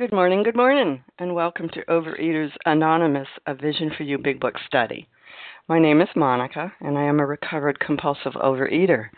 Good 0.00 0.12
morning, 0.12 0.42
good 0.42 0.56
morning, 0.56 1.04
and 1.18 1.34
welcome 1.34 1.68
to 1.74 1.84
Overeaters 1.84 2.52
Anonymous, 2.64 3.28
a 3.46 3.54
Vision 3.54 3.90
for 3.94 4.02
You 4.02 4.16
Big 4.16 4.40
Book 4.40 4.54
study. 4.66 5.06
My 5.68 5.78
name 5.78 6.00
is 6.00 6.08
Monica, 6.16 6.72
and 6.80 6.96
I 6.96 7.02
am 7.02 7.20
a 7.20 7.26
recovered 7.26 7.78
compulsive 7.80 8.32
overeater. 8.32 9.10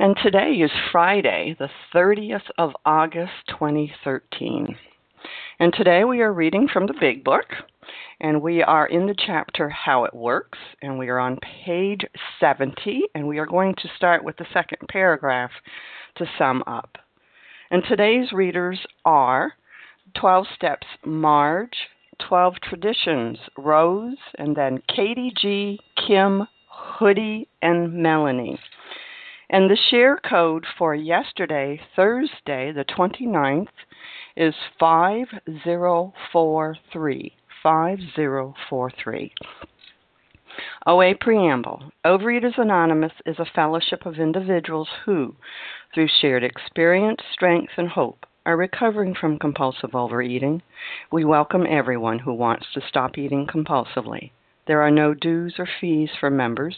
And 0.00 0.16
today 0.20 0.54
is 0.54 0.72
Friday, 0.90 1.54
the 1.60 1.68
30th 1.94 2.50
of 2.58 2.72
August, 2.84 3.30
2013. 3.50 4.76
And 5.60 5.72
today 5.72 6.02
we 6.02 6.22
are 6.22 6.32
reading 6.32 6.66
from 6.66 6.86
the 6.86 6.98
Big 6.98 7.22
Book, 7.22 7.46
and 8.20 8.42
we 8.42 8.64
are 8.64 8.88
in 8.88 9.06
the 9.06 9.14
chapter 9.16 9.68
How 9.68 10.06
It 10.06 10.12
Works, 10.12 10.58
and 10.82 10.98
we 10.98 11.08
are 11.08 11.20
on 11.20 11.38
page 11.64 12.00
70, 12.40 13.02
and 13.14 13.28
we 13.28 13.38
are 13.38 13.46
going 13.46 13.76
to 13.76 13.88
start 13.96 14.24
with 14.24 14.36
the 14.38 14.46
second 14.52 14.88
paragraph 14.88 15.52
to 16.16 16.26
sum 16.36 16.64
up. 16.66 16.98
And 17.70 17.84
today's 17.88 18.32
readers 18.32 18.80
are 19.04 19.52
12 20.14 20.46
Steps 20.54 20.86
Marge, 21.04 21.76
12 22.28 22.54
Traditions 22.62 23.38
Rose, 23.56 24.18
and 24.38 24.56
then 24.56 24.82
Katie 24.94 25.32
G, 25.36 25.80
Kim, 26.06 26.46
Hoodie, 26.68 27.48
and 27.62 27.92
Melanie. 27.92 28.60
And 29.48 29.68
the 29.68 29.76
share 29.90 30.16
code 30.16 30.64
for 30.78 30.94
yesterday, 30.94 31.80
Thursday, 31.96 32.70
the 32.72 32.84
29th, 32.84 33.66
is 34.36 34.54
5043. 34.78 37.34
5043. 37.62 39.32
OA 40.86 41.14
Preamble 41.20 41.92
Overeaters 42.04 42.58
Anonymous 42.58 43.12
is 43.26 43.38
a 43.38 43.44
fellowship 43.44 44.06
of 44.06 44.18
individuals 44.18 44.88
who, 45.04 45.36
through 45.94 46.08
shared 46.20 46.42
experience, 46.42 47.20
strength, 47.32 47.72
and 47.76 47.88
hope, 47.88 48.26
are 48.50 48.56
recovering 48.56 49.14
from 49.14 49.38
compulsive 49.38 49.94
overeating. 49.94 50.60
We 51.12 51.24
welcome 51.24 51.64
everyone 51.70 52.18
who 52.18 52.34
wants 52.34 52.66
to 52.74 52.80
stop 52.88 53.16
eating 53.16 53.46
compulsively. 53.46 54.32
There 54.66 54.82
are 54.82 54.90
no 54.90 55.14
dues 55.14 55.54
or 55.56 55.68
fees 55.80 56.10
for 56.18 56.30
members. 56.30 56.76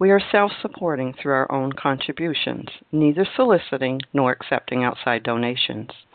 We 0.00 0.10
are 0.10 0.18
self 0.18 0.50
supporting 0.60 1.12
through 1.14 1.34
our 1.34 1.52
own 1.52 1.72
contributions, 1.74 2.66
neither 2.90 3.24
soliciting 3.36 4.00
nor 4.12 4.32
accepting 4.32 4.82
outside 4.82 5.22
donations. 5.22 5.90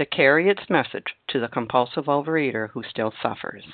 to 0.00 0.06
carry 0.06 0.48
its 0.48 0.62
message 0.70 1.14
to 1.28 1.38
the 1.38 1.48
compulsive 1.48 2.06
overeater 2.06 2.70
who 2.70 2.82
still 2.82 3.12
suffers. 3.22 3.64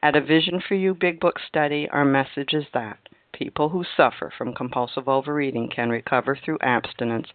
At 0.00 0.16
a 0.16 0.20
Vision 0.20 0.62
for 0.66 0.76
You 0.76 0.94
Big 0.94 1.18
Book 1.18 1.40
study, 1.46 1.88
our 1.90 2.04
message 2.04 2.52
is 2.52 2.66
that 2.72 2.98
people 3.32 3.68
who 3.68 3.84
suffer 3.96 4.32
from 4.38 4.54
compulsive 4.54 5.08
overeating 5.08 5.68
can 5.74 5.90
recover 5.90 6.36
through 6.36 6.58
abstinence 6.62 7.26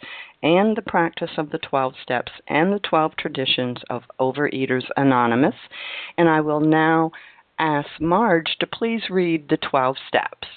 and 0.42 0.78
the 0.78 0.82
practice 0.82 1.32
of 1.38 1.50
the 1.52 1.58
12 1.58 1.94
steps 2.02 2.32
and 2.48 2.74
the 2.74 2.80
12 2.80 3.18
traditions 3.18 3.78
of 3.90 4.04
Overeaters 4.20 4.86
Anonymous. 4.96 5.56
And 6.18 6.30
I 6.30 6.40
will 6.40 6.62
now 6.62 7.12
ask 7.60 7.90
Marge 8.00 8.56
to 8.62 8.66
please 8.66 9.10
read 9.10 9.50
the 9.50 9.58
12 9.58 9.98
steps. 10.08 10.48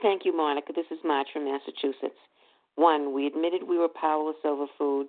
Thank 0.00 0.24
you, 0.24 0.36
Monica. 0.36 0.72
This 0.72 0.86
is 0.92 0.98
Marge 1.04 1.26
from 1.32 1.44
Massachusetts. 1.44 2.20
One, 2.76 3.12
we 3.12 3.26
admitted 3.26 3.62
we 3.64 3.78
were 3.78 3.88
powerless 3.88 4.36
over 4.44 4.66
food 4.78 5.08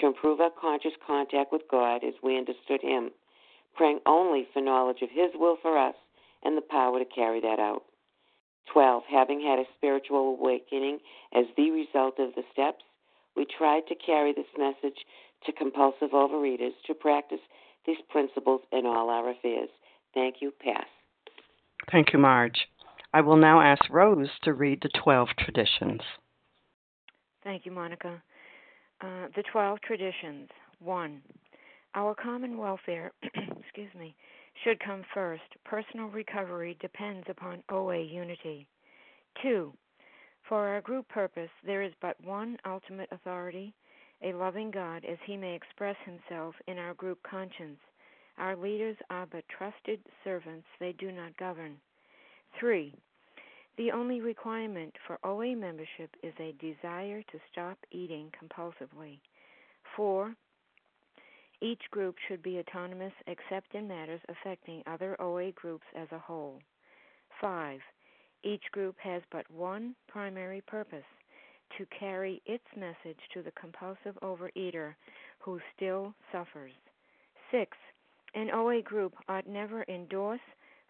to 0.00 0.06
improve 0.06 0.40
our 0.40 0.50
conscious 0.50 0.92
contact 1.06 1.52
with 1.52 1.62
God 1.70 2.04
as 2.04 2.14
we 2.22 2.38
understood 2.38 2.82
Him, 2.82 3.10
praying 3.74 4.00
only 4.06 4.46
for 4.52 4.60
knowledge 4.60 5.02
of 5.02 5.10
His 5.10 5.30
will 5.34 5.56
for 5.60 5.78
us 5.78 5.94
and 6.44 6.56
the 6.56 6.62
power 6.62 6.98
to 6.98 7.04
carry 7.04 7.40
that 7.40 7.58
out. 7.58 7.82
12. 8.72 9.04
Having 9.10 9.40
had 9.42 9.58
a 9.58 9.64
spiritual 9.76 10.36
awakening 10.38 10.98
as 11.34 11.44
the 11.56 11.70
result 11.70 12.18
of 12.18 12.34
the 12.34 12.42
steps, 12.52 12.84
we 13.36 13.46
tried 13.46 13.86
to 13.88 13.94
carry 13.94 14.32
this 14.32 14.46
message 14.58 14.98
to 15.44 15.52
compulsive 15.52 16.10
overeaters 16.10 16.72
to 16.86 16.94
practice 16.94 17.40
these 17.86 17.96
principles 18.10 18.62
in 18.72 18.86
all 18.86 19.10
our 19.10 19.30
affairs. 19.30 19.68
Thank 20.14 20.36
you. 20.40 20.52
Pass. 20.60 20.86
Thank 21.92 22.12
you, 22.12 22.18
Marge. 22.18 22.68
I 23.12 23.20
will 23.20 23.36
now 23.36 23.60
ask 23.60 23.82
Rose 23.90 24.30
to 24.42 24.52
read 24.52 24.80
the 24.82 24.90
12 25.02 25.28
traditions. 25.38 26.00
Thank 27.44 27.64
you, 27.64 27.72
Monica. 27.72 28.22
Uh, 29.00 29.28
the 29.36 29.42
12 29.52 29.78
traditions. 29.82 30.48
1. 30.80 31.20
Our 31.94 32.14
common 32.14 32.56
welfare, 32.56 33.12
excuse 33.22 33.94
me, 33.98 34.14
should 34.64 34.80
come 34.80 35.02
first. 35.12 35.42
Personal 35.64 36.08
recovery 36.08 36.78
depends 36.80 37.26
upon 37.28 37.62
OA 37.70 38.00
unity. 38.02 38.66
2. 39.42 39.72
For 40.48 40.66
our 40.68 40.80
group 40.80 41.08
purpose, 41.08 41.50
there 41.64 41.82
is 41.82 41.92
but 42.00 42.18
one 42.24 42.56
ultimate 42.66 43.08
authority, 43.12 43.74
a 44.22 44.32
loving 44.32 44.70
God, 44.70 45.04
as 45.04 45.18
he 45.26 45.36
may 45.36 45.54
express 45.54 45.96
himself 46.04 46.54
in 46.66 46.78
our 46.78 46.94
group 46.94 47.18
conscience. 47.22 47.80
Our 48.38 48.56
leaders 48.56 48.96
are 49.10 49.26
but 49.26 49.44
trusted 49.48 50.00
servants, 50.24 50.66
they 50.80 50.92
do 50.92 51.12
not 51.12 51.36
govern. 51.36 51.76
3. 52.58 52.94
The 53.76 53.90
only 53.92 54.22
requirement 54.22 54.94
for 55.06 55.18
OA 55.22 55.54
membership 55.54 56.16
is 56.22 56.32
a 56.38 56.52
desire 56.52 57.22
to 57.22 57.38
stop 57.52 57.78
eating 57.90 58.32
compulsively. 58.32 59.20
4. 59.96 60.34
Each 61.60 61.82
group 61.90 62.16
should 62.26 62.42
be 62.42 62.58
autonomous 62.58 63.12
except 63.26 63.74
in 63.74 63.86
matters 63.86 64.20
affecting 64.28 64.82
other 64.86 65.20
OA 65.20 65.52
groups 65.52 65.84
as 65.94 66.08
a 66.12 66.18
whole. 66.18 66.60
5. 67.40 67.80
Each 68.42 68.64
group 68.72 68.96
has 68.98 69.22
but 69.30 69.50
one 69.50 69.94
primary 70.08 70.62
purpose 70.62 71.04
to 71.76 71.86
carry 71.98 72.40
its 72.46 72.64
message 72.76 73.20
to 73.34 73.42
the 73.42 73.52
compulsive 73.52 74.18
overeater 74.22 74.94
who 75.38 75.60
still 75.74 76.14
suffers. 76.32 76.72
6. 77.50 77.76
An 78.34 78.50
OA 78.50 78.80
group 78.80 79.14
ought 79.28 79.46
never 79.46 79.84
endorse 79.88 80.40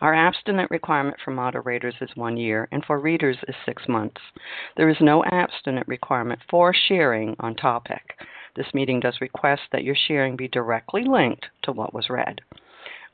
Our 0.00 0.14
abstinent 0.14 0.70
requirement 0.70 1.18
for 1.22 1.30
moderators 1.30 1.96
is 2.00 2.16
one 2.16 2.38
year, 2.38 2.68
and 2.72 2.82
for 2.84 2.98
readers 2.98 3.36
is 3.46 3.54
six 3.66 3.86
months. 3.86 4.20
There 4.76 4.88
is 4.88 5.00
no 5.00 5.22
abstinent 5.24 5.86
requirement 5.86 6.40
for 6.48 6.72
sharing 6.72 7.36
on 7.38 7.54
topic. 7.54 8.18
This 8.56 8.72
meeting 8.72 9.00
does 9.00 9.20
request 9.20 9.62
that 9.72 9.84
your 9.84 9.94
sharing 9.94 10.36
be 10.36 10.48
directly 10.48 11.04
linked 11.04 11.46
to 11.64 11.72
what 11.72 11.92
was 11.92 12.08
read. 12.08 12.40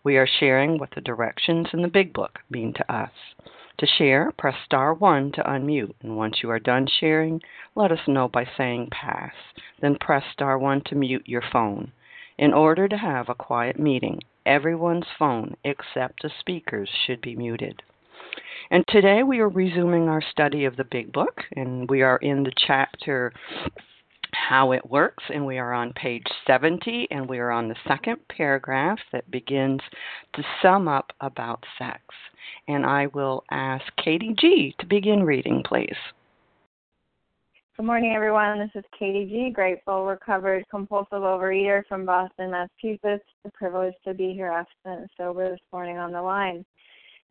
We 0.04 0.16
are 0.16 0.28
sharing 0.28 0.78
what 0.78 0.90
the 0.94 1.00
directions 1.00 1.66
in 1.72 1.82
the 1.82 1.88
Big 1.88 2.12
Book 2.12 2.38
mean 2.48 2.72
to 2.74 2.92
us. 2.92 3.10
To 3.78 3.86
share, 3.86 4.30
press 4.38 4.54
star 4.64 4.94
1 4.94 5.32
to 5.32 5.42
unmute, 5.42 5.96
and 6.02 6.16
once 6.16 6.40
you 6.40 6.50
are 6.50 6.60
done 6.60 6.86
sharing, 6.86 7.42
let 7.74 7.90
us 7.90 8.06
know 8.06 8.28
by 8.28 8.48
saying 8.56 8.90
pass. 8.92 9.34
Then 9.80 9.96
press 9.96 10.22
star 10.32 10.56
1 10.56 10.82
to 10.82 10.94
mute 10.94 11.26
your 11.26 11.42
phone. 11.42 11.90
In 12.38 12.52
order 12.52 12.86
to 12.86 12.96
have 12.96 13.28
a 13.28 13.34
quiet 13.34 13.76
meeting, 13.76 14.20
everyone's 14.46 15.06
phone 15.18 15.54
except 15.64 16.22
the 16.22 16.30
speaker's 16.40 16.88
should 17.06 17.20
be 17.20 17.36
muted. 17.36 17.82
And 18.70 18.84
today 18.88 19.22
we 19.22 19.40
are 19.40 19.48
resuming 19.48 20.08
our 20.08 20.22
study 20.30 20.64
of 20.64 20.76
the 20.76 20.84
Big 20.84 21.12
Book, 21.12 21.42
and 21.54 21.88
we 21.90 22.02
are 22.02 22.16
in 22.18 22.42
the 22.42 22.52
chapter 22.66 23.32
how 24.32 24.72
it 24.72 24.90
works, 24.90 25.24
and 25.32 25.46
we 25.46 25.58
are 25.58 25.72
on 25.72 25.92
page 25.92 26.26
70, 26.46 27.08
and 27.10 27.28
we 27.28 27.38
are 27.38 27.50
on 27.50 27.68
the 27.68 27.76
second 27.86 28.16
paragraph 28.28 28.98
that 29.12 29.30
begins 29.30 29.80
to 30.34 30.42
sum 30.62 30.88
up 30.88 31.12
about 31.20 31.64
sex. 31.78 32.00
And 32.68 32.84
I 32.84 33.06
will 33.08 33.44
ask 33.50 33.84
Katie 34.02 34.34
G 34.38 34.74
to 34.78 34.86
begin 34.86 35.22
reading, 35.22 35.62
please. 35.64 35.96
Good 37.76 37.84
morning, 37.84 38.14
everyone. 38.16 38.58
This 38.58 38.70
is 38.74 38.84
Katie 38.98 39.26
G, 39.26 39.50
grateful, 39.50 40.06
recovered, 40.06 40.64
compulsive 40.70 41.20
overeater 41.20 41.82
from 41.86 42.06
Boston, 42.06 42.52
Massachusetts. 42.52 43.26
The 43.44 43.50
privilege 43.52 43.92
to 44.06 44.14
be 44.14 44.32
here 44.32 44.50
absent 44.50 45.00
and 45.02 45.10
sober 45.14 45.50
this 45.50 45.60
morning 45.70 45.98
on 45.98 46.10
the 46.10 46.22
line. 46.22 46.64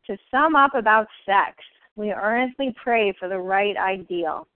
To 0.06 0.16
sum 0.30 0.54
up 0.54 0.76
about 0.76 1.08
sex, 1.24 1.56
we 1.96 2.12
earnestly 2.12 2.72
pray 2.80 3.12
for 3.18 3.28
the 3.28 3.36
right 3.36 3.76
ideal 3.76 4.46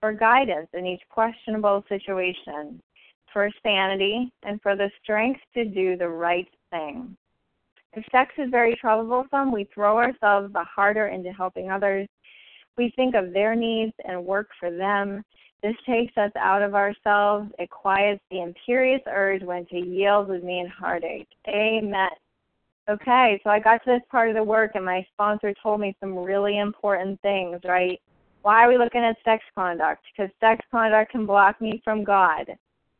for 0.00 0.12
guidance 0.12 0.68
in 0.74 0.84
each 0.84 1.00
questionable 1.08 1.82
situation, 1.88 2.82
for 3.32 3.48
sanity, 3.62 4.30
and 4.42 4.60
for 4.60 4.76
the 4.76 4.90
strength 5.02 5.40
to 5.54 5.64
do 5.64 5.96
the 5.96 6.10
right 6.10 6.48
thing. 6.70 7.16
If 7.94 8.04
sex 8.12 8.34
is 8.36 8.50
very 8.50 8.76
troublesome, 8.76 9.50
we 9.50 9.66
throw 9.72 9.96
ourselves 9.96 10.52
the 10.52 10.64
harder 10.64 11.06
into 11.06 11.32
helping 11.32 11.70
others. 11.70 12.06
We 12.78 12.92
think 12.96 13.14
of 13.14 13.32
their 13.32 13.54
needs 13.54 13.92
and 14.04 14.24
work 14.24 14.48
for 14.58 14.70
them. 14.70 15.24
This 15.62 15.74
takes 15.84 16.16
us 16.16 16.30
out 16.38 16.62
of 16.62 16.74
ourselves. 16.74 17.50
It 17.58 17.68
quiets 17.68 18.22
the 18.30 18.42
imperious 18.42 19.02
urge 19.08 19.42
when 19.42 19.66
to 19.66 19.76
yield 19.76 20.28
would 20.28 20.44
mean 20.44 20.68
heartache. 20.68 21.28
Amen. 21.48 22.10
Okay, 22.88 23.40
so 23.44 23.50
I 23.50 23.58
got 23.58 23.84
to 23.84 23.90
this 23.90 24.02
part 24.10 24.30
of 24.30 24.36
the 24.36 24.42
work, 24.42 24.70
and 24.74 24.84
my 24.84 25.04
sponsor 25.12 25.52
told 25.62 25.80
me 25.80 25.94
some 26.00 26.16
really 26.16 26.58
important 26.58 27.20
things, 27.20 27.60
right? 27.64 28.00
Why 28.42 28.64
are 28.64 28.68
we 28.68 28.78
looking 28.78 29.02
at 29.02 29.16
sex 29.24 29.44
conduct? 29.54 30.04
Because 30.16 30.30
sex 30.40 30.64
conduct 30.70 31.10
can 31.10 31.26
block 31.26 31.60
me 31.60 31.82
from 31.84 32.04
God. 32.04 32.46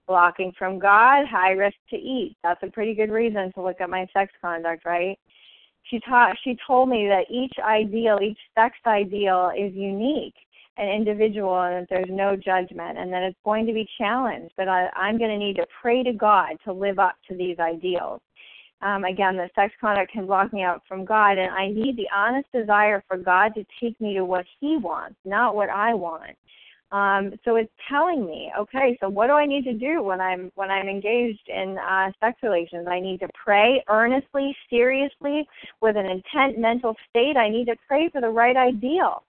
Blocking 0.06 0.52
from 0.58 0.78
God, 0.78 1.26
high 1.26 1.52
risk 1.52 1.76
to 1.90 1.96
eat. 1.96 2.36
That's 2.42 2.62
a 2.62 2.70
pretty 2.70 2.94
good 2.94 3.10
reason 3.10 3.52
to 3.52 3.62
look 3.62 3.80
at 3.80 3.88
my 3.88 4.06
sex 4.12 4.32
conduct, 4.42 4.84
right? 4.84 5.18
She 5.90 6.00
taught 6.00 6.36
she 6.44 6.56
told 6.66 6.88
me 6.88 7.08
that 7.08 7.26
each 7.30 7.54
ideal, 7.64 8.18
each 8.22 8.38
sex 8.54 8.76
ideal 8.86 9.50
is 9.56 9.72
unique 9.74 10.34
and 10.76 10.90
individual 10.90 11.60
and 11.62 11.74
that 11.74 11.88
there's 11.88 12.10
no 12.10 12.36
judgment 12.36 12.98
and 12.98 13.12
that 13.12 13.22
it's 13.22 13.38
going 13.44 13.66
to 13.66 13.72
be 13.72 13.88
challenged, 13.98 14.52
but 14.56 14.68
I, 14.68 14.88
I'm 14.94 15.18
going 15.18 15.30
to 15.30 15.38
need 15.38 15.56
to 15.56 15.66
pray 15.80 16.02
to 16.02 16.12
God 16.12 16.50
to 16.64 16.72
live 16.72 16.98
up 16.98 17.16
to 17.28 17.36
these 17.36 17.58
ideals 17.58 18.20
um, 18.80 19.04
again, 19.04 19.36
the 19.36 19.50
sex 19.54 19.74
conduct 19.80 20.12
can 20.12 20.26
block 20.26 20.52
me 20.52 20.62
out 20.62 20.82
from 20.86 21.04
God, 21.04 21.36
and 21.36 21.50
I 21.50 21.68
need 21.68 21.96
the 21.96 22.08
honest 22.14 22.48
desire 22.52 23.02
for 23.08 23.16
God 23.16 23.54
to 23.54 23.64
take 23.80 24.00
me 24.00 24.14
to 24.14 24.24
what 24.24 24.46
He 24.60 24.76
wants, 24.76 25.16
not 25.24 25.56
what 25.56 25.68
I 25.68 25.94
want. 25.94 26.36
Um, 26.90 27.34
so 27.44 27.56
it's 27.56 27.72
telling 27.88 28.24
me, 28.24 28.50
okay, 28.58 28.96
so 29.00 29.08
what 29.08 29.26
do 29.26 29.34
I 29.34 29.44
need 29.44 29.64
to 29.64 29.74
do 29.74 30.02
when 30.02 30.20
I'm 30.20 30.50
when 30.54 30.70
I'm 30.70 30.88
engaged 30.88 31.48
in 31.48 31.76
uh, 31.78 32.10
sex 32.18 32.38
relations? 32.42 32.86
I 32.88 32.98
need 32.98 33.20
to 33.20 33.28
pray 33.44 33.84
earnestly, 33.88 34.56
seriously, 34.70 35.46
with 35.82 35.96
an 35.96 36.06
intent 36.06 36.58
mental 36.58 36.96
state. 37.10 37.36
I 37.36 37.50
need 37.50 37.66
to 37.66 37.76
pray 37.86 38.08
for 38.10 38.22
the 38.22 38.30
right 38.30 38.56
ideal, 38.56 39.22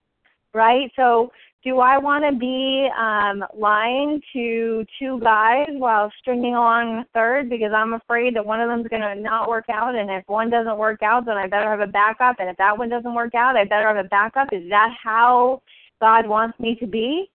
right? 0.53 0.89
So 0.95 1.31
do 1.61 1.79
I 1.79 1.97
want 1.97 2.23
to 2.23 2.39
be 2.39 2.87
um, 2.97 3.43
lying 3.53 4.21
to 4.31 4.85
two 4.97 5.19
guys 5.19 5.67
while 5.71 6.09
stringing 6.19 6.55
along 6.55 6.99
a 6.99 7.05
third 7.13 7.49
because 7.49 7.73
I'm 7.75 7.93
afraid 7.93 8.37
that 8.37 8.45
one 8.45 8.61
of 8.61 8.69
them's 8.69 8.87
going 8.87 9.01
to 9.01 9.15
not 9.15 9.49
work 9.49 9.65
out? 9.69 9.95
And 9.95 10.09
if 10.09 10.23
one 10.27 10.49
doesn't 10.49 10.77
work 10.77 11.03
out, 11.03 11.25
then 11.25 11.35
I 11.35 11.47
better 11.47 11.69
have 11.69 11.81
a 11.81 11.91
backup. 11.91 12.37
And 12.39 12.49
if 12.49 12.55
that 12.57 12.77
one 12.77 12.87
doesn't 12.87 13.13
work 13.13 13.35
out, 13.35 13.57
I 13.57 13.65
better 13.65 13.93
have 13.93 14.05
a 14.05 14.07
backup. 14.07 14.53
Is 14.53 14.69
that 14.69 14.95
how 15.03 15.61
God 15.99 16.25
wants 16.25 16.57
me 16.59 16.75
to 16.75 16.87
be? 16.87 17.29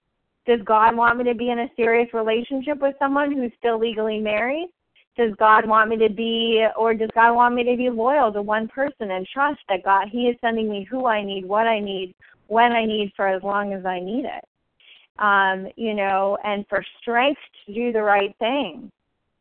Does 0.46 0.60
God 0.64 0.94
want 0.94 1.18
me 1.18 1.24
to 1.24 1.34
be 1.34 1.50
in 1.50 1.60
a 1.60 1.70
serious 1.74 2.12
relationship 2.12 2.80
with 2.80 2.94
someone 2.98 3.32
who's 3.32 3.52
still 3.58 3.78
legally 3.78 4.18
married? 4.18 4.68
Does 5.16 5.32
God 5.38 5.66
want 5.66 5.90
me 5.90 5.96
to 5.98 6.10
be, 6.10 6.66
or 6.76 6.92
does 6.92 7.10
God 7.14 7.34
want 7.34 7.54
me 7.54 7.62
to 7.64 7.76
be 7.76 7.88
loyal 7.88 8.32
to 8.32 8.42
one 8.42 8.68
person 8.68 9.12
and 9.12 9.26
trust 9.26 9.60
that 9.68 9.84
God, 9.84 10.08
He 10.10 10.28
is 10.28 10.36
sending 10.40 10.68
me 10.68 10.86
who 10.90 11.06
I 11.06 11.22
need, 11.24 11.46
what 11.46 11.66
I 11.66 11.78
need, 11.78 12.14
when 12.48 12.72
I 12.72 12.84
need 12.84 13.12
for 13.16 13.28
as 13.28 13.42
long 13.42 13.72
as 13.72 13.86
I 13.86 14.00
need 14.00 14.24
it. 14.24 14.44
Um, 15.18 15.68
you 15.76 15.94
know, 15.94 16.36
and 16.44 16.66
for 16.68 16.84
strength 17.00 17.40
to 17.66 17.74
do 17.74 17.92
the 17.92 18.02
right 18.02 18.34
thing. 18.38 18.90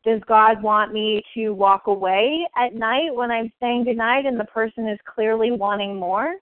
Does 0.05 0.22
God 0.27 0.62
want 0.62 0.93
me 0.93 1.24
to 1.33 1.51
walk 1.51 1.88
away 1.88 2.45
at 2.55 2.75
night 2.75 3.13
when 3.13 3.31
I'm 3.31 3.51
saying 3.60 3.86
goodnight 3.86 4.25
and 4.25 4.39
the 4.39 4.45
person 4.45 4.88
is 4.88 5.00
clearly 5.05 5.51
wanting 5.51 5.95
more? 5.95 6.36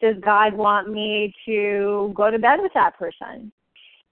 Does 0.00 0.16
God 0.20 0.52
want 0.52 0.90
me 0.90 1.34
to 1.46 2.12
go 2.14 2.30
to 2.30 2.38
bed 2.38 2.58
with 2.60 2.72
that 2.74 2.98
person? 2.98 3.50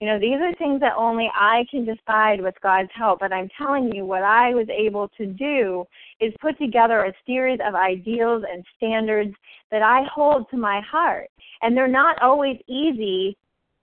You 0.00 0.08
know, 0.08 0.18
these 0.18 0.40
are 0.40 0.54
things 0.56 0.80
that 0.80 0.94
only 0.96 1.30
I 1.34 1.64
can 1.70 1.84
decide 1.84 2.40
with 2.40 2.54
God's 2.62 2.90
help. 2.94 3.20
But 3.20 3.32
I'm 3.32 3.48
telling 3.56 3.94
you, 3.94 4.04
what 4.04 4.22
I 4.22 4.52
was 4.52 4.66
able 4.68 5.08
to 5.16 5.26
do 5.26 5.84
is 6.20 6.32
put 6.40 6.58
together 6.58 7.04
a 7.04 7.12
series 7.26 7.60
of 7.66 7.74
ideals 7.74 8.44
and 8.50 8.64
standards 8.76 9.34
that 9.70 9.82
I 9.82 10.02
hold 10.12 10.50
to 10.50 10.56
my 10.56 10.80
heart. 10.80 11.28
And 11.62 11.76
they're 11.76 11.88
not 11.88 12.20
always 12.20 12.58
easy 12.68 13.36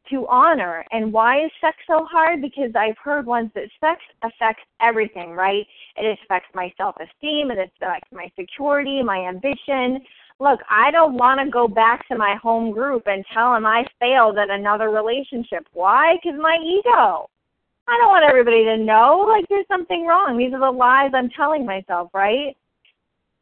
to 0.10 0.28
honor. 0.28 0.86
And 0.92 1.14
why 1.14 1.46
is 1.46 1.52
sex 1.62 1.78
so 1.88 2.06
hard? 2.12 2.42
Because 2.42 2.72
I've 2.76 2.98
heard 3.04 3.26
once 3.26 3.52
that 3.56 3.70
sex 3.80 4.02
affects 4.24 4.64
everything, 4.82 5.32
right? 5.32 5.66
It 5.96 6.20
affects 6.24 6.50
my 6.54 6.72
self 6.78 6.96
esteem, 6.98 7.52
it 7.52 7.58
affects 7.58 8.10
my 8.12 8.30
security, 8.38 9.02
my 9.02 9.28
ambition, 9.28 10.00
look, 10.42 10.60
I 10.70 10.90
don't 10.90 11.14
want 11.14 11.40
to 11.40 11.52
go 11.52 11.68
back 11.68 12.08
to 12.08 12.18
my 12.18 12.36
home 12.42 12.72
group 12.72 13.04
and 13.06 13.24
tell 13.32 13.54
them 13.54 13.66
I 13.66 13.86
failed 14.00 14.40
at 14.40 14.50
another 14.50 14.90
relationship. 14.90 15.68
Why? 15.74 16.16
Because 16.16 16.40
my 16.42 16.58
ego. 16.66 17.30
I 17.88 17.98
don't 17.98 18.10
want 18.10 18.26
everybody 18.28 18.64
to 18.66 18.78
know 18.78 19.26
like 19.28 19.46
there's 19.50 19.68
something 19.68 20.06
wrong. 20.06 20.38
These 20.38 20.54
are 20.54 20.60
the 20.60 20.72
lies 20.78 21.12
I'm 21.14 21.30
telling 21.30 21.66
myself, 21.66 22.10
right? 22.14 22.56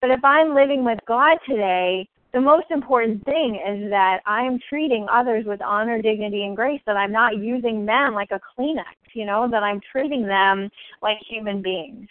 But 0.01 0.11
if 0.11 0.23
I'm 0.23 0.55
living 0.55 0.83
with 0.83 0.99
God 1.07 1.37
today, 1.47 2.07
the 2.33 2.41
most 2.41 2.65
important 2.69 3.23
thing 3.25 3.55
is 3.55 3.89
that 3.89 4.19
I 4.25 4.43
am 4.43 4.59
treating 4.69 5.07
others 5.11 5.45
with 5.45 5.61
honor, 5.61 6.01
dignity, 6.01 6.43
and 6.43 6.55
grace, 6.55 6.81
that 6.85 6.97
I'm 6.97 7.11
not 7.11 7.37
using 7.37 7.85
them 7.85 8.13
like 8.13 8.31
a 8.31 8.39
Kleenex, 8.39 8.83
you 9.13 9.25
know, 9.25 9.47
that 9.49 9.63
I'm 9.63 9.81
treating 9.91 10.25
them 10.25 10.69
like 11.01 11.17
human 11.27 11.61
beings. 11.61 12.07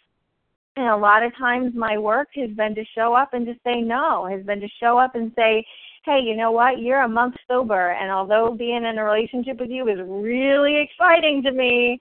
And 0.78 0.87
a 0.87 0.97
lot 0.97 1.25
of 1.25 1.37
times 1.37 1.75
my 1.75 1.99
work 1.99 2.28
has 2.37 2.50
been 2.50 2.73
to 2.76 2.85
show 2.94 3.12
up 3.12 3.35
and 3.35 3.44
to 3.47 3.54
say 3.64 3.80
no, 3.80 4.26
has 4.26 4.47
been 4.47 4.61
to 4.61 4.68
show 4.80 4.97
up 4.97 5.16
and 5.16 5.32
say, 5.35 5.66
hey, 6.04 6.20
you 6.23 6.37
know 6.37 6.52
what, 6.52 6.78
you're 6.78 7.02
a 7.02 7.08
month 7.08 7.35
sober, 7.49 7.90
and 7.90 8.12
although 8.12 8.54
being 8.56 8.85
in 8.85 8.97
a 8.97 9.02
relationship 9.02 9.58
with 9.58 9.70
you 9.70 9.88
is 9.88 9.99
really 10.06 10.80
exciting 10.80 11.42
to 11.42 11.50
me, 11.50 12.00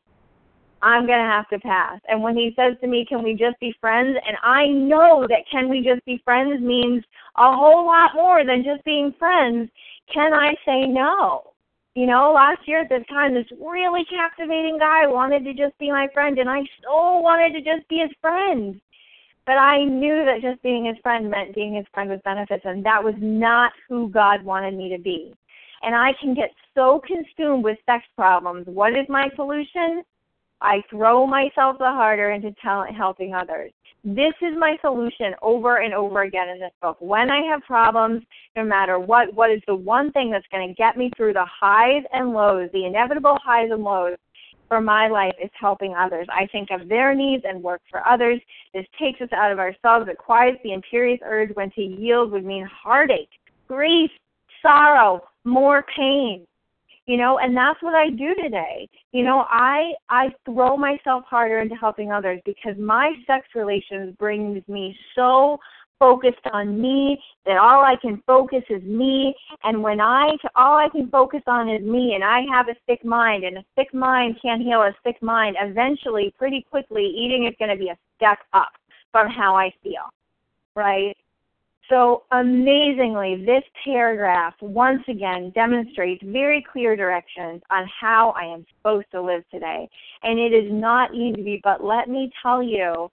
I'm 0.84 1.08
going 1.08 1.18
to 1.18 1.26
have 1.26 1.50
to 1.50 1.58
pass. 1.58 2.00
And 2.08 2.22
when 2.22 2.38
he 2.38 2.54
says 2.56 2.76
to 2.82 2.88
me, 2.88 3.04
can 3.04 3.24
we 3.24 3.34
just 3.34 3.60
be 3.60 3.74
friends? 3.82 4.16
And 4.28 4.38
I 4.44 4.68
know 4.68 5.26
that 5.28 5.50
can 5.52 5.70
we 5.70 5.82
just 5.82 6.06
be 6.06 6.22
friends 6.24 6.62
means 6.62 7.04
a 7.36 7.52
whole 7.52 7.84
lot 7.84 8.12
more 8.14 8.46
than 8.46 8.64
just 8.64 8.86
being 8.86 9.12
friends. 9.18 9.72
Can 10.14 10.36
I 10.36 10.54
say 10.68 10.86
no? 10.86 11.52
You 11.98 12.06
know, 12.06 12.32
last 12.32 12.60
year 12.68 12.82
at 12.82 12.90
this 12.90 13.08
time, 13.10 13.34
this 13.34 13.48
really 13.60 14.06
captivating 14.06 14.78
guy 14.78 15.08
wanted 15.08 15.44
to 15.46 15.54
just 15.56 15.76
be 15.80 15.90
my 15.90 16.08
friend, 16.14 16.38
and 16.38 16.48
I 16.48 16.60
so 16.84 17.18
wanted 17.18 17.54
to 17.54 17.62
just 17.62 17.90
be 17.90 17.98
his 17.98 18.12
friend. 18.22 18.80
But 19.48 19.54
I 19.54 19.84
knew 19.84 20.24
that 20.24 20.44
just 20.44 20.62
being 20.62 20.86
his 20.86 20.98
friend 21.02 21.28
meant 21.28 21.56
being 21.56 21.74
his 21.74 21.88
friend 21.96 22.08
with 22.08 22.22
benefits, 22.22 22.66
and 22.66 22.86
that 22.86 23.04
was 23.04 23.16
not 23.18 23.72
who 23.90 24.12
God 24.12 24.44
wanted 24.44 24.76
me 24.76 24.96
to 24.96 25.02
be. 25.02 25.34
And 25.82 25.96
I 25.96 26.14
can 26.22 26.36
get 26.36 26.52
so 26.76 27.02
consumed 27.04 27.64
with 27.64 27.80
sex 27.88 28.06
problems. 28.16 28.68
What 28.68 28.92
is 28.92 29.08
my 29.10 29.32
solution? 29.36 30.04
I 30.62 30.84
throw 30.92 31.26
myself 31.26 31.80
the 31.80 31.86
harder 31.86 32.30
into 32.30 32.52
talent 32.62 32.96
helping 32.96 33.34
others. 33.34 33.72
This 34.08 34.34
is 34.42 34.54
my 34.58 34.78
solution 34.80 35.36
over 35.42 35.82
and 35.82 35.94
over 35.94 36.22
again 36.22 36.48
in 36.48 36.62
this 36.62 36.72
book. 36.82 36.96
When 37.02 37.30
I 37.30 37.42
have 37.42 37.62
problems, 37.64 38.24
no 38.56 38.64
matter 38.64 38.98
what, 38.98 39.34
what 39.34 39.52
is 39.52 39.60
the 39.68 39.76
one 39.76 40.14
thing 40.14 40.32
that's 40.32 40.48
going 40.50 40.66
to 40.66 40.74
get 40.76 40.96
me 40.96 41.12
through 41.18 41.34
the 41.34 41.46
highs 41.46 42.04
and 42.14 42.32
lows, 42.32 42.70
the 42.72 42.86
inevitable 42.86 43.38
highs 43.44 43.68
and 43.70 43.84
lows 43.84 44.16
for 44.70 44.80
my 44.80 45.10
life 45.10 45.34
is 45.44 45.50
helping 45.60 45.94
others. 45.94 46.26
I 46.32 46.48
think 46.54 46.70
of 46.72 46.88
their 46.88 47.14
needs 47.14 47.44
and 47.46 47.62
work 47.62 47.82
for 47.92 48.08
others. 48.08 48.40
This 48.74 48.86
takes 48.98 49.20
us 49.20 49.28
out 49.34 49.52
of 49.52 49.60
ourselves. 49.60 50.08
It 50.10 50.18
quiets 50.18 50.60
the 50.64 50.72
imperious 50.72 51.20
urge 51.26 51.54
when 51.56 51.70
to 51.72 51.82
yield 51.82 52.32
would 52.32 52.46
mean 52.46 52.66
heartache, 52.66 53.32
grief, 53.68 54.10
sorrow, 54.62 55.22
more 55.44 55.84
pain 55.98 56.47
you 57.08 57.18
know 57.18 57.40
and 57.40 57.58
that's 57.58 57.82
what 57.82 57.96
i 57.96 58.10
do 58.10 58.36
today. 58.36 58.88
You 59.12 59.24
know 59.24 59.46
i 59.50 59.94
i 60.10 60.28
throw 60.46 60.78
myself 60.78 61.24
harder 61.28 61.60
into 61.60 61.76
helping 61.76 62.12
others 62.12 62.40
because 62.46 62.78
my 62.78 63.14
sex 63.26 63.48
relations 63.56 64.16
brings 64.20 64.62
me 64.68 64.96
so 65.16 65.58
focused 66.00 66.46
on 66.54 66.80
me 66.80 67.20
that 67.46 67.58
all 67.58 67.84
i 67.84 67.96
can 68.02 68.22
focus 68.28 68.64
is 68.70 68.84
me. 68.84 69.34
And 69.64 69.82
when 69.82 70.00
i 70.00 70.30
all 70.56 70.78
i 70.78 70.90
can 70.90 71.10
focus 71.10 71.42
on 71.48 71.70
is 71.70 71.82
me 71.82 72.14
and 72.14 72.24
i 72.24 72.42
have 72.54 72.68
a 72.68 72.76
sick 72.88 73.04
mind 73.04 73.44
and 73.44 73.58
a 73.58 73.66
sick 73.78 73.94
mind 73.94 74.38
can't 74.42 74.62
heal 74.62 74.82
a 74.82 74.94
sick 75.06 75.22
mind 75.24 75.56
eventually 75.60 76.34
pretty 76.38 76.66
quickly 76.70 77.06
eating 77.06 77.48
is 77.48 77.56
going 77.58 77.72
to 77.72 77.78
be 77.78 77.90
a 77.90 77.98
step 78.18 78.40
up 78.54 78.74
from 79.12 79.30
how 79.30 79.56
i 79.56 79.72
feel 79.82 80.04
right 80.76 81.16
so 81.90 82.24
amazingly, 82.32 83.46
this 83.46 83.64
paragraph 83.86 84.54
once 84.62 85.04
again 85.08 85.52
demonstrates 85.56 86.22
very 86.26 86.66
clear 86.72 86.96
directions 86.96 87.62
on 87.70 87.88
how 88.00 88.32
I 88.32 88.44
am 88.44 88.66
supposed 88.76 89.08
to 89.12 89.22
live 89.22 89.44
today. 89.50 89.90
And 90.24 90.38
it 90.38 90.54
is 90.54 90.72
not 90.72 91.14
easy, 91.14 91.62
but 91.64 91.84
let 91.84 92.10
me 92.10 92.32
tell 92.42 92.62
you, 92.62 93.10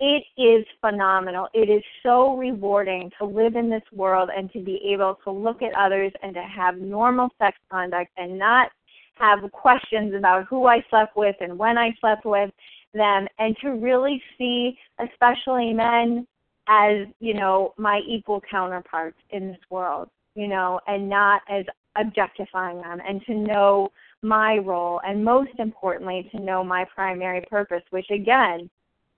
it 0.00 0.24
is 0.36 0.66
phenomenal. 0.80 1.48
It 1.54 1.70
is 1.70 1.82
so 2.02 2.36
rewarding 2.36 3.10
to 3.18 3.24
live 3.24 3.54
in 3.54 3.70
this 3.70 3.84
world 3.92 4.30
and 4.36 4.52
to 4.52 4.60
be 4.60 4.80
able 4.92 5.18
to 5.22 5.30
look 5.30 5.62
at 5.62 5.72
others 5.74 6.12
and 6.24 6.34
to 6.34 6.42
have 6.42 6.78
normal 6.78 7.28
sex 7.38 7.56
conduct 7.70 8.10
and 8.16 8.36
not 8.36 8.70
have 9.14 9.38
questions 9.52 10.12
about 10.14 10.46
who 10.48 10.66
I 10.66 10.84
slept 10.90 11.16
with 11.16 11.36
and 11.40 11.56
when 11.56 11.78
I 11.78 11.94
slept 12.00 12.24
with 12.24 12.50
them 12.94 13.28
and 13.38 13.56
to 13.62 13.70
really 13.70 14.20
see 14.36 14.76
especially 14.98 15.72
men 15.72 16.26
as 16.68 17.06
you 17.20 17.34
know 17.34 17.74
my 17.76 18.00
equal 18.06 18.40
counterparts 18.50 19.18
in 19.30 19.48
this 19.48 19.60
world 19.70 20.08
you 20.34 20.48
know 20.48 20.80
and 20.86 21.08
not 21.08 21.42
as 21.50 21.64
objectifying 21.96 22.80
them 22.80 23.00
and 23.06 23.20
to 23.26 23.34
know 23.34 23.90
my 24.22 24.58
role 24.58 25.00
and 25.04 25.24
most 25.24 25.50
importantly 25.58 26.28
to 26.34 26.40
know 26.40 26.62
my 26.62 26.84
primary 26.94 27.44
purpose 27.50 27.82
which 27.90 28.08
again 28.10 28.70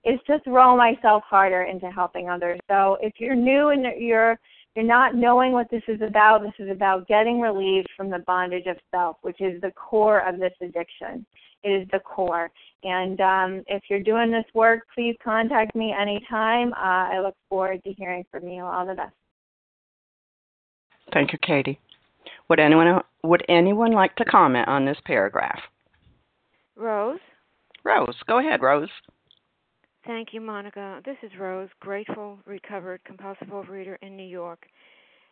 is 0.05 0.21
to 0.27 0.39
throw 0.41 0.77
myself 0.77 1.23
harder 1.27 1.63
into 1.63 1.91
helping 1.91 2.29
others. 2.29 2.61
So 2.69 2.99
if 3.01 3.15
you're 3.19 3.35
new 3.35 3.69
and 3.69 3.87
you're 3.99 4.39
you're 4.75 4.85
not 4.85 5.15
knowing 5.15 5.53
what 5.53 5.71
this 5.71 5.83
is 5.89 6.01
about 6.03 6.43
this 6.43 6.53
is 6.59 6.71
about 6.71 7.07
getting 7.09 7.41
relieved 7.41 7.89
from 7.97 8.11
the 8.11 8.19
bondage 8.21 8.67
of 8.67 8.77
self 8.91 9.17
which 9.23 9.41
is 9.41 9.61
the 9.61 9.71
core 9.73 10.27
of 10.29 10.39
this 10.39 10.53
addiction 10.61 11.25
it 11.63 11.71
is 11.71 11.89
the 11.93 12.01
core 12.01 12.51
and 12.85 13.19
um, 13.23 13.65
if 13.67 13.83
you're 13.89 14.03
doing 14.03 14.31
this 14.31 14.45
work, 14.53 14.83
please 14.95 15.17
contact 15.25 15.75
me 15.75 15.95
anytime. 15.99 16.73
Uh, 16.75 17.09
I 17.15 17.21
look 17.21 17.35
forward 17.49 17.83
to 17.85 17.93
hearing 17.95 18.25
from 18.31 18.47
you. 18.47 18.63
All 18.63 18.87
the 18.87 18.95
best. 18.95 19.15
Thank 21.13 21.33
you, 21.33 21.39
Katie. 21.43 21.81
Would 22.49 22.61
anyone 22.61 23.01
would 23.23 23.43
anyone 23.49 23.93
like 23.93 24.15
to 24.17 24.25
comment 24.25 24.69
on 24.69 24.85
this 24.85 24.99
paragraph? 25.07 25.61
Rose. 26.77 27.21
Rose, 27.85 28.17
go 28.27 28.39
ahead, 28.39 28.61
Rose. 28.61 28.89
Thank 30.07 30.29
you, 30.35 30.41
Monica. 30.43 31.01
This 31.07 31.17
is 31.23 31.31
Rose, 31.39 31.71
grateful, 31.81 32.39
recovered, 32.45 33.01
compulsive 33.07 33.49
overeater 33.49 33.97
in 34.03 34.17
New 34.17 34.27
York. 34.27 34.67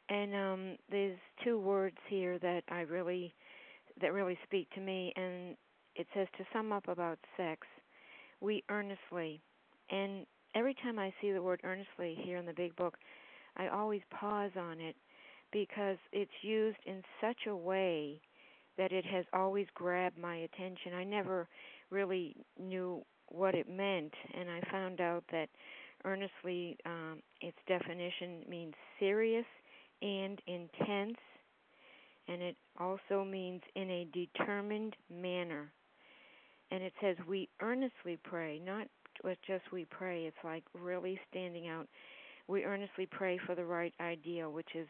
And 0.09 0.35
um, 0.35 0.77
there's 0.91 1.19
two 1.45 1.59
words 1.61 1.97
here 2.09 2.39
that 2.39 2.63
I 2.71 2.81
really 2.81 3.35
that 4.01 4.15
really 4.15 4.39
speak 4.45 4.71
to 4.71 4.81
me, 4.81 5.13
and 5.17 5.55
it 5.95 6.07
says 6.15 6.27
to 6.39 6.45
sum 6.53 6.73
up 6.73 6.89
about 6.89 7.19
sex, 7.37 7.67
we 8.41 8.65
earnestly, 8.71 9.43
and 9.91 10.25
every 10.55 10.75
time 10.83 10.99
I 10.99 11.13
see 11.21 11.31
the 11.33 11.43
word 11.43 11.61
earnestly 11.63 12.17
here 12.25 12.39
in 12.39 12.47
the 12.47 12.55
big 12.55 12.75
book, 12.77 12.97
I 13.59 13.69
always 13.69 14.01
pause 14.11 14.53
on 14.59 14.81
it 14.81 14.97
because 15.53 15.99
it's 16.13 16.31
used 16.41 16.79
in 16.87 17.03
such 17.21 17.47
a 17.47 17.55
way 17.55 18.23
that 18.79 18.93
it 18.93 19.05
has 19.05 19.27
always 19.35 19.67
grabbed 19.75 20.19
my 20.19 20.37
attention. 20.37 20.95
I 20.95 21.05
never 21.05 21.49
really 21.91 22.35
knew 22.59 23.05
what 23.33 23.55
it 23.55 23.69
meant, 23.69 24.13
and 24.39 24.51
I 24.51 24.61
found 24.71 25.01
out 25.01 25.25
that 25.33 25.49
earnestly, 26.05 26.77
um, 26.87 27.23
its 27.41 27.57
definition 27.67 28.45
means 28.49 28.75
serious 28.99 29.47
and 30.01 30.41
intense, 30.47 31.19
and 32.29 32.43
it 32.43 32.57
also 32.79 33.25
means 33.25 33.63
in 33.75 33.91
a 33.91 34.07
determined 34.13 34.97
manner 35.11 35.73
and 36.73 36.83
it 36.83 36.93
says 37.03 37.17
we 37.29 37.49
earnestly 37.61 38.19
pray, 38.25 38.59
not 38.65 38.87
just 39.47 39.63
we 39.73 39.85
pray. 39.91 40.25
It's 40.25 40.37
like 40.43 40.65
really 40.75 41.21
standing 41.31 41.69
out. 41.69 41.87
We 42.49 42.65
earnestly 42.65 43.07
pray 43.07 43.39
for 43.47 43.55
the 43.55 43.65
right 43.65 43.93
ideal, 44.01 44.51
which 44.51 44.71
is 44.75 44.89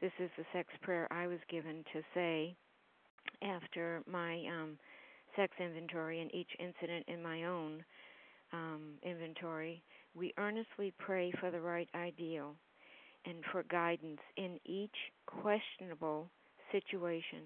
this 0.00 0.12
is 0.20 0.30
the 0.38 0.44
sex 0.52 0.68
prayer 0.80 1.08
I 1.10 1.26
was 1.26 1.40
given 1.50 1.84
to 1.92 2.02
say 2.14 2.54
after 3.42 4.02
my 4.06 4.44
um, 4.46 4.78
sex 5.38 5.52
inventory 5.60 6.20
and 6.20 6.34
each 6.34 6.50
incident 6.58 7.04
in 7.06 7.22
my 7.22 7.44
own 7.44 7.84
um, 8.52 8.94
inventory. 9.02 9.82
We 10.14 10.34
earnestly 10.36 10.92
pray 10.98 11.32
for 11.38 11.50
the 11.50 11.60
right 11.60 11.88
ideal 11.94 12.54
and 13.24 13.36
for 13.52 13.62
guidance 13.70 14.18
in 14.36 14.58
each 14.64 14.94
questionable 15.26 16.28
situation, 16.72 17.42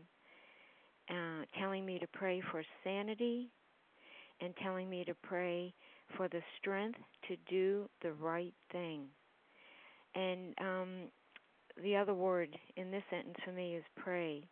uh, 1.11 1.44
telling 1.61 1.84
me 1.84 1.99
to 1.99 2.06
pray 2.12 2.42
for 2.50 2.62
sanity, 2.82 3.50
and 4.40 4.54
telling 4.62 4.88
me 4.88 5.04
to 5.04 5.14
pray 5.22 5.72
for 6.16 6.28
the 6.28 6.40
strength 6.58 6.99
to 7.28 7.37
do 7.49 7.88
the 8.02 8.12
right 8.14 8.54
thing. 8.72 9.02
And 10.14 10.54
um, 10.61 10.88
the 11.82 11.96
other 11.96 12.14
word 12.14 12.49
in 12.76 12.90
this 12.90 13.02
sentence 13.11 13.37
for 13.44 13.52
me 13.52 13.76
is 13.76 13.84
pray 13.96 14.49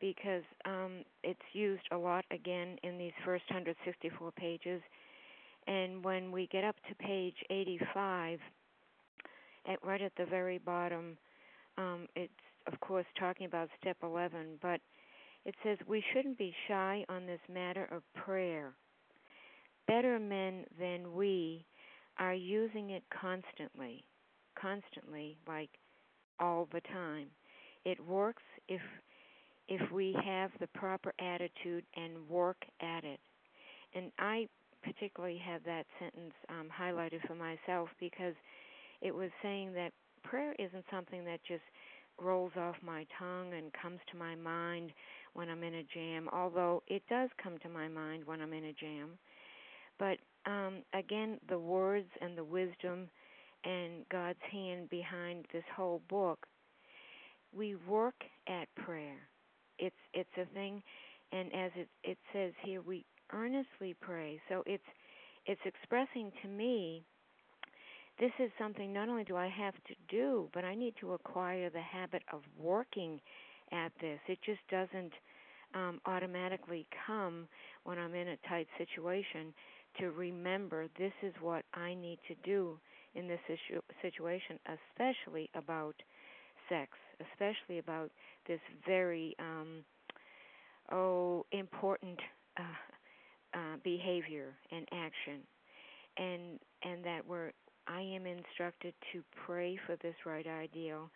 because 0.00 0.42
um, 0.64 1.04
it's 1.22 1.40
used 1.52 1.82
a 1.92 1.96
lot 1.96 2.24
again 2.30 2.76
in 2.82 2.98
these 2.98 3.12
first 3.24 3.44
164 3.48 4.32
pages. 4.32 4.80
And 5.66 6.04
when 6.04 6.32
we 6.32 6.48
get 6.50 6.64
up 6.64 6.76
to 6.88 6.94
page 6.94 7.36
85, 7.50 8.38
at, 9.66 9.84
right 9.84 10.00
at 10.00 10.12
the 10.16 10.24
very 10.26 10.58
bottom, 10.58 11.16
um, 11.76 12.06
it's 12.16 12.32
of 12.72 12.78
course 12.80 13.06
talking 13.18 13.46
about 13.46 13.68
step 13.80 13.96
11, 14.02 14.58
but 14.62 14.80
it 15.44 15.54
says 15.62 15.78
we 15.86 16.02
shouldn't 16.12 16.38
be 16.38 16.54
shy 16.66 17.04
on 17.08 17.26
this 17.26 17.40
matter 17.48 17.88
of 17.92 18.02
prayer 18.14 18.74
better 19.88 20.18
men 20.20 20.64
than 20.78 21.14
we 21.14 21.64
are 22.18 22.34
using 22.34 22.90
it 22.90 23.02
constantly, 23.10 24.04
constantly, 24.60 25.36
like 25.48 25.70
all 26.38 26.68
the 26.72 26.82
time. 26.92 27.28
It 27.84 27.98
works 28.06 28.42
if 28.68 28.82
if 29.68 29.90
we 29.92 30.16
have 30.24 30.50
the 30.60 30.66
proper 30.68 31.12
attitude 31.20 31.84
and 31.96 32.28
work 32.28 32.64
at 32.80 33.04
it. 33.04 33.20
And 33.94 34.10
I 34.18 34.48
particularly 34.82 35.40
have 35.44 35.62
that 35.64 35.84
sentence 35.98 36.34
um, 36.48 36.68
highlighted 36.68 37.26
for 37.26 37.34
myself 37.34 37.88
because 38.00 38.34
it 39.00 39.14
was 39.14 39.30
saying 39.42 39.72
that 39.74 39.92
prayer 40.22 40.54
isn't 40.58 40.84
something 40.90 41.24
that 41.24 41.40
just 41.46 41.62
rolls 42.20 42.52
off 42.56 42.74
my 42.82 43.06
tongue 43.18 43.54
and 43.54 43.72
comes 43.80 44.00
to 44.10 44.18
my 44.18 44.34
mind 44.34 44.90
when 45.34 45.48
I'm 45.48 45.62
in 45.62 45.74
a 45.74 45.84
jam, 45.94 46.28
although 46.32 46.82
it 46.88 47.02
does 47.08 47.28
come 47.42 47.58
to 47.58 47.68
my 47.68 47.88
mind 47.88 48.24
when 48.26 48.40
I'm 48.40 48.52
in 48.52 48.64
a 48.64 48.72
jam. 48.72 49.10
But 49.98 50.18
um, 50.46 50.82
again, 50.94 51.38
the 51.48 51.58
words 51.58 52.08
and 52.20 52.36
the 52.36 52.44
wisdom 52.44 53.08
and 53.64 54.08
God's 54.10 54.38
hand 54.50 54.90
behind 54.90 55.46
this 55.52 55.64
whole 55.76 56.00
book, 56.08 56.46
we 57.56 57.76
work 57.86 58.24
at 58.48 58.72
prayer. 58.84 59.18
It's 59.78 59.96
it's 60.14 60.30
a 60.36 60.46
thing, 60.54 60.82
and 61.32 61.52
as 61.54 61.70
it 61.76 61.88
it 62.04 62.18
says 62.32 62.52
here, 62.64 62.80
we 62.82 63.04
earnestly 63.32 63.94
pray. 64.00 64.40
So 64.48 64.62
it's 64.66 64.82
it's 65.46 65.60
expressing 65.64 66.32
to 66.42 66.48
me 66.48 67.02
this 68.18 68.32
is 68.40 68.50
something 68.58 68.92
not 68.92 69.08
only 69.08 69.24
do 69.24 69.36
I 69.36 69.48
have 69.48 69.74
to 69.74 69.94
do, 70.08 70.48
but 70.52 70.64
I 70.64 70.74
need 70.74 70.94
to 71.00 71.12
acquire 71.12 71.70
the 71.70 71.80
habit 71.80 72.22
of 72.32 72.40
working 72.60 73.20
at 73.70 73.92
this. 74.00 74.18
It 74.26 74.38
just 74.44 74.60
doesn't 74.70 75.12
um, 75.74 76.00
automatically 76.04 76.86
come 77.06 77.46
when 77.84 77.98
I'm 77.98 78.14
in 78.14 78.28
a 78.28 78.36
tight 78.48 78.66
situation 78.76 79.54
to 80.00 80.10
remember 80.10 80.86
this 80.98 81.12
is 81.22 81.32
what 81.40 81.64
I 81.74 81.94
need 81.94 82.18
to 82.28 82.34
do 82.44 82.78
in 83.14 83.28
this 83.28 83.40
issue, 83.48 83.80
situation, 84.02 84.58
especially 84.66 85.48
about 85.54 85.94
sex, 86.68 86.90
especially 87.20 87.78
about 87.78 88.10
this 88.46 88.60
very 88.86 89.36
um, 89.38 89.84
oh 90.92 91.44
important 91.52 92.18
uh, 92.58 93.58
uh, 93.58 93.76
behavior 93.82 94.54
and 94.70 94.86
action, 94.92 95.40
and 96.16 96.58
and 96.82 97.04
that 97.04 97.26
we're 97.26 97.52
I 97.86 98.00
am 98.00 98.26
instructed 98.26 98.94
to 99.12 99.22
pray 99.46 99.78
for 99.86 99.96
this 99.96 100.14
right 100.26 100.46
ideal, 100.46 101.10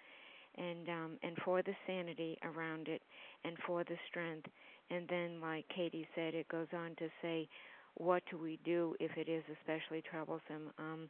and 0.57 0.89
um, 0.89 1.19
and 1.23 1.37
for 1.45 1.63
the 1.63 1.75
sanity 1.87 2.39
around 2.43 2.89
it, 2.89 3.03
and 3.45 3.57
for 3.67 3.85
the 3.85 3.97
strength. 4.09 4.47
And 4.91 5.09
then, 5.09 5.41
like 5.41 5.65
Katie 5.75 6.07
said, 6.15 6.35
it 6.35 6.49
goes 6.49 6.67
on 6.75 6.95
to 6.99 7.09
say, 7.23 7.49
what 7.95 8.23
do 8.31 8.37
we 8.37 8.59
do 8.65 8.95
if 9.01 9.11
it 9.17 9.29
is 9.29 9.43
especially 9.61 10.03
troublesome? 10.03 10.71
Um, 10.79 11.09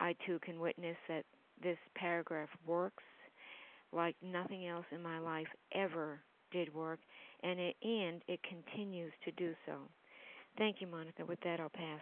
I 0.00 0.16
too 0.26 0.40
can 0.44 0.58
witness 0.58 0.96
that 1.08 1.24
this 1.62 1.78
paragraph 1.94 2.48
works 2.66 3.04
like 3.94 4.16
nothing 4.22 4.66
else 4.66 4.86
in 4.90 5.02
my 5.02 5.18
life 5.18 5.46
ever 5.72 6.20
did 6.50 6.72
work, 6.74 7.00
and 7.42 7.58
it 7.58 7.76
and 7.82 8.22
it 8.28 8.40
continues 8.42 9.12
to 9.24 9.32
do 9.32 9.54
so. 9.66 9.74
Thank 10.58 10.80
you, 10.80 10.86
Monica. 10.86 11.24
With 11.24 11.40
that, 11.44 11.60
I'll 11.60 11.68
pass. 11.68 12.00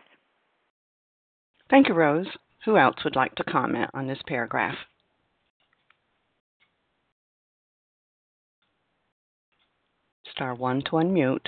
Thank 1.71 1.89
you, 1.89 1.95
Rose. 1.95 2.27
Who 2.65 2.77
else 2.77 2.97
would 3.05 3.17
like 3.17 3.35
to 3.37 3.45
comment 3.45 3.91
on 3.95 4.07
this 4.07 4.21
paragraph? 4.27 4.77
Star 10.31 10.55
1 10.55 10.83
to 10.85 10.91
unmute. 10.93 11.47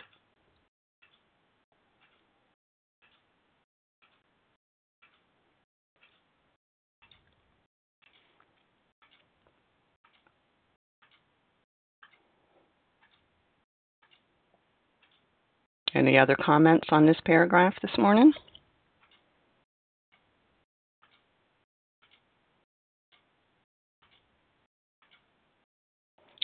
Any 15.95 16.19
other 16.19 16.35
comments 16.35 16.89
on 16.91 17.07
this 17.07 17.19
paragraph 17.25 17.75
this 17.81 17.97
morning? 17.97 18.33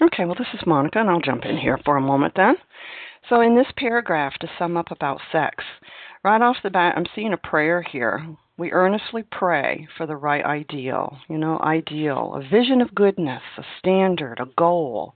Okay, 0.00 0.24
well, 0.24 0.36
this 0.36 0.46
is 0.54 0.66
Monica, 0.66 1.00
and 1.00 1.10
I'll 1.10 1.20
jump 1.20 1.44
in 1.44 1.58
here 1.58 1.78
for 1.84 1.96
a 1.96 2.00
moment 2.00 2.34
then. 2.36 2.54
So, 3.28 3.40
in 3.42 3.54
this 3.54 3.70
paragraph, 3.76 4.32
to 4.40 4.50
sum 4.58 4.76
up 4.76 4.90
about 4.90 5.20
sex, 5.30 5.64
right 6.24 6.40
off 6.40 6.56
the 6.62 6.70
bat, 6.70 6.94
I'm 6.96 7.04
seeing 7.14 7.34
a 7.34 7.36
prayer 7.36 7.82
here. 7.82 8.24
We 8.56 8.72
earnestly 8.72 9.24
pray 9.30 9.88
for 9.96 10.06
the 10.06 10.16
right 10.16 10.44
ideal, 10.44 11.18
you 11.28 11.36
know, 11.36 11.58
ideal, 11.58 12.34
a 12.34 12.48
vision 12.48 12.80
of 12.80 12.94
goodness, 12.94 13.42
a 13.58 13.62
standard, 13.78 14.38
a 14.40 14.46
goal, 14.56 15.14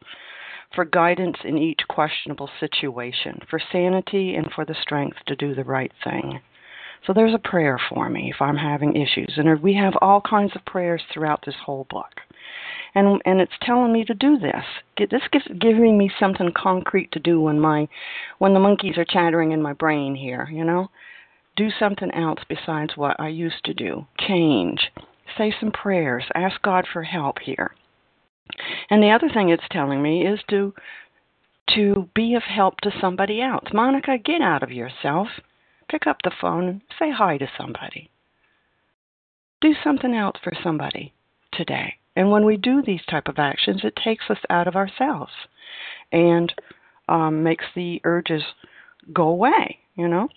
for 0.74 0.84
guidance 0.84 1.37
in 1.44 1.58
each 1.58 1.80
questionable 1.88 2.50
situation, 2.60 3.40
for 3.48 3.60
sanity, 3.72 4.34
and 4.34 4.50
for 4.52 4.64
the 4.64 4.76
strength 4.80 5.18
to 5.26 5.37
do 5.37 5.54
the 5.54 5.64
right 5.64 5.92
thing. 6.02 6.40
So, 7.06 7.12
there's 7.12 7.34
a 7.34 7.48
prayer 7.48 7.78
for 7.88 8.08
me 8.08 8.32
if 8.34 8.40
I'm 8.40 8.56
having 8.56 8.96
issues. 8.96 9.34
And 9.37 9.62
we 9.62 9.74
have 9.74 9.94
all 10.00 10.20
kinds 10.20 10.52
of 10.56 10.64
prayers 10.64 11.02
throughout 11.12 11.44
this 11.44 11.56
whole 11.66 11.87
book 11.90 12.20
and 12.94 13.20
and 13.24 13.40
it's 13.40 13.52
telling 13.62 13.92
me 13.92 14.04
to 14.04 14.14
do 14.14 14.38
this. 14.38 14.64
This 15.10 15.22
gives 15.32 15.46
giving 15.60 15.98
me 15.98 16.10
something 16.18 16.52
concrete 16.56 17.10
to 17.12 17.18
do 17.18 17.40
when 17.40 17.58
my 17.60 17.88
when 18.38 18.54
the 18.54 18.60
monkeys 18.60 18.96
are 18.96 19.04
chattering 19.04 19.52
in 19.52 19.62
my 19.62 19.72
brain 19.72 20.14
here. 20.14 20.48
You 20.50 20.64
know, 20.64 20.88
do 21.56 21.68
something 21.78 22.10
else 22.12 22.40
besides 22.48 22.96
what 22.96 23.18
I 23.18 23.28
used 23.28 23.64
to 23.64 23.74
do. 23.74 24.06
Change. 24.18 24.92
Say 25.37 25.54
some 25.58 25.72
prayers. 25.72 26.24
Ask 26.34 26.62
God 26.62 26.87
for 26.92 27.02
help 27.02 27.38
here. 27.40 27.72
And 28.90 29.02
the 29.02 29.11
other 29.11 29.28
thing 29.28 29.48
it's 29.48 29.64
telling 29.70 30.02
me 30.02 30.26
is 30.26 30.40
to 30.50 30.74
to 31.74 32.09
be 32.14 32.35
of 32.35 32.42
help 32.42 32.78
to 32.83 32.90
somebody 33.00 33.40
else. 33.40 33.64
Monica, 33.72 34.18
get 34.18 34.42
out 34.42 34.62
of 34.62 34.70
yourself. 34.70 35.28
Pick 35.88 36.07
up 36.07 36.18
the 36.22 36.30
phone 36.40 36.68
and 36.68 36.80
say 36.98 37.11
hi 37.11 37.38
to 37.38 37.48
somebody. 37.59 38.11
Do 39.61 39.74
something 39.83 40.14
else 40.14 40.37
for 40.42 40.52
somebody 40.62 41.14
today. 41.52 41.94
And 42.16 42.30
when 42.30 42.44
we 42.44 42.57
do 42.57 42.83
these 42.83 43.04
type 43.09 43.28
of 43.28 43.38
actions, 43.38 43.80
it 43.83 43.96
takes 43.96 44.26
us 44.28 44.38
out 44.50 44.68
of 44.68 44.76
ourselves 44.76 45.33
and 46.12 46.52
um, 47.09 47.42
makes 47.42 47.64
the 47.74 48.00
urges 48.04 48.42
go 49.12 49.28
away, 49.28 49.78
you 49.96 50.09
know. 50.09 50.28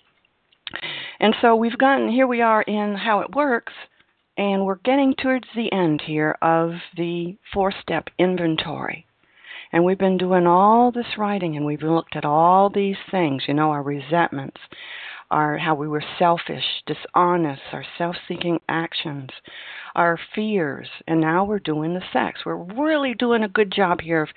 And 1.20 1.34
so 1.40 1.56
we've 1.56 1.78
gotten 1.78 2.08
here. 2.10 2.26
We 2.26 2.42
are 2.42 2.62
in 2.62 2.94
how 2.94 3.20
it 3.20 3.34
works, 3.34 3.72
and 4.38 4.64
we're 4.64 4.76
getting 4.76 5.14
towards 5.20 5.48
the 5.56 5.70
end 5.72 6.00
here 6.06 6.36
of 6.40 6.70
the 6.96 7.36
four-step 7.52 8.08
inventory. 8.18 9.04
And 9.72 9.84
we've 9.84 9.98
been 9.98 10.16
doing 10.16 10.46
all 10.46 10.92
this 10.92 11.18
writing, 11.18 11.56
and 11.56 11.66
we've 11.66 11.82
looked 11.82 12.16
at 12.16 12.24
all 12.24 12.70
these 12.70 12.96
things, 13.10 13.42
you 13.48 13.52
know, 13.52 13.70
our 13.72 13.82
resentments, 13.82 14.56
our 15.30 15.58
how 15.58 15.74
we 15.74 15.88
were 15.88 16.04
selfish, 16.18 16.64
dishonest, 16.86 17.60
our 17.72 17.84
self-seeking 17.98 18.60
actions, 18.68 19.28
our 19.94 20.18
fears, 20.34 20.88
and 21.06 21.20
now 21.20 21.44
we're 21.44 21.58
doing 21.58 21.92
the 21.92 22.02
sex. 22.12 22.40
We're 22.46 22.56
really 22.56 23.14
doing 23.14 23.42
a 23.42 23.48
good 23.48 23.72
job 23.72 24.00
here 24.00 24.22
of 24.22 24.28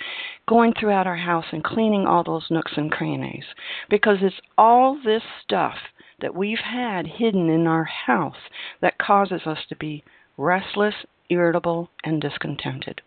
going 0.49 0.73
throughout 0.77 1.07
our 1.07 1.15
house 1.15 1.45
and 1.51 1.63
cleaning 1.63 2.07
all 2.07 2.23
those 2.23 2.47
nooks 2.49 2.73
and 2.75 2.91
crannies 2.91 3.45
because 3.89 4.17
it's 4.21 4.41
all 4.57 4.99
this 5.05 5.23
stuff 5.43 5.75
that 6.21 6.35
we've 6.35 6.59
had 6.59 7.05
hidden 7.07 7.49
in 7.49 7.67
our 7.67 7.83
house 7.83 8.49
that 8.81 8.97
causes 8.97 9.41
us 9.45 9.59
to 9.69 9.75
be 9.75 10.03
restless, 10.37 10.95
irritable, 11.29 11.89
and 12.03 12.21
discontented. 12.21 13.01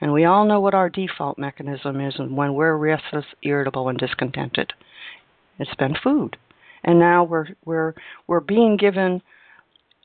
And 0.00 0.12
we 0.12 0.24
all 0.24 0.44
know 0.44 0.60
what 0.60 0.74
our 0.74 0.90
default 0.90 1.38
mechanism 1.38 2.00
is 2.00 2.14
when 2.18 2.54
we're 2.54 2.76
restless, 2.76 3.24
irritable, 3.42 3.88
and 3.88 3.98
discontented. 3.98 4.72
It's 5.58 5.74
been 5.76 5.96
food. 6.02 6.36
And 6.84 6.98
now 6.98 7.24
we're 7.24 7.48
we're 7.64 7.94
we're 8.26 8.40
being 8.40 8.76
given 8.76 9.22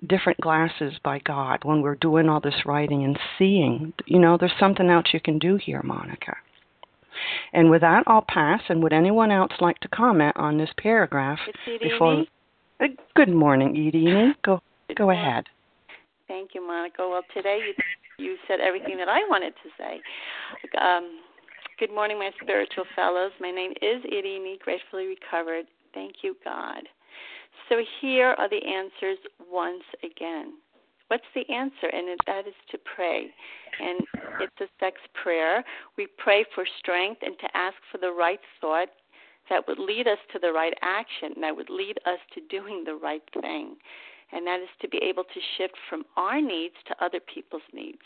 different 0.08 0.40
glasses 0.40 0.94
by 1.04 1.20
God 1.20 1.60
when 1.64 1.82
we're 1.82 1.96
doing 1.96 2.28
all 2.30 2.40
this 2.40 2.66
writing 2.66 3.04
and 3.04 3.20
seeing. 3.38 3.94
You 4.06 4.20
know, 4.20 4.38
there's 4.38 4.52
something 4.60 4.90
else 4.90 5.08
you 5.14 5.20
can 5.20 5.38
do 5.38 5.58
here, 5.58 5.82
Monica. 5.84 6.38
And 7.54 7.70
with 7.70 7.82
that, 7.82 8.04
I'll 8.08 8.26
pass. 8.28 8.62
And 8.70 8.82
would 8.82 8.94
anyone 8.94 9.32
else 9.32 9.52
like 9.60 9.80
to 9.82 9.88
comment 9.90 10.36
on 10.38 10.58
this 10.58 10.72
paragraph 10.78 11.40
before? 11.80 12.22
Uh, 12.22 12.24
good 13.16 13.30
morning, 13.30 13.70
Edie. 13.70 14.34
Go 14.44 14.62
go 14.96 15.12
ahead. 15.12 15.46
Thank 16.28 16.52
you, 16.54 16.66
Monica. 16.66 17.08
Well, 17.08 17.24
today 17.34 17.60
you 17.66 17.74
you 18.26 18.38
said 18.48 18.60
everything 18.60 18.98
that 18.98 19.10
I 19.10 19.20
wanted 19.30 19.54
to 19.64 19.70
say. 19.78 20.02
Um, 20.80 21.20
good 21.80 21.94
morning, 21.94 22.20
my 22.20 22.32
spiritual 22.42 22.86
fellows. 22.96 23.32
My 23.40 23.52
name 23.52 23.72
is 23.82 24.04
Irini, 24.12 24.60
gratefully 24.60 25.08
recovered. 25.08 25.66
Thank 25.94 26.18
you, 26.22 26.36
God. 26.46 26.84
So 27.70 27.78
here 28.02 28.36
are 28.38 28.50
the 28.50 28.62
answers 28.64 29.18
once 29.52 29.84
again. 30.04 30.54
What's 31.08 31.24
the 31.36 31.44
answer? 31.54 31.88
And 31.92 32.18
that 32.28 32.48
is 32.48 32.54
to 32.72 32.78
pray. 32.96 33.28
And 33.82 34.00
it's 34.40 34.62
a 34.62 34.68
sex 34.80 34.98
prayer. 35.22 35.64
We 35.98 36.08
pray 36.18 36.46
for 36.56 36.66
strength 36.80 37.22
and 37.22 37.38
to 37.40 37.58
ask 37.58 37.76
for 37.92 37.98
the 37.98 38.12
right 38.12 38.40
thought 38.62 38.88
that 39.52 39.68
would 39.68 39.78
lead 39.78 40.08
us 40.08 40.18
to 40.34 40.40
the 40.40 40.52
right 40.52 40.74
action, 40.82 41.34
and 41.36 41.44
that 41.44 41.56
would 41.56 41.70
lead 41.70 42.00
us 42.08 42.20
to 42.34 42.42
doing 42.50 42.84
the 42.84 42.96
right 42.96 43.22
thing. 43.40 43.76
And 44.34 44.48
that 44.48 44.62
is 44.62 44.70
to 44.82 44.88
be 44.88 44.98
able 45.04 45.26
to 45.26 45.40
shift 45.58 45.76
from 45.90 46.04
our 46.18 46.42
needs 46.42 46.76
to 46.88 47.06
other 47.06 47.20
people's 47.20 47.68
needs. 47.74 48.02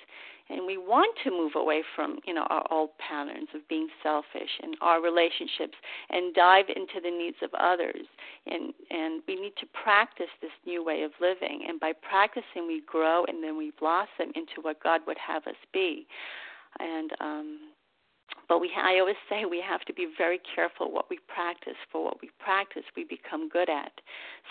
and 0.50 0.66
we 0.66 0.78
want 0.78 1.16
to 1.24 1.32
move 1.32 1.54
away 1.56 1.82
from 1.96 2.20
you 2.26 2.34
know 2.34 2.46
our 2.50 2.66
old 2.72 2.90
patterns 2.98 3.50
of 3.56 3.68
being 3.68 3.88
selfish 4.04 4.50
and 4.62 4.76
our 4.82 5.02
relationships 5.02 5.78
and 6.10 6.34
dive 6.36 6.66
into 6.70 7.02
the 7.02 7.10
needs 7.10 7.38
of 7.42 7.50
others 7.60 8.06
and 8.46 8.74
and 8.92 9.24
we 9.28 9.36
need 9.36 9.54
to 9.60 9.66
practice 9.84 10.34
this 10.42 10.52
new 10.66 10.84
way 10.84 11.02
of 11.04 11.12
living 11.20 11.66
and 11.68 11.80
by 11.80 11.92
practicing 11.94 12.68
we 12.68 12.82
grow 12.86 13.26
and 13.26 13.44
then 13.44 13.58
we 13.58 13.72
blossom 13.80 14.30
into 14.36 14.62
what 14.62 14.82
God 14.82 15.02
would 15.08 15.18
have 15.18 15.48
us 15.48 15.62
be 15.74 16.06
and 16.80 17.12
um 17.20 17.60
but 18.48 18.60
we 18.60 18.72
I 18.78 19.00
always 19.00 19.16
say 19.30 19.46
we 19.46 19.62
have 19.62 19.82
to 19.86 19.94
be 19.94 20.08
very 20.18 20.40
careful 20.56 20.92
what 20.92 21.10
we 21.10 21.20
practice 21.28 21.78
for 21.92 22.04
what 22.04 22.22
we 22.22 22.30
practice 22.40 22.84
we 22.96 23.04
become 23.04 23.50
good 23.50 23.70
at 23.70 23.92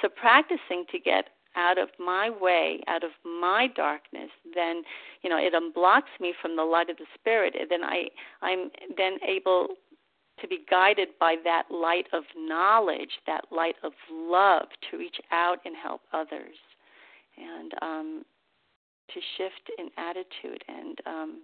so 0.03 0.09
practicing 0.09 0.85
to 0.91 0.99
get 0.99 1.29
out 1.57 1.79
of 1.79 1.89
my 1.99 2.31
way, 2.31 2.81
out 2.89 3.05
of 3.05 3.11
my 3.25 3.69
darkness, 3.77 4.31
then 4.55 4.83
you 5.23 5.31
know 5.31 5.39
it 5.39 5.55
unblocks 5.55 6.21
me 6.21 6.35
from 6.41 6.57
the 6.57 6.63
light 6.63 6.91
of 6.91 6.97
the 6.97 7.07
spirit. 7.15 7.55
Then 7.69 7.85
I 7.85 8.09
I'm 8.43 8.71
then 8.97 9.19
able 9.27 9.69
to 10.41 10.49
be 10.49 10.65
guided 10.69 11.09
by 11.21 11.37
that 11.45 11.65
light 11.71 12.07
of 12.13 12.25
knowledge, 12.37 13.21
that 13.27 13.45
light 13.53 13.77
of 13.85 13.93
love, 14.11 14.67
to 14.91 14.99
reach 14.99 15.17
out 15.31 15.59
and 15.65 15.77
help 15.81 16.01
others, 16.13 16.57
and 17.39 17.73
um, 17.83 18.25
to 19.13 19.21
shift 19.37 19.71
in 19.79 19.91
attitude, 19.97 20.65
and 20.69 20.99
um, 21.07 21.43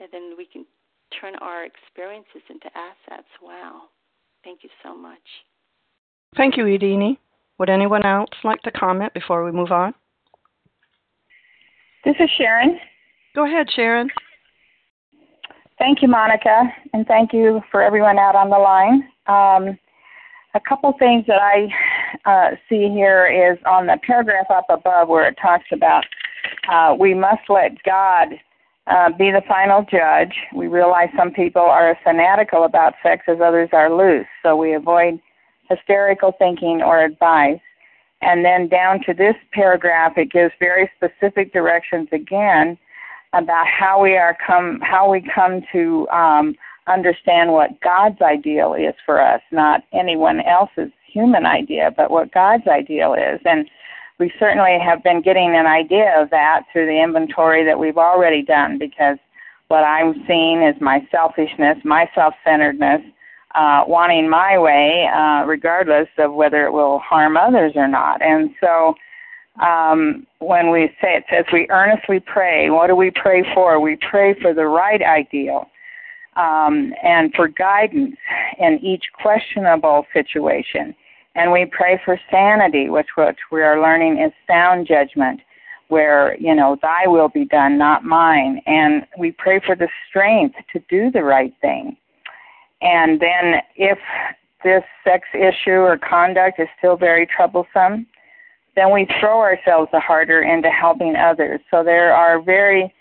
and 0.00 0.08
then 0.12 0.34
we 0.36 0.44
can 0.44 0.66
turn 1.20 1.34
our 1.40 1.64
experiences 1.64 2.42
into 2.48 2.66
assets. 2.66 3.28
Wow! 3.42 3.82
Thank 4.44 4.62
you 4.62 4.70
so 4.82 4.96
much. 4.96 5.18
Thank 6.36 6.56
you, 6.56 6.64
Edini. 6.64 7.18
Would 7.58 7.70
anyone 7.70 8.04
else 8.04 8.30
like 8.44 8.60
to 8.62 8.70
comment 8.70 9.12
before 9.14 9.44
we 9.44 9.52
move 9.52 9.70
on? 9.70 9.94
This 12.04 12.16
is 12.18 12.28
Sharon. 12.36 12.78
Go 13.34 13.46
ahead, 13.46 13.68
Sharon. 13.74 14.08
Thank 15.78 16.02
you, 16.02 16.08
Monica, 16.08 16.62
and 16.92 17.06
thank 17.06 17.32
you 17.32 17.60
for 17.70 17.82
everyone 17.82 18.18
out 18.18 18.34
on 18.34 18.50
the 18.50 18.58
line. 18.58 19.04
Um, 19.26 19.78
a 20.54 20.60
couple 20.68 20.92
things 20.98 21.24
that 21.26 21.40
I 21.40 21.68
uh, 22.24 22.56
see 22.68 22.88
here 22.88 23.26
is 23.26 23.58
on 23.66 23.86
the 23.86 23.98
paragraph 24.06 24.46
up 24.50 24.66
above 24.68 25.08
where 25.08 25.28
it 25.28 25.36
talks 25.40 25.64
about 25.72 26.04
uh, 26.68 26.94
we 26.98 27.14
must 27.14 27.42
let 27.48 27.82
God 27.84 28.28
uh, 28.86 29.10
be 29.16 29.30
the 29.30 29.42
final 29.46 29.84
judge. 29.90 30.34
We 30.54 30.66
realize 30.66 31.08
some 31.16 31.30
people 31.30 31.62
are 31.62 31.90
as 31.90 31.96
fanatical 32.02 32.64
about 32.64 32.94
sex 33.02 33.24
as 33.28 33.40
others 33.40 33.70
are 33.72 33.94
loose, 33.94 34.26
so 34.42 34.56
we 34.56 34.74
avoid 34.74 35.20
hysterical 35.68 36.32
thinking 36.38 36.82
or 36.82 37.04
advice. 37.04 37.60
And 38.20 38.44
then 38.44 38.68
down 38.68 39.00
to 39.06 39.14
this 39.14 39.34
paragraph, 39.52 40.16
it 40.16 40.30
gives 40.30 40.52
very 40.60 40.90
specific 40.96 41.52
directions 41.52 42.08
again 42.12 42.78
about 43.32 43.66
how 43.66 44.00
we 44.02 44.16
are 44.16 44.36
come 44.46 44.80
how 44.80 45.10
we 45.10 45.26
come 45.34 45.62
to 45.72 46.06
um, 46.08 46.54
understand 46.86 47.52
what 47.52 47.80
God's 47.80 48.20
ideal 48.20 48.74
is 48.74 48.94
for 49.06 49.20
us, 49.20 49.40
not 49.50 49.82
anyone 49.92 50.40
else's 50.40 50.90
human 51.12 51.46
idea, 51.46 51.92
but 51.96 52.10
what 52.10 52.32
God's 52.32 52.66
ideal 52.66 53.14
is. 53.14 53.40
And 53.44 53.68
we 54.18 54.32
certainly 54.38 54.78
have 54.78 55.02
been 55.02 55.22
getting 55.22 55.54
an 55.56 55.66
idea 55.66 56.20
of 56.20 56.30
that 56.30 56.62
through 56.72 56.86
the 56.86 57.02
inventory 57.02 57.64
that 57.64 57.78
we've 57.78 57.98
already 57.98 58.42
done 58.42 58.78
because 58.78 59.18
what 59.68 59.84
I'm 59.84 60.22
seeing 60.26 60.62
is 60.62 60.74
my 60.80 61.06
selfishness, 61.10 61.78
my 61.84 62.08
self 62.14 62.34
centeredness, 62.44 63.00
uh, 63.54 63.84
wanting 63.86 64.28
my 64.28 64.58
way, 64.58 65.08
uh, 65.14 65.44
regardless 65.46 66.08
of 66.18 66.34
whether 66.34 66.66
it 66.66 66.72
will 66.72 66.98
harm 66.98 67.36
others 67.36 67.72
or 67.74 67.88
not. 67.88 68.20
And 68.22 68.50
so, 68.60 68.94
um, 69.62 70.26
when 70.38 70.70
we 70.70 70.88
say 71.00 71.16
it 71.16 71.24
says 71.30 71.44
we 71.52 71.66
earnestly 71.70 72.20
pray, 72.20 72.70
what 72.70 72.86
do 72.86 72.96
we 72.96 73.10
pray 73.10 73.44
for? 73.54 73.80
We 73.80 73.96
pray 74.10 74.34
for 74.40 74.54
the 74.54 74.66
right 74.66 75.02
ideal 75.02 75.68
um, 76.36 76.94
and 77.02 77.32
for 77.34 77.48
guidance 77.48 78.16
in 78.58 78.78
each 78.82 79.04
questionable 79.20 80.06
situation. 80.12 80.94
And 81.34 81.50
we 81.50 81.66
pray 81.66 82.00
for 82.04 82.20
sanity, 82.30 82.90
which 82.90 83.08
which 83.16 83.38
we 83.50 83.62
are 83.62 83.80
learning 83.80 84.18
is 84.18 84.32
sound 84.46 84.86
judgment, 84.86 85.40
where 85.88 86.36
you 86.38 86.54
know 86.54 86.76
Thy 86.82 87.06
will 87.06 87.28
be 87.28 87.46
done, 87.46 87.78
not 87.78 88.04
mine. 88.04 88.60
And 88.66 89.06
we 89.18 89.32
pray 89.32 89.60
for 89.64 89.74
the 89.74 89.88
strength 90.08 90.56
to 90.72 90.80
do 90.88 91.10
the 91.10 91.22
right 91.22 91.52
thing 91.60 91.96
and 92.82 93.20
then 93.20 93.62
if 93.76 93.98
this 94.64 94.82
sex 95.04 95.26
issue 95.34 95.70
or 95.70 95.96
conduct 95.98 96.58
is 96.60 96.68
still 96.78 96.96
very 96.96 97.26
troublesome, 97.26 98.06
then 98.74 98.92
we 98.92 99.06
throw 99.20 99.40
ourselves 99.40 99.90
harder 99.92 100.42
into 100.42 100.68
helping 100.68 101.14
others. 101.16 101.60
So 101.70 101.84
there 101.84 102.12
are 102.12 102.42
very 102.42 102.92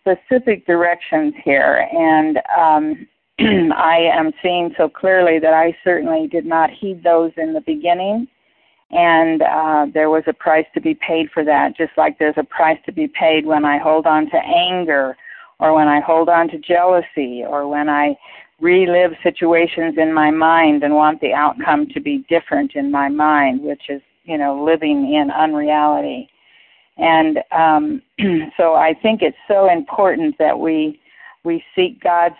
specific 0.00 0.66
directions 0.66 1.32
here, 1.42 1.88
and 1.92 2.38
um, 2.58 3.08
I 3.40 4.10
am 4.12 4.32
seeing 4.42 4.72
so 4.76 4.88
clearly 4.88 5.38
that 5.40 5.54
I 5.54 5.76
certainly 5.82 6.28
did 6.28 6.46
not 6.46 6.70
heed 6.70 7.02
those 7.02 7.32
in 7.36 7.52
the 7.52 7.60
beginning, 7.60 8.28
and 8.90 9.42
uh, 9.42 9.86
there 9.92 10.10
was 10.10 10.22
a 10.26 10.32
price 10.32 10.66
to 10.74 10.80
be 10.80 10.94
paid 10.94 11.30
for 11.32 11.44
that, 11.44 11.76
just 11.76 11.92
like 11.96 12.18
there's 12.18 12.38
a 12.38 12.44
price 12.44 12.78
to 12.86 12.92
be 12.92 13.08
paid 13.08 13.44
when 13.44 13.64
I 13.64 13.78
hold 13.78 14.06
on 14.06 14.30
to 14.30 14.36
anger, 14.36 15.16
or 15.58 15.74
when 15.74 15.88
I 15.88 16.00
hold 16.00 16.28
on 16.28 16.48
to 16.50 16.58
jealousy, 16.58 17.42
or 17.44 17.66
when 17.66 17.88
I 17.88 18.16
relive 18.60 19.12
situations 19.22 19.96
in 19.98 20.12
my 20.12 20.30
mind 20.30 20.84
and 20.84 20.94
want 20.94 21.20
the 21.20 21.32
outcome 21.32 21.86
to 21.88 22.00
be 22.00 22.24
different 22.28 22.72
in 22.74 22.90
my 22.90 23.08
mind, 23.08 23.62
which 23.62 23.82
is, 23.88 24.00
you 24.24 24.38
know, 24.38 24.62
living 24.62 25.12
in 25.12 25.30
unreality. 25.30 26.28
And 26.96 27.38
um, 27.50 28.00
so 28.56 28.74
I 28.74 28.94
think 29.02 29.22
it's 29.22 29.36
so 29.48 29.70
important 29.70 30.36
that 30.38 30.58
we 30.58 31.00
we 31.44 31.62
seek 31.74 32.02
God's 32.02 32.34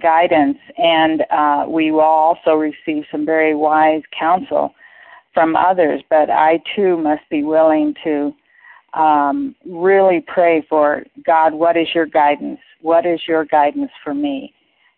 guidance, 0.00 0.58
and 0.76 1.24
uh, 1.30 1.66
we 1.68 1.90
will 1.90 2.00
also 2.00 2.52
receive 2.52 3.04
some 3.10 3.24
very 3.26 3.54
wise 3.54 4.02
counsel 4.18 4.74
from 5.34 5.54
others. 5.54 6.02
But 6.08 6.30
I 6.30 6.60
too 6.74 6.96
must 6.96 7.28
be 7.30 7.42
willing 7.42 7.94
to 8.04 8.34
um, 8.94 9.54
really 9.66 10.24
pray 10.26 10.66
for 10.68 11.04
God. 11.24 11.52
What 11.52 11.76
is 11.76 11.88
your 11.94 12.06
guidance? 12.06 12.60
What 12.80 13.06
is 13.06 13.20
your 13.28 13.44
guidance 13.44 13.90
for 14.02 14.14
me? 14.14 14.54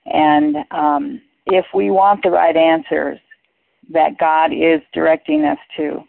And 0.06 0.56
um, 0.70 1.20
if 1.46 1.66
we 1.74 1.90
want 1.90 2.22
the 2.22 2.30
right 2.30 2.56
answers 2.56 3.18
that 3.92 4.18
God 4.18 4.52
is 4.52 4.80
directing 4.94 5.44
us 5.44 5.58
to, 5.76 6.04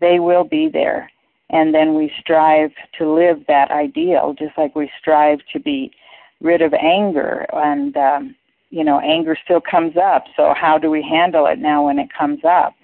they 0.00 0.20
will 0.20 0.44
be 0.44 0.68
there. 0.68 1.10
And 1.50 1.74
then 1.74 1.94
we 1.94 2.12
strive 2.20 2.70
to 2.98 3.12
live 3.12 3.44
that 3.48 3.70
ideal, 3.70 4.34
just 4.38 4.56
like 4.56 4.74
we 4.74 4.90
strive 5.00 5.38
to 5.52 5.60
be 5.60 5.92
rid 6.40 6.62
of 6.62 6.74
anger. 6.74 7.46
And, 7.52 7.96
um, 7.96 8.36
you 8.70 8.84
know, 8.84 9.00
anger 9.00 9.36
still 9.42 9.60
comes 9.60 9.96
up. 9.96 10.24
So, 10.36 10.54
how 10.54 10.78
do 10.78 10.90
we 10.90 11.02
handle 11.02 11.46
it 11.46 11.58
now 11.58 11.86
when 11.86 11.98
it 11.98 12.08
comes 12.16 12.40
up? 12.44 12.74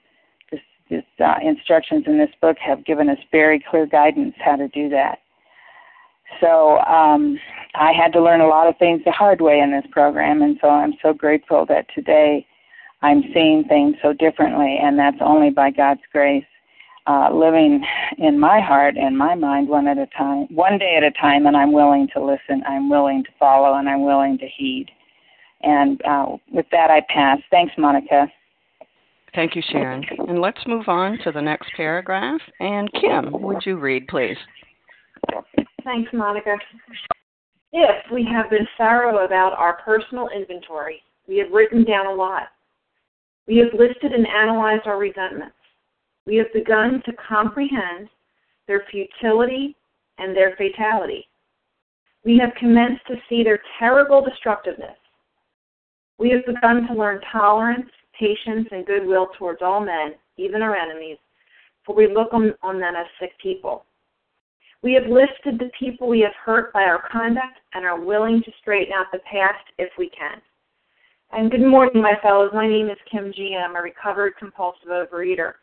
This, 0.51 0.61
this 0.91 1.05
uh, 1.21 1.37
instructions 1.43 2.05
in 2.07 2.19
this 2.19 2.31
book 2.41 2.57
have 2.59 2.85
given 2.85 3.09
us 3.09 3.19
very 3.31 3.63
clear 3.71 3.87
guidance 3.87 4.35
how 4.39 4.57
to 4.57 4.69
do 4.69 4.89
that. 4.91 5.19
So 6.41 6.79
um, 6.81 7.39
I 7.75 7.93
had 7.93 8.13
to 8.13 8.23
learn 8.23 8.41
a 8.41 8.47
lot 8.47 8.69
of 8.69 8.77
things 8.79 9.03
the 9.05 9.13
hard 9.13 9.41
way 9.41 9.61
in 9.61 9.71
this 9.71 9.85
program, 9.91 10.43
and 10.43 10.59
so 10.61 10.69
I'm 10.69 10.95
so 11.03 11.13
grateful 11.13 11.67
that 11.67 11.87
today 11.95 12.47
I'm 13.03 13.23
seeing 13.35 13.65
things 13.65 13.97
so 14.03 14.13
differently, 14.13 14.79
and 14.81 14.99
that's 14.99 15.19
only 15.21 15.51
by 15.51 15.71
God's 15.71 16.03
grace. 16.13 16.45
Uh, 17.05 17.29
living 17.35 17.85
in 18.19 18.39
my 18.39 18.61
heart 18.61 18.97
and 18.97 19.19
my 19.19 19.35
mind 19.35 19.69
one 19.69 19.89
at 19.89 19.99
a 19.99 20.07
time, 20.17 20.47
one 20.55 20.79
day 20.79 20.95
at 20.97 21.03
a 21.03 21.11
time, 21.21 21.47
and 21.47 21.57
I'm 21.57 21.73
willing 21.73 22.07
to 22.15 22.25
listen, 22.25 22.63
I'm 22.65 22.89
willing 22.89 23.25
to 23.25 23.31
follow, 23.41 23.75
and 23.75 23.89
I'm 23.89 24.05
willing 24.05 24.39
to 24.39 24.47
heed. 24.47 24.87
And 25.63 26.01
uh, 26.05 26.37
with 26.53 26.67
that, 26.71 26.91
I 26.91 27.01
pass. 27.13 27.39
Thanks, 27.51 27.73
Monica. 27.77 28.29
Thank 29.35 29.57
you, 29.57 29.63
Sharon. 29.71 30.05
And 30.29 30.41
let's 30.41 30.61
move 30.67 30.89
on 30.89 31.19
to 31.25 31.33
the 31.33 31.41
next 31.41 31.71
paragraph. 31.77 32.41
And 32.61 32.89
Kim, 32.93 33.33
would 33.33 33.65
you 33.65 33.79
read, 33.79 34.07
please? 34.07 34.37
Thanks, 35.85 36.11
Monica. 36.13 36.57
If 37.73 38.13
we 38.13 38.29
have 38.31 38.51
been 38.51 38.69
thorough 38.77 39.25
about 39.25 39.55
our 39.55 39.79
personal 39.83 40.29
inventory, 40.29 41.03
we 41.27 41.39
have 41.39 41.51
written 41.51 41.85
down 41.85 42.07
a 42.07 42.15
lot. 42.15 42.49
We 43.49 43.57
have 43.59 43.73
listed 43.73 44.13
and 44.13 44.27
analyzed 44.27 44.87
our 44.87 44.99
resentments. 44.99 45.57
We 46.27 46.37
have 46.37 46.53
begun 46.53 47.03
to 47.05 47.13
comprehend 47.29 48.09
their 48.67 48.85
futility 48.91 49.77
and 50.19 50.37
their 50.37 50.55
fatality. 50.57 51.29
We 52.25 52.39
have 52.39 52.55
commenced 52.59 53.07
to 53.09 53.17
see 53.29 53.43
their 53.43 53.61
terrible 53.79 54.25
destructiveness. 54.25 54.97
We 56.19 56.31
have 56.31 56.47
begun 56.47 56.87
to 56.87 56.95
learn 56.95 57.21
tolerance, 57.33 57.91
patience, 58.19 58.69
and 58.71 58.87
goodwill 58.87 59.29
towards 59.37 59.61
all 59.63 59.81
men, 59.81 60.15
even 60.37 60.63
our 60.63 60.77
enemies, 60.77 61.19
for 61.85 61.97
we 61.97 62.07
look 62.07 62.33
on, 62.33 62.55
on 62.63 62.79
them 62.79 62.95
as 62.95 63.07
sick 63.19 63.33
people. 63.43 63.85
We 64.83 64.95
have 64.95 65.07
listed 65.07 65.59
the 65.59 65.71
people 65.79 66.09
we 66.09 66.21
have 66.21 66.35
hurt 66.45 66.73
by 66.73 66.83
our 66.83 67.09
conduct 67.11 67.59
and 67.75 67.85
are 67.85 68.01
willing 68.01 68.43
to 68.45 68.53
straighten 68.61 68.93
out 68.93 69.07
the 69.13 69.21
past 69.31 69.65
if 69.79 69.91
we 69.99 70.11
can. 70.11 70.41
And 71.33 71.51
good 71.51 71.63
morning, 71.63 72.03
my 72.03 72.15
fellows. 72.23 72.51
My 72.53 72.69
name 72.69 72.89
is 72.89 72.99
Kim 73.11 73.33
G. 73.35 73.57
I'm 73.57 73.75
a 73.75 73.81
recovered 73.81 74.37
compulsive 74.39 74.89
overeater. 74.89 75.55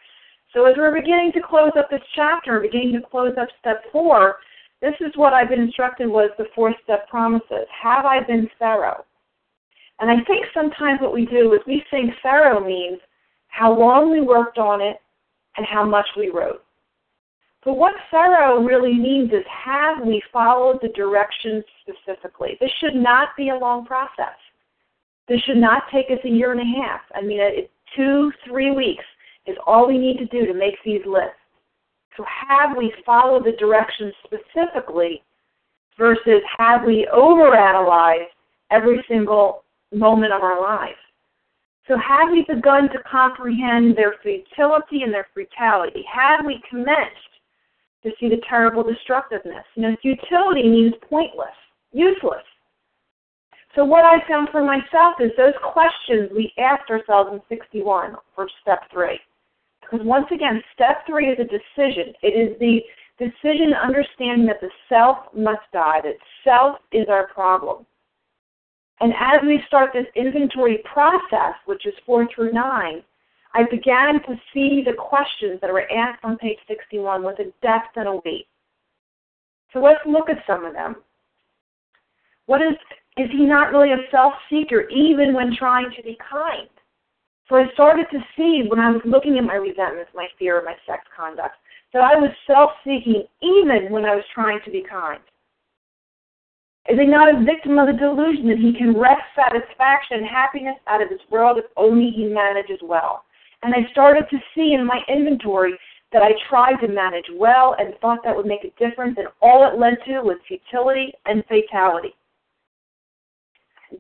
So 0.54 0.66
as 0.66 0.76
we're 0.78 0.94
beginning 0.94 1.32
to 1.34 1.42
close 1.42 1.72
up 1.78 1.90
this 1.90 2.02
chapter, 2.16 2.60
beginning 2.60 2.94
to 2.94 3.02
close 3.08 3.34
up 3.40 3.50
step 3.60 3.84
four, 3.92 4.38
This 4.82 4.96
is 5.02 5.12
what 5.16 5.34
I've 5.34 5.50
been 5.50 5.60
instructed 5.62 6.08
was 6.08 6.30
the 6.38 6.46
fourth 6.56 6.76
step 6.84 7.10
promises. 7.10 7.68
Have 7.84 8.06
I 8.06 8.22
been 8.24 8.50
thorough? 8.58 9.06
And 10.00 10.10
I 10.10 10.24
think 10.24 10.46
sometimes 10.54 11.02
what 11.02 11.14
we 11.14 11.26
do 11.26 11.54
is 11.54 11.60
we 11.68 11.84
think 11.92 12.14
thorough 12.24 12.66
means 12.66 13.00
how 13.50 13.78
long 13.78 14.10
we 14.10 14.22
worked 14.22 14.58
on 14.58 14.80
it 14.82 14.98
and 15.58 15.66
how 15.66 15.86
much 15.86 16.08
we 16.16 16.30
wrote. 16.30 16.64
But 17.66 17.74
what 17.74 17.94
thorough 18.10 18.64
really 18.64 18.94
means 18.94 19.32
is 19.34 19.44
have 19.66 20.06
we 20.06 20.24
followed 20.32 20.80
the 20.82 20.88
directions 20.90 21.66
specifically? 21.82 22.58
This 22.62 22.72
should 22.80 22.96
not 22.96 23.30
be 23.36 23.50
a 23.50 23.58
long 23.58 23.86
process. 23.86 24.38
This 25.28 25.42
should 25.42 25.58
not 25.58 25.84
take 25.92 26.06
us 26.10 26.24
a 26.24 26.30
year 26.30 26.54
and 26.54 26.62
a 26.62 26.82
half. 26.82 27.02
I 27.14 27.22
mean, 27.22 27.42
two, 27.98 28.32
three 28.48 28.72
weeks 28.72 29.04
is 29.50 29.58
all 29.66 29.88
we 29.88 29.98
need 29.98 30.18
to 30.18 30.26
do 30.26 30.46
to 30.46 30.54
make 30.54 30.76
these 30.86 31.02
lists. 31.06 31.36
So 32.18 32.24
have 32.26 32.78
we 32.78 32.94
followed 33.06 33.46
the 33.46 33.54
directions 33.54 34.14
specifically 34.24 35.24
versus 35.98 36.42
have 36.58 36.84
we 36.86 37.08
overanalyzed 37.14 38.34
every 38.72 39.04
single 39.08 39.64
moment 39.94 40.34
of 40.34 40.42
our 40.42 40.62
lives? 40.62 40.98
So 41.88 41.98
have 41.98 42.30
we 42.30 42.46
begun 42.48 42.90
to 42.90 43.00
comprehend 43.10 43.98
their 43.98 44.16
futility 44.22 45.02
and 45.02 45.14
their 45.14 45.28
frugality? 45.34 46.06
Have 46.14 46.46
we 46.46 46.62
commenced 46.70 47.30
to 48.04 48.12
see 48.20 48.30
the 48.30 48.42
terrible 48.48 48.84
destructiveness. 48.84 49.66
You 49.76 49.84
know, 49.84 49.96
futility 50.02 50.68
means 50.68 50.94
pointless, 51.10 51.56
useless. 51.92 52.44
So 53.76 53.86
what 53.86 54.04
I 54.04 54.26
found 54.28 54.50
for 54.52 54.64
myself 54.64 55.16
is 55.20 55.32
those 55.38 55.54
questions 55.64 56.30
we 56.36 56.52
asked 56.58 56.90
ourselves 56.90 57.32
in 57.34 57.42
61 57.50 58.16
for 58.36 58.48
step 58.62 58.80
three. 58.92 59.20
Because 59.90 60.06
once 60.06 60.28
again, 60.34 60.62
step 60.74 61.06
three 61.08 61.28
is 61.28 61.40
a 61.40 61.44
decision. 61.44 62.14
It 62.22 62.28
is 62.28 62.60
the 62.60 62.82
decision 63.18 63.74
understanding 63.74 64.46
that 64.48 64.62
the 64.62 64.70
self 64.88 65.18
must 65.36 65.62
die, 65.74 66.02
that 66.04 66.16
self 66.44 66.78
is 66.92 67.08
our 67.10 67.28
problem. 67.28 67.86
And 69.02 69.14
as 69.14 69.42
we 69.44 69.62
start 69.68 69.92
this 69.94 70.06
inventory 70.16 70.84
process, 70.92 71.56
which 71.66 71.86
is 71.86 71.94
four 72.06 72.28
through 72.34 72.52
nine, 72.52 73.02
I 73.54 73.64
began 73.70 74.22
to 74.28 74.36
see 74.54 74.84
the 74.86 74.94
questions 74.94 75.60
that 75.62 75.72
were 75.72 75.90
asked 75.92 76.24
on 76.24 76.38
page 76.38 76.60
61 76.68 77.24
with 77.24 77.40
a 77.40 77.52
depth 77.62 77.96
and 77.96 78.08
a 78.08 78.16
weight. 78.26 78.48
So 79.74 79.80
let's 79.80 80.00
look 80.06 80.30
at 80.30 80.44
some 80.46 80.66
of 80.66 80.74
them. 80.74 80.98
What 82.46 82.62
is 82.62 82.76
is 83.18 83.30
he 83.32 83.46
not 83.46 83.72
really 83.72 83.92
a 83.92 84.10
self 84.12 84.34
seeker 84.50 84.88
even 84.90 85.34
when 85.34 85.56
trying 85.56 85.92
to 85.96 86.04
be 86.04 86.18
kind? 86.30 86.70
So 87.50 87.56
I 87.56 87.66
started 87.74 88.06
to 88.12 88.20
see 88.38 88.64
when 88.68 88.80
I 88.80 88.92
was 88.92 89.02
looking 89.06 89.38
at 89.40 89.44
my 89.44 89.56
resentments, 89.56 90.12
my 90.14 90.28
fear, 90.38 90.62
my 90.64 90.76
sex 90.86 91.02
conduct, 91.16 91.56
that 91.94 92.04
I 92.04 92.16
was 92.16 92.30
self 92.46 92.72
seeking 92.84 93.24
even 93.42 93.92
when 93.92 94.06
I 94.06 94.14
was 94.14 94.24
trying 94.34 94.60
to 94.66 94.72
be 94.72 94.84
kind. 94.88 95.20
Is 96.88 97.00
he 97.00 97.06
not 97.06 97.34
a 97.34 97.44
victim 97.44 97.78
of 97.78 97.88
the 97.88 97.94
delusion 97.94 98.48
that 98.50 98.58
he 98.58 98.74
can 98.74 98.98
wrest 98.98 99.22
satisfaction 99.36 100.18
and 100.18 100.26
happiness 100.26 100.78
out 100.88 101.02
of 101.02 101.10
this 101.10 101.22
world 101.30 101.58
if 101.58 101.66
only 101.76 102.12
he 102.16 102.26
manages 102.26 102.80
well? 102.84 103.26
And 103.64 103.74
I 103.74 103.90
started 103.92 104.26
to 104.30 104.38
see 104.56 104.74
in 104.74 104.86
my 104.86 105.02
inventory 105.10 105.74
that 106.12 106.22
I 106.22 106.32
tried 106.50 106.78
to 106.82 106.88
manage 106.88 107.30
well 107.36 107.76
and 107.78 107.94
thought 108.00 108.20
that 108.24 108.36
would 108.36 108.46
make 108.46 108.64
a 108.64 108.74
difference, 108.84 109.18
and 109.18 109.28
all 109.42 109.68
it 109.68 109.80
led 109.80 109.98
to 110.06 110.22
was 110.22 110.38
futility 110.48 111.14
and 111.26 111.44
fatality. 111.46 112.16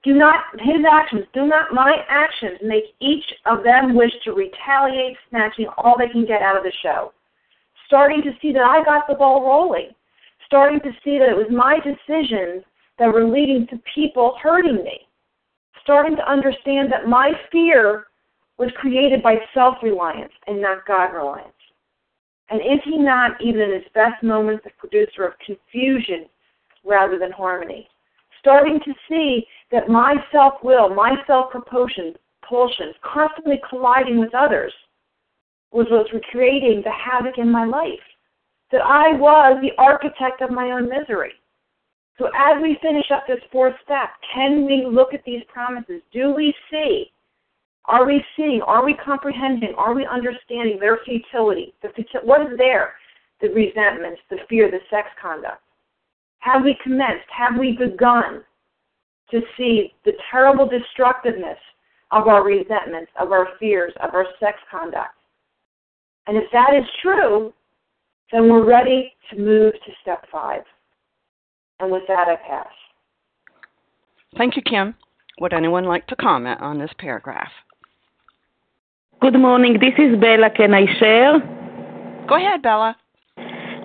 Do 0.04 0.14
not, 0.14 0.44
his 0.60 0.86
actions, 0.90 1.26
do 1.34 1.48
not 1.48 1.74
my 1.74 1.98
actions 2.08 2.60
make 2.62 2.84
each 3.00 3.26
of 3.46 3.64
them 3.64 3.96
wish 3.96 4.12
to 4.24 4.34
retaliate, 4.34 5.18
snatching 5.30 5.68
all 5.78 5.96
they 5.98 6.10
can 6.10 6.26
get 6.26 6.42
out 6.42 6.58
of 6.58 6.64
the 6.64 6.72
show. 6.84 7.12
Starting 7.88 8.22
to 8.22 8.32
see 8.42 8.54
that 8.54 8.64
I 8.64 8.84
got 8.84 9.08
the 9.08 9.16
ball 9.16 9.42
rolling. 9.44 9.90
Starting 10.46 10.80
to 10.82 10.92
see 11.04 11.18
that 11.18 11.30
it 11.30 11.36
was 11.36 11.48
my 11.50 11.80
decisions 11.80 12.64
that 13.00 13.12
were 13.12 13.28
leading 13.28 13.66
to 13.68 13.82
people 13.96 14.36
hurting 14.42 14.84
me. 14.84 15.08
Starting 15.84 16.16
to 16.16 16.32
understand 16.32 16.92
that 16.92 17.08
my 17.08 17.32
fear 17.52 18.06
was 18.60 18.70
created 18.76 19.24
by 19.24 19.38
self 19.54 19.78
reliance 19.82 20.34
and 20.46 20.62
not 20.62 20.86
God 20.86 21.14
reliance? 21.14 21.54
And 22.52 22.60
is 22.62 22.80
he 22.84 22.98
not, 22.98 23.42
even 23.42 23.62
in 23.62 23.74
his 23.74 23.92
best 23.96 24.22
moments, 24.22 24.64
the 24.64 24.72
producer 24.78 25.24
of 25.24 25.34
confusion 25.44 26.26
rather 26.84 27.18
than 27.18 27.32
harmony? 27.32 27.88
Starting 28.40 28.80
to 28.86 28.94
see 29.08 29.46
that 29.72 29.90
my 29.90 30.16
self 30.32 30.56
will, 30.64 30.90
my 30.94 31.16
self 31.28 31.52
propulsion, 31.52 32.14
constantly 33.04 33.62
colliding 33.70 34.20
with 34.20 34.34
others, 34.34 34.74
was 35.72 35.88
what 35.90 36.12
was 36.12 36.22
creating 36.32 36.82
the 36.84 36.92
havoc 36.92 37.38
in 37.38 37.52
my 37.52 37.66
life. 37.66 38.00
That 38.72 38.82
I 38.82 39.14
was 39.14 39.60
the 39.62 39.82
architect 39.82 40.42
of 40.42 40.52
my 40.52 40.72
own 40.72 40.90
misery. 40.90 41.34
So 42.18 42.28
as 42.38 42.62
we 42.62 42.78
finish 42.82 43.06
up 43.12 43.24
this 43.28 43.40
fourth 43.52 43.76
step, 43.84 44.10
can 44.34 44.66
we 44.66 44.86
look 44.86 45.14
at 45.14 45.24
these 45.26 45.44
promises? 45.48 46.02
Do 46.12 46.34
we 46.36 46.54
see 46.70 47.12
are 47.90 48.06
we 48.06 48.24
seeing? 48.38 48.62
Are 48.62 48.86
we 48.86 48.94
comprehending? 48.94 49.74
Are 49.76 49.96
we 49.96 50.06
understanding 50.06 50.80
their 50.80 51.00
futility? 51.04 51.74
The 51.82 51.90
what 52.24 52.42
is 52.42 52.58
there? 52.58 52.94
The 53.42 53.50
resentments, 53.50 54.22
the 54.30 54.38
fear, 54.48 54.70
the 54.70 54.80
sex 54.92 55.08
conduct. 55.20 55.62
Have 56.40 56.64
we 56.64 56.78
commenced? 56.84 57.26
Have 57.36 57.60
we 57.60 57.76
begun 57.76 58.44
to 59.32 59.42
see 59.58 59.94
the 60.06 60.14
terrible 60.32 60.68
destructiveness 60.68 61.58
of 62.12 62.28
our 62.28 62.44
resentments, 62.44 63.12
of 63.20 63.32
our 63.32 63.50
fears, 63.60 63.94
of 64.02 64.14
our 64.14 64.26
sex 64.40 64.58
conduct? 64.70 65.16
And 66.28 66.38
if 66.38 66.46
that 66.52 66.74
is 66.76 66.86
true, 67.02 67.54
then 68.32 68.50
we're 68.50 68.66
ready 68.66 69.14
to 69.30 69.38
move 69.38 69.74
to 69.74 69.92
step 70.02 70.26
five. 70.32 70.64
And 71.80 71.92
with 71.92 72.04
that, 72.08 72.28
I 72.28 72.36
pass. 72.36 72.68
Thank 74.38 74.56
you, 74.56 74.62
Kim. 74.62 74.96
Would 75.40 75.54
anyone 75.54 75.86
like 75.86 76.06
to 76.08 76.16
comment 76.16 76.60
on 76.62 76.78
this 76.78 76.92
paragraph? 77.00 77.52
Good 79.22 79.40
morning. 79.40 79.80
This 79.80 79.94
is 79.98 80.20
Bella. 80.20 80.50
Can 80.50 80.74
I 80.74 80.86
share? 81.00 81.40
Go 82.28 82.36
ahead, 82.36 82.62
Bella. 82.62 82.96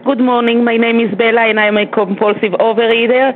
Good 0.04 0.20
morning. 0.20 0.64
My 0.64 0.76
name 0.76 1.00
is 1.00 1.14
Bella, 1.16 1.48
and 1.48 1.58
I'm 1.58 1.78
a 1.78 1.86
compulsive 1.86 2.52
overeater. 2.60 3.32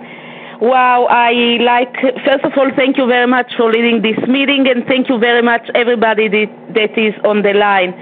Wow, 0.60 1.06
I 1.08 1.58
like, 1.62 1.94
first 2.26 2.44
of 2.44 2.52
all, 2.58 2.68
thank 2.74 2.96
you 2.96 3.06
very 3.06 3.28
much 3.28 3.52
for 3.56 3.70
leading 3.70 4.02
this 4.02 4.18
meeting, 4.26 4.66
and 4.66 4.84
thank 4.86 5.08
you 5.08 5.16
very 5.16 5.40
much, 5.40 5.62
everybody 5.76 6.26
that, 6.26 6.50
that 6.74 6.98
is 6.98 7.14
on 7.24 7.42
the 7.42 7.52
line. 7.52 7.94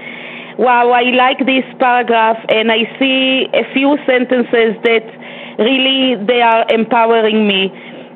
Wow, 0.57 0.89
I 0.89 1.03
like 1.13 1.37
this 1.45 1.63
paragraph, 1.77 2.37
and 2.49 2.71
I 2.71 2.89
see 2.97 3.45
a 3.53 3.61
few 3.73 3.95
sentences 4.07 4.73
that 4.81 5.05
really 5.59 6.15
they 6.25 6.41
are 6.41 6.65
empowering 6.71 7.47
me. 7.47 7.69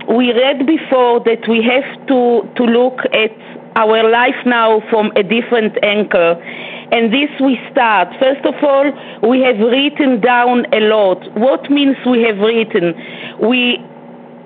We 0.10 0.34
read 0.34 0.66
before 0.66 1.20
that 1.20 1.48
we 1.48 1.62
have 1.62 2.08
to, 2.08 2.42
to 2.56 2.64
look 2.64 2.98
at 3.14 3.30
our 3.78 4.10
life 4.10 4.42
now 4.48 4.82
from 4.90 5.12
a 5.16 5.22
different 5.22 5.78
angle. 5.84 6.42
And 6.92 7.14
this 7.14 7.30
we 7.40 7.60
start. 7.72 8.10
First 8.20 8.44
of 8.44 8.56
all, 8.64 8.90
we 9.30 9.42
have 9.42 9.60
written 9.60 10.20
down 10.20 10.66
a 10.74 10.80
lot. 10.82 11.22
What 11.38 11.70
means 11.70 11.96
we 12.10 12.24
have 12.24 12.40
written? 12.40 12.96
We 13.40 13.78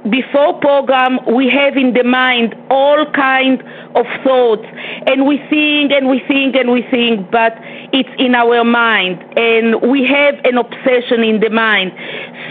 before 0.09 0.59
program 0.59 1.17
we 1.33 1.49
have 1.49 1.75
in 1.75 1.93
the 1.93 2.03
mind 2.03 2.53
all 2.69 3.05
kind 3.13 3.61
of 3.95 4.05
thoughts 4.23 4.65
and 5.07 5.25
we 5.25 5.37
think 5.49 5.91
and 5.91 6.07
we 6.07 6.21
think 6.27 6.55
and 6.55 6.71
we 6.71 6.83
think 6.91 7.29
but 7.31 7.53
it's 7.91 8.09
in 8.19 8.35
our 8.35 8.63
mind 8.63 9.17
and 9.37 9.81
we 9.89 10.05
have 10.05 10.35
an 10.45 10.57
obsession 10.57 11.23
in 11.23 11.39
the 11.39 11.49
mind 11.49 11.91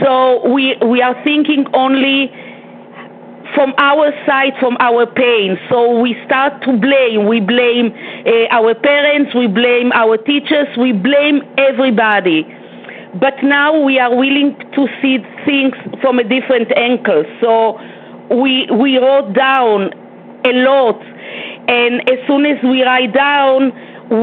so 0.02 0.42
we 0.50 0.76
we 0.82 1.00
are 1.00 1.14
thinking 1.22 1.64
only 1.74 2.32
from 3.54 3.72
our 3.78 4.10
side, 4.26 4.52
from 4.58 4.76
our 4.80 5.06
pain. 5.06 5.56
So 5.70 6.00
we 6.00 6.16
start 6.26 6.60
to 6.62 6.72
blame. 6.76 7.28
We 7.28 7.38
blame 7.38 7.94
uh, 8.26 8.50
our 8.50 8.74
parents, 8.74 9.32
we 9.32 9.46
blame 9.46 9.92
our 9.92 10.16
teachers, 10.16 10.66
we 10.76 10.90
blame 10.90 11.40
everybody. 11.56 12.42
But 13.20 13.34
now 13.42 13.78
we 13.80 13.98
are 13.98 14.14
willing 14.14 14.56
to 14.74 14.86
see 15.00 15.18
things 15.44 15.74
from 16.00 16.18
a 16.18 16.24
different 16.24 16.76
angle. 16.76 17.24
So 17.40 17.78
we 18.34 18.66
we 18.74 18.98
wrote 18.98 19.34
down 19.34 19.92
a 20.44 20.52
lot, 20.52 21.00
and 21.68 22.00
as 22.10 22.18
soon 22.26 22.44
as 22.44 22.58
we 22.64 22.82
write 22.82 23.14
down, 23.14 23.70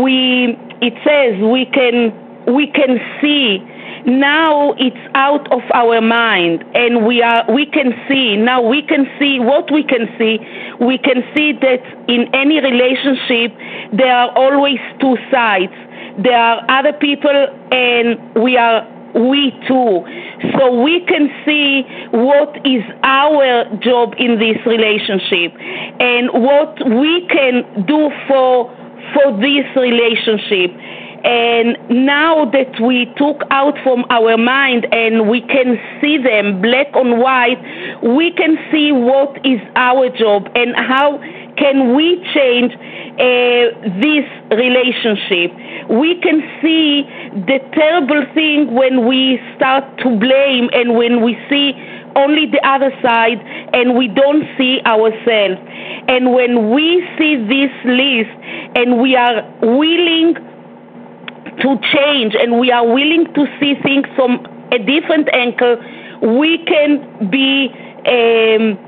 we 0.04 0.58
it 0.82 0.94
says 1.06 1.40
we 1.42 1.66
can 1.66 2.12
we 2.54 2.68
can 2.68 3.00
see. 3.22 3.60
Now 4.04 4.74
it's 4.80 4.98
out 5.14 5.46
of 5.54 5.62
our 5.76 6.02
mind. 6.02 6.66
And 6.74 7.06
we 7.06 7.22
are 7.22 7.46
we 7.54 7.66
can 7.66 7.94
see. 8.10 8.36
Now 8.36 8.62
we 8.62 8.82
can 8.82 9.06
see 9.20 9.40
what 9.40 9.72
we 9.72 9.84
can 9.84 10.10
see. 10.18 10.40
We 10.84 10.98
can 10.98 11.24
see 11.36 11.54
that 11.54 11.84
in 12.10 12.28
any 12.34 12.60
relationship 12.60 13.56
there 13.94 14.16
are 14.16 14.32
always 14.36 14.80
two 15.00 15.18
sides 15.32 15.74
there 16.18 16.38
are 16.38 16.64
other 16.70 16.94
people 16.94 17.48
and 17.72 18.20
we 18.42 18.58
are 18.58 18.88
we 19.16 19.52
too. 19.68 20.04
So 20.58 20.82
we 20.82 21.06
can 21.06 21.30
see 21.46 21.84
what 22.12 22.56
is 22.66 22.84
our 23.04 23.66
job 23.84 24.14
in 24.18 24.40
this 24.40 24.58
relationship 24.66 25.52
and 26.00 26.32
what 26.32 26.80
we 26.86 27.28
can 27.28 27.86
do 27.86 28.10
for 28.28 28.72
for 29.14 29.36
this 29.42 29.68
relationship 29.76 30.72
And 31.24 31.78
now 31.90 32.46
that 32.46 32.80
we 32.82 33.06
took 33.18 33.44
out 33.52 33.76
from 33.84 34.06
our 34.10 34.38
mind 34.38 34.88
and 34.92 35.30
we 35.30 35.42
can 35.42 35.78
see 36.02 36.18
them 36.18 36.62
black 36.62 36.96
on 36.96 37.20
white, 37.20 37.62
we 38.02 38.32
can 38.34 38.58
see 38.72 38.92
what 38.92 39.38
is 39.46 39.62
our 39.76 40.10
job 40.10 40.50
and 40.56 40.76
how 40.76 41.20
can 41.58 41.96
we 41.96 42.18
change 42.34 42.74
uh, 42.74 43.70
this 44.02 44.26
relationship. 44.50 45.54
We 45.90 46.18
can 46.22 46.42
see 46.62 47.04
the 47.46 47.60
terrible 47.74 48.26
thing 48.34 48.74
when 48.74 49.06
we 49.06 49.40
start 49.56 49.84
to 50.00 50.10
blame 50.18 50.70
and 50.74 50.96
when 50.96 51.22
we 51.22 51.38
see 51.50 51.74
only 52.16 52.46
the 52.48 52.60
other 52.68 52.92
side 53.02 53.40
and 53.74 53.96
we 53.96 54.08
don't 54.08 54.44
see 54.58 54.82
ourselves. 54.86 55.62
And 56.08 56.34
when 56.34 56.72
we 56.72 57.06
see 57.18 57.36
this 57.38 57.72
list 57.86 58.34
and 58.76 59.00
we 59.00 59.16
are 59.16 59.44
willing 59.62 60.36
to 61.60 61.78
change 61.94 62.36
and 62.36 62.60
we 62.60 62.72
are 62.72 62.86
willing 62.86 63.26
to 63.34 63.46
see 63.60 63.76
things 63.84 64.08
from 64.16 64.46
a 64.72 64.80
different 64.80 65.28
angle, 65.34 65.78
we 66.22 66.64
can 66.66 67.30
be. 67.30 67.70
Um, 68.06 68.80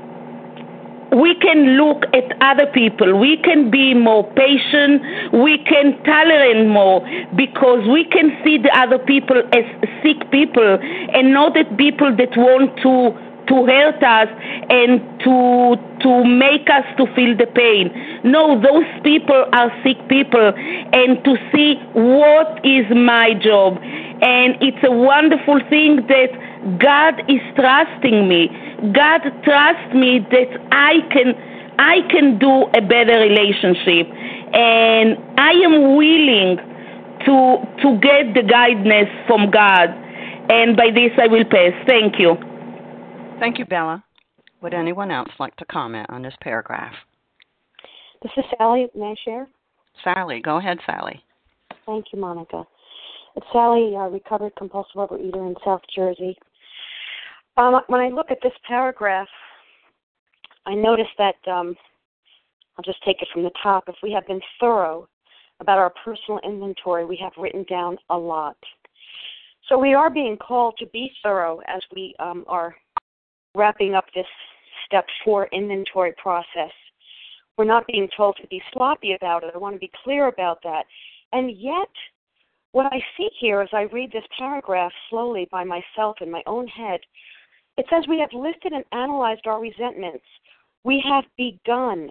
we 1.14 1.36
can 1.36 1.76
look 1.76 2.02
at 2.12 2.24
other 2.40 2.66
people. 2.72 3.16
We 3.18 3.36
can 3.36 3.70
be 3.70 3.94
more 3.94 4.24
patient. 4.34 5.00
We 5.32 5.58
can 5.58 6.02
tolerate 6.02 6.66
more 6.66 7.06
because 7.36 7.86
we 7.86 8.04
can 8.04 8.36
see 8.44 8.58
the 8.58 8.76
other 8.76 8.98
people 8.98 9.38
as 9.52 9.64
sick 10.02 10.28
people 10.32 10.78
and 10.80 11.32
not 11.32 11.56
as 11.56 11.66
people 11.78 12.14
that 12.16 12.36
want 12.36 12.76
to 12.82 13.14
to 13.48 13.66
hurt 13.66 14.02
us 14.02 14.28
and 14.70 15.00
to 15.20 15.76
to 16.00 16.24
make 16.24 16.68
us 16.68 16.84
to 16.96 17.06
feel 17.14 17.36
the 17.36 17.46
pain. 17.46 17.90
No, 18.24 18.60
those 18.60 18.88
people 19.02 19.44
are 19.52 19.70
sick 19.82 19.96
people 20.08 20.52
and 20.56 21.22
to 21.24 21.36
see 21.52 21.76
what 21.92 22.64
is 22.64 22.84
my 22.94 23.34
job. 23.34 23.78
And 24.22 24.56
it's 24.60 24.82
a 24.84 24.90
wonderful 24.90 25.60
thing 25.68 26.06
that 26.08 26.30
God 26.78 27.20
is 27.28 27.40
trusting 27.56 28.28
me. 28.28 28.48
God 28.92 29.20
trusts 29.44 29.94
me 29.94 30.20
that 30.30 30.50
I 30.72 31.00
can 31.12 31.34
I 31.78 32.00
can 32.08 32.38
do 32.38 32.66
a 32.76 32.80
better 32.80 33.18
relationship 33.18 34.06
and 34.54 35.18
I 35.38 35.52
am 35.66 35.96
willing 35.96 36.56
to 37.26 37.36
to 37.82 37.98
get 37.98 38.34
the 38.34 38.42
guidance 38.48 39.10
from 39.26 39.50
God. 39.50 39.90
And 40.50 40.76
by 40.76 40.90
this 40.90 41.12
I 41.18 41.26
will 41.26 41.44
pass. 41.44 41.72
Thank 41.86 42.18
you. 42.18 42.36
Thank 43.44 43.58
you, 43.58 43.66
Bella. 43.66 44.02
Would 44.62 44.72
anyone 44.72 45.10
else 45.10 45.28
like 45.38 45.54
to 45.56 45.66
comment 45.66 46.06
on 46.08 46.22
this 46.22 46.32
paragraph? 46.40 46.94
This 48.22 48.32
is 48.38 48.44
Sally. 48.56 48.86
May 48.94 49.08
I 49.08 49.14
share? 49.22 49.46
Sally, 50.02 50.40
go 50.40 50.56
ahead, 50.56 50.78
Sally. 50.86 51.22
Thank 51.84 52.06
you, 52.10 52.18
Monica. 52.18 52.64
It's 53.36 53.46
Sally, 53.52 53.96
a 53.96 54.08
recovered 54.08 54.56
compulsive 54.56 54.96
overeater 54.96 55.46
in 55.46 55.54
South 55.62 55.82
Jersey. 55.94 56.38
Um, 57.58 57.82
when 57.88 58.00
I 58.00 58.08
look 58.08 58.30
at 58.30 58.38
this 58.42 58.54
paragraph, 58.66 59.28
I 60.64 60.74
notice 60.74 61.12
that 61.18 61.34
um, 61.46 61.76
I'll 62.78 62.84
just 62.84 63.04
take 63.04 63.20
it 63.20 63.28
from 63.30 63.42
the 63.42 63.52
top. 63.62 63.84
If 63.88 63.96
we 64.02 64.10
have 64.12 64.26
been 64.26 64.40
thorough 64.58 65.06
about 65.60 65.76
our 65.76 65.92
personal 66.02 66.40
inventory, 66.44 67.04
we 67.04 67.18
have 67.22 67.32
written 67.36 67.66
down 67.68 67.98
a 68.08 68.16
lot. 68.16 68.56
So 69.68 69.76
we 69.76 69.92
are 69.92 70.08
being 70.08 70.38
called 70.38 70.76
to 70.78 70.86
be 70.86 71.10
thorough 71.22 71.60
as 71.68 71.82
we 71.94 72.14
um, 72.18 72.46
are 72.48 72.74
wrapping 73.54 73.94
up 73.94 74.06
this 74.14 74.26
step 74.86 75.06
four 75.24 75.48
inventory 75.52 76.12
process. 76.20 76.72
We're 77.56 77.64
not 77.64 77.86
being 77.86 78.08
told 78.16 78.36
to 78.40 78.46
be 78.48 78.62
sloppy 78.72 79.14
about 79.14 79.44
it. 79.44 79.52
I 79.54 79.58
want 79.58 79.74
to 79.74 79.80
be 79.80 79.90
clear 80.02 80.26
about 80.26 80.58
that. 80.64 80.84
And 81.32 81.56
yet, 81.56 81.88
what 82.72 82.86
I 82.92 82.98
see 83.16 83.28
here 83.38 83.60
as 83.60 83.68
I 83.72 83.82
read 83.82 84.10
this 84.12 84.24
paragraph 84.36 84.92
slowly 85.08 85.48
by 85.50 85.62
myself 85.64 86.16
in 86.20 86.30
my 86.30 86.42
own 86.46 86.66
head, 86.66 87.00
it 87.76 87.86
says 87.88 88.04
we 88.08 88.18
have 88.20 88.32
listed 88.32 88.72
and 88.72 88.84
analyzed 88.92 89.46
our 89.46 89.60
resentments. 89.60 90.24
We 90.82 91.02
have 91.08 91.24
begun 91.36 92.10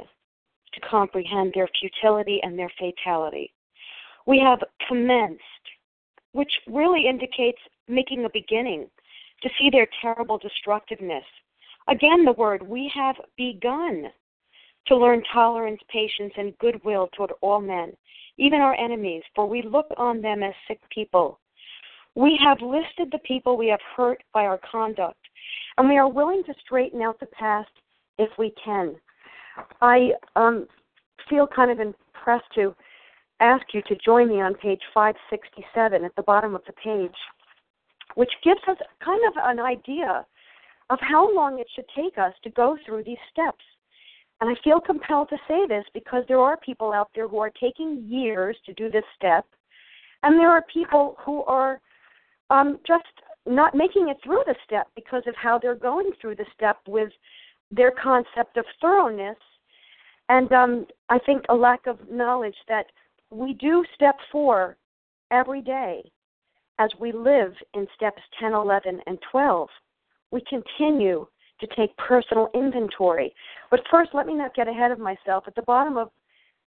to 0.74 0.80
comprehend 0.90 1.54
their 1.54 1.70
futility 1.80 2.40
and 2.44 2.58
their 2.58 2.72
fatality. 2.80 3.54
We 4.26 4.40
have 4.40 4.60
commenced, 4.88 5.42
which 6.32 6.52
really 6.68 7.08
indicates 7.08 7.60
making 7.88 8.26
a 8.26 8.30
beginning, 8.30 8.88
to 9.44 9.50
see 9.60 9.70
their 9.70 9.88
terrible 10.02 10.38
destructiveness. 10.38 11.24
Again, 11.88 12.26
the 12.26 12.34
word, 12.34 12.68
we 12.68 12.92
have 12.96 13.16
begun 13.38 14.06
to 14.88 14.98
learn 14.98 15.24
tolerance, 15.32 15.80
patience, 15.92 16.34
and 16.38 16.58
goodwill 16.58 17.10
toward 17.16 17.32
all 17.42 17.62
men, 17.62 17.94
even 18.38 18.60
our 18.60 18.76
enemies, 18.76 19.24
for 19.36 19.48
we 19.48 19.62
look 19.62 19.88
on 19.98 20.22
them 20.22 20.44
as 20.44 20.54
sick 20.68 20.80
people. 20.90 21.40
We 22.16 22.40
have 22.44 22.62
listed 22.62 23.10
the 23.12 23.20
people 23.20 23.58
we 23.58 23.68
have 23.68 23.80
hurt 23.96 24.24
by 24.34 24.44
our 24.44 24.60
conduct 24.70 25.18
and 25.78 25.90
we 25.90 25.98
are 25.98 26.08
willing 26.08 26.44
to 26.46 26.54
straighten 26.64 27.02
out 27.02 27.20
the 27.20 27.26
past 27.28 27.70
if 28.18 28.30
we 28.38 28.54
can. 28.64 28.96
I 29.82 30.12
um, 30.36 30.68
feel 31.30 31.48
kind 31.48 31.72
of 31.72 31.80
impressed 31.80 32.52
to 32.56 32.76
ask 33.40 33.66
you 33.74 33.82
to 33.88 33.96
join 34.04 34.30
me 34.30 34.42
on 34.42 34.54
page 34.56 34.82
567 34.94 36.04
at 36.04 36.16
the 36.16 36.24
bottom 36.24 36.56
of 36.56 36.62
the 36.66 36.74
page, 36.74 37.16
which 38.16 38.32
gives 38.44 38.62
us 38.68 38.78
kind 39.04 39.22
of 39.28 39.34
an 39.38 39.60
idea 39.60 40.26
of 40.90 41.00
how 41.02 41.34
long 41.34 41.60
it 41.60 41.68
should 41.76 41.86
take 41.96 42.18
us 42.18 42.34
to 42.44 42.50
go 42.52 42.78
through 42.86 43.04
these 43.04 43.18
steps. 43.32 43.64
And 44.42 44.50
I 44.50 44.60
feel 44.64 44.80
compelled 44.80 45.30
to 45.30 45.38
say 45.48 45.66
this 45.68 45.86
because 45.94 46.24
there 46.28 46.40
are 46.40 46.58
people 46.58 46.92
out 46.92 47.10
there 47.16 47.28
who 47.28 47.40
are 47.40 47.52
taking 47.52 48.04
years 48.08 48.58
to 48.66 48.74
do 48.74 48.90
this 48.90 49.06
step, 49.16 49.46
and 50.24 50.38
there 50.38 50.50
are 50.50 50.64
people 50.74 51.16
who 51.26 51.44
are 51.44 51.80
um, 52.50 52.80
just 52.86 53.04
not 53.46 53.76
making 53.76 54.10
it 54.10 54.18
through 54.24 54.44
the 54.46 54.56
step 54.66 54.88
because 54.96 55.24
of 55.28 55.36
how 55.36 55.58
they're 55.58 55.76
going 55.76 56.12
through 56.20 56.36
the 56.36 56.46
step 56.56 56.78
with 56.88 57.10
their 57.72 57.92
concept 57.92 58.58
of 58.58 58.66
thoroughness 58.82 59.38
and 60.30 60.52
um, 60.52 60.88
I 61.10 61.20
think 61.20 61.44
a 61.50 61.56
lack 61.56 61.86
of 61.88 62.00
knowledge 62.10 62.56
that 62.68 62.86
we 63.30 63.54
do 63.54 63.84
step 63.96 64.16
four 64.32 64.78
every 65.32 65.62
day 65.62 66.12
as 66.80 66.90
we 67.00 67.12
live 67.12 67.54
in 67.74 67.88
steps 67.96 68.22
10, 68.40 68.54
11, 68.54 69.02
and 69.06 69.18
12. 69.32 69.70
We 70.32 70.42
continue 70.50 71.28
to 71.60 71.68
take 71.76 71.96
personal 71.98 72.50
inventory. 72.54 73.34
But 73.70 73.82
first, 73.90 74.12
let 74.14 74.26
me 74.26 74.34
not 74.34 74.56
get 74.56 74.68
ahead 74.68 74.92
of 74.92 75.00
myself. 75.00 75.44
At 75.48 75.56
the 75.56 75.62
bottom 75.64 75.98
of 75.98 76.10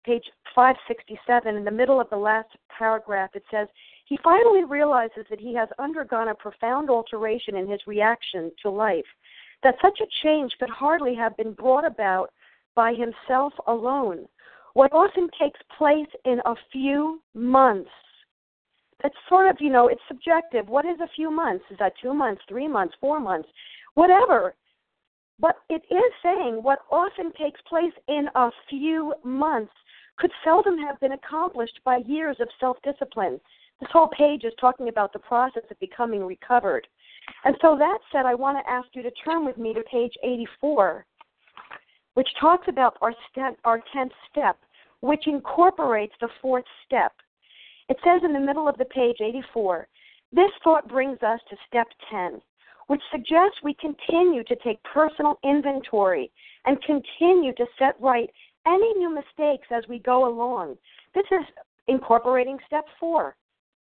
page 0.04 0.24
567, 0.54 1.56
in 1.56 1.64
the 1.64 1.70
middle 1.70 2.00
of 2.00 2.10
the 2.10 2.16
last 2.16 2.48
paragraph, 2.76 3.30
it 3.34 3.44
says, 3.50 3.68
he 4.04 4.18
finally 4.22 4.64
realizes 4.64 5.24
that 5.30 5.40
he 5.40 5.54
has 5.54 5.68
undergone 5.78 6.28
a 6.28 6.34
profound 6.34 6.90
alteration 6.90 7.56
in 7.56 7.68
his 7.68 7.80
reaction 7.86 8.50
to 8.62 8.70
life, 8.70 9.06
that 9.62 9.76
such 9.80 10.00
a 10.00 10.26
change 10.26 10.52
could 10.58 10.68
hardly 10.68 11.14
have 11.14 11.36
been 11.36 11.52
brought 11.52 11.86
about 11.86 12.30
by 12.74 12.92
himself 12.92 13.52
alone. 13.66 14.26
What 14.74 14.92
often 14.92 15.28
takes 15.38 15.60
place 15.78 16.08
in 16.24 16.40
a 16.44 16.54
few 16.72 17.22
months. 17.34 17.90
It's 19.04 19.16
sort 19.28 19.48
of, 19.48 19.56
you 19.60 19.70
know, 19.70 19.88
it's 19.88 20.00
subjective. 20.08 20.68
What 20.68 20.84
is 20.84 20.98
a 21.00 21.08
few 21.16 21.30
months? 21.30 21.64
Is 21.70 21.78
that 21.78 21.94
two 22.00 22.14
months, 22.14 22.42
three 22.48 22.68
months, 22.68 22.94
four 23.00 23.18
months, 23.20 23.48
whatever? 23.94 24.54
But 25.38 25.56
it 25.68 25.82
is 25.90 26.12
saying 26.22 26.62
what 26.62 26.80
often 26.90 27.32
takes 27.32 27.60
place 27.68 27.92
in 28.06 28.28
a 28.34 28.50
few 28.68 29.14
months 29.24 29.72
could 30.18 30.30
seldom 30.44 30.78
have 30.78 31.00
been 31.00 31.12
accomplished 31.12 31.80
by 31.84 31.98
years 32.06 32.36
of 32.38 32.48
self 32.60 32.76
discipline. 32.84 33.40
This 33.80 33.90
whole 33.92 34.08
page 34.16 34.44
is 34.44 34.52
talking 34.60 34.88
about 34.88 35.12
the 35.12 35.18
process 35.18 35.64
of 35.68 35.80
becoming 35.80 36.24
recovered. 36.24 36.86
And 37.44 37.56
so 37.60 37.76
that 37.76 37.98
said, 38.12 38.26
I 38.26 38.34
want 38.34 38.58
to 38.58 38.70
ask 38.70 38.86
you 38.92 39.02
to 39.02 39.10
turn 39.24 39.44
with 39.44 39.58
me 39.58 39.74
to 39.74 39.82
page 39.82 40.12
84, 40.22 41.04
which 42.14 42.28
talks 42.40 42.68
about 42.68 42.96
our 43.00 43.12
step, 43.30 43.56
our 43.64 43.80
10th 43.94 44.12
step, 44.30 44.56
which 45.00 45.26
incorporates 45.26 46.14
the 46.20 46.28
fourth 46.40 46.64
step. 46.86 47.12
It 47.88 47.98
says 48.04 48.22
in 48.24 48.32
the 48.32 48.40
middle 48.40 48.68
of 48.68 48.78
the 48.78 48.84
page 48.86 49.16
84, 49.20 49.88
this 50.32 50.50
thought 50.64 50.88
brings 50.88 51.22
us 51.22 51.40
to 51.50 51.56
step 51.66 51.88
10, 52.10 52.40
which 52.86 53.02
suggests 53.10 53.58
we 53.62 53.74
continue 53.74 54.44
to 54.44 54.56
take 54.56 54.82
personal 54.84 55.38
inventory 55.44 56.30
and 56.64 56.82
continue 56.82 57.52
to 57.54 57.66
set 57.78 58.00
right 58.00 58.30
any 58.66 58.94
new 58.94 59.14
mistakes 59.14 59.66
as 59.70 59.84
we 59.88 59.98
go 59.98 60.26
along. 60.26 60.76
This 61.14 61.26
is 61.30 61.44
incorporating 61.88 62.58
step 62.66 62.84
4. 62.98 63.36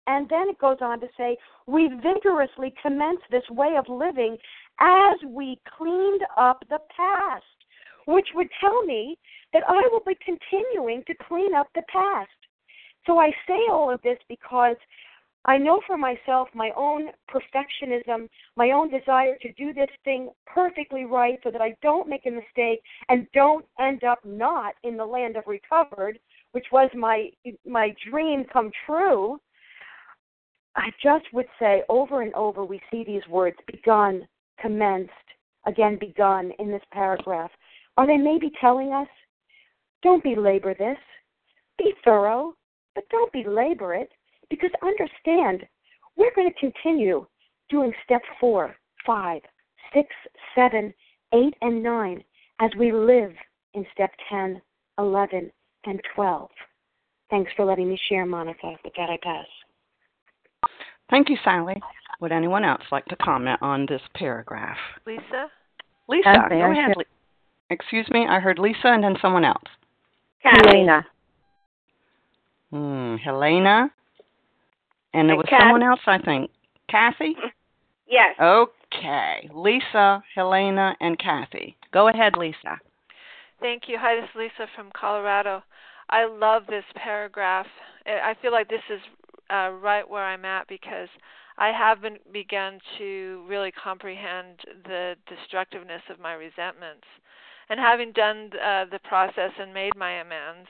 And 0.06 0.28
then 0.28 0.48
it 0.50 0.58
goes 0.58 0.78
on 0.80 1.00
to 1.00 1.08
say, 1.16 1.36
we 1.66 1.88
vigorously 2.02 2.74
commence 2.82 3.20
this 3.30 3.48
way 3.50 3.76
of 3.78 3.88
living 3.88 4.36
as 4.80 5.16
we 5.26 5.58
cleaned 5.78 6.20
up 6.36 6.62
the 6.68 6.80
past, 6.94 7.44
which 8.06 8.28
would 8.34 8.48
tell 8.60 8.82
me 8.84 9.16
that 9.54 9.62
I 9.66 9.88
will 9.90 10.02
be 10.06 10.16
continuing 10.22 11.04
to 11.06 11.14
clean 11.26 11.54
up 11.54 11.68
the 11.74 11.82
past. 11.90 12.28
So 13.06 13.18
I 13.18 13.30
say 13.46 13.58
all 13.70 13.92
of 13.92 14.00
this 14.02 14.18
because 14.28 14.76
I 15.46 15.58
know 15.58 15.80
for 15.86 15.98
myself 15.98 16.48
my 16.54 16.70
own 16.74 17.08
perfectionism, 17.28 18.28
my 18.56 18.70
own 18.70 18.90
desire 18.90 19.36
to 19.42 19.52
do 19.52 19.74
this 19.74 19.90
thing 20.02 20.30
perfectly 20.46 21.04
right 21.04 21.38
so 21.44 21.50
that 21.50 21.60
I 21.60 21.76
don't 21.82 22.08
make 22.08 22.24
a 22.24 22.30
mistake 22.30 22.80
and 23.10 23.26
don't 23.34 23.66
end 23.78 24.04
up 24.04 24.20
not 24.24 24.74
in 24.84 24.96
the 24.96 25.04
land 25.04 25.36
of 25.36 25.44
recovered, 25.46 26.18
which 26.52 26.66
was 26.72 26.88
my 26.94 27.28
my 27.66 27.94
dream 28.10 28.44
come 28.50 28.70
true 28.86 29.38
I 30.76 30.90
just 31.02 31.26
would 31.32 31.46
say 31.58 31.82
over 31.88 32.22
and 32.22 32.34
over 32.34 32.64
we 32.64 32.80
see 32.90 33.04
these 33.04 33.26
words 33.28 33.56
begun, 33.66 34.26
commenced, 34.60 35.12
again 35.66 35.98
begun 36.00 36.52
in 36.58 36.70
this 36.70 36.82
paragraph. 36.92 37.50
Are 37.96 38.06
they 38.06 38.16
maybe 38.16 38.50
telling 38.60 38.92
us, 38.92 39.08
don't 40.02 40.22
belabor 40.22 40.74
this, 40.74 40.98
be 41.78 41.94
thorough, 42.04 42.54
but 42.94 43.08
don't 43.10 43.32
belabor 43.32 43.94
it, 43.94 44.10
because 44.50 44.70
understand 44.82 45.66
we're 46.16 46.34
going 46.34 46.50
to 46.52 46.60
continue 46.60 47.26
doing 47.68 47.92
step 48.04 48.22
four, 48.40 48.74
five, 49.06 49.42
six, 49.92 50.08
seven, 50.54 50.92
eight, 51.32 51.54
and 51.60 51.82
nine 51.82 52.22
as 52.60 52.70
we 52.78 52.92
live 52.92 53.32
in 53.74 53.84
step 53.92 54.10
10, 54.30 54.60
11, 54.98 55.50
and 55.86 56.00
12. 56.14 56.48
Thanks 57.30 57.50
for 57.56 57.64
letting 57.64 57.88
me 57.88 57.98
share, 58.08 58.26
Monica. 58.26 58.74
With 58.84 58.92
that, 58.96 59.10
I 59.10 59.18
pass. 59.22 60.70
Thank 61.10 61.28
you, 61.28 61.36
Sally. 61.44 61.80
Would 62.20 62.32
anyone 62.32 62.64
else 62.64 62.82
like 62.92 63.04
to 63.06 63.16
comment 63.16 63.60
on 63.60 63.86
this 63.88 64.00
paragraph? 64.14 64.76
Lisa? 65.06 65.50
Lisa, 66.08 66.46
go 66.48 66.70
ahead. 66.70 66.94
Excuse 67.70 68.06
me, 68.10 68.26
I 68.28 68.38
heard 68.38 68.58
Lisa 68.58 68.86
and 68.88 69.02
then 69.02 69.16
someone 69.20 69.44
else. 69.44 69.64
Helena. 70.42 71.04
Hmm, 72.74 73.14
Helena. 73.22 73.88
And 75.12 75.28
there 75.28 75.36
was 75.36 75.46
Kathy. 75.48 75.62
someone 75.62 75.84
else, 75.84 76.00
I 76.08 76.18
think. 76.18 76.50
Kathy? 76.90 77.36
Yes. 78.08 78.34
Okay. 78.40 79.48
Lisa, 79.54 80.22
Helena, 80.34 80.96
and 81.00 81.16
Kathy. 81.18 81.76
Go 81.92 82.08
ahead, 82.08 82.36
Lisa. 82.36 82.80
Thank 83.60 83.84
you. 83.86 83.96
Hi, 83.98 84.16
this 84.16 84.24
is 84.24 84.36
Lisa 84.36 84.68
from 84.74 84.90
Colorado. 84.92 85.62
I 86.10 86.26
love 86.26 86.64
this 86.68 86.84
paragraph. 86.96 87.66
I 88.06 88.30
I 88.30 88.34
feel 88.42 88.50
like 88.50 88.68
this 88.68 88.82
is 88.90 89.00
uh, 89.50 89.70
right 89.80 90.08
where 90.08 90.24
I'm 90.24 90.44
at 90.44 90.66
because 90.68 91.08
I 91.56 91.68
have 91.68 92.02
been 92.02 92.18
begun 92.32 92.80
to 92.98 93.44
really 93.48 93.72
comprehend 93.72 94.58
the 94.84 95.14
destructiveness 95.28 96.02
of 96.10 96.18
my 96.18 96.34
resentments, 96.34 97.06
and 97.70 97.78
having 97.78 98.12
done 98.12 98.50
uh, 98.54 98.84
the 98.90 99.00
process 99.08 99.52
and 99.58 99.72
made 99.72 99.96
my 99.96 100.20
amends, 100.20 100.68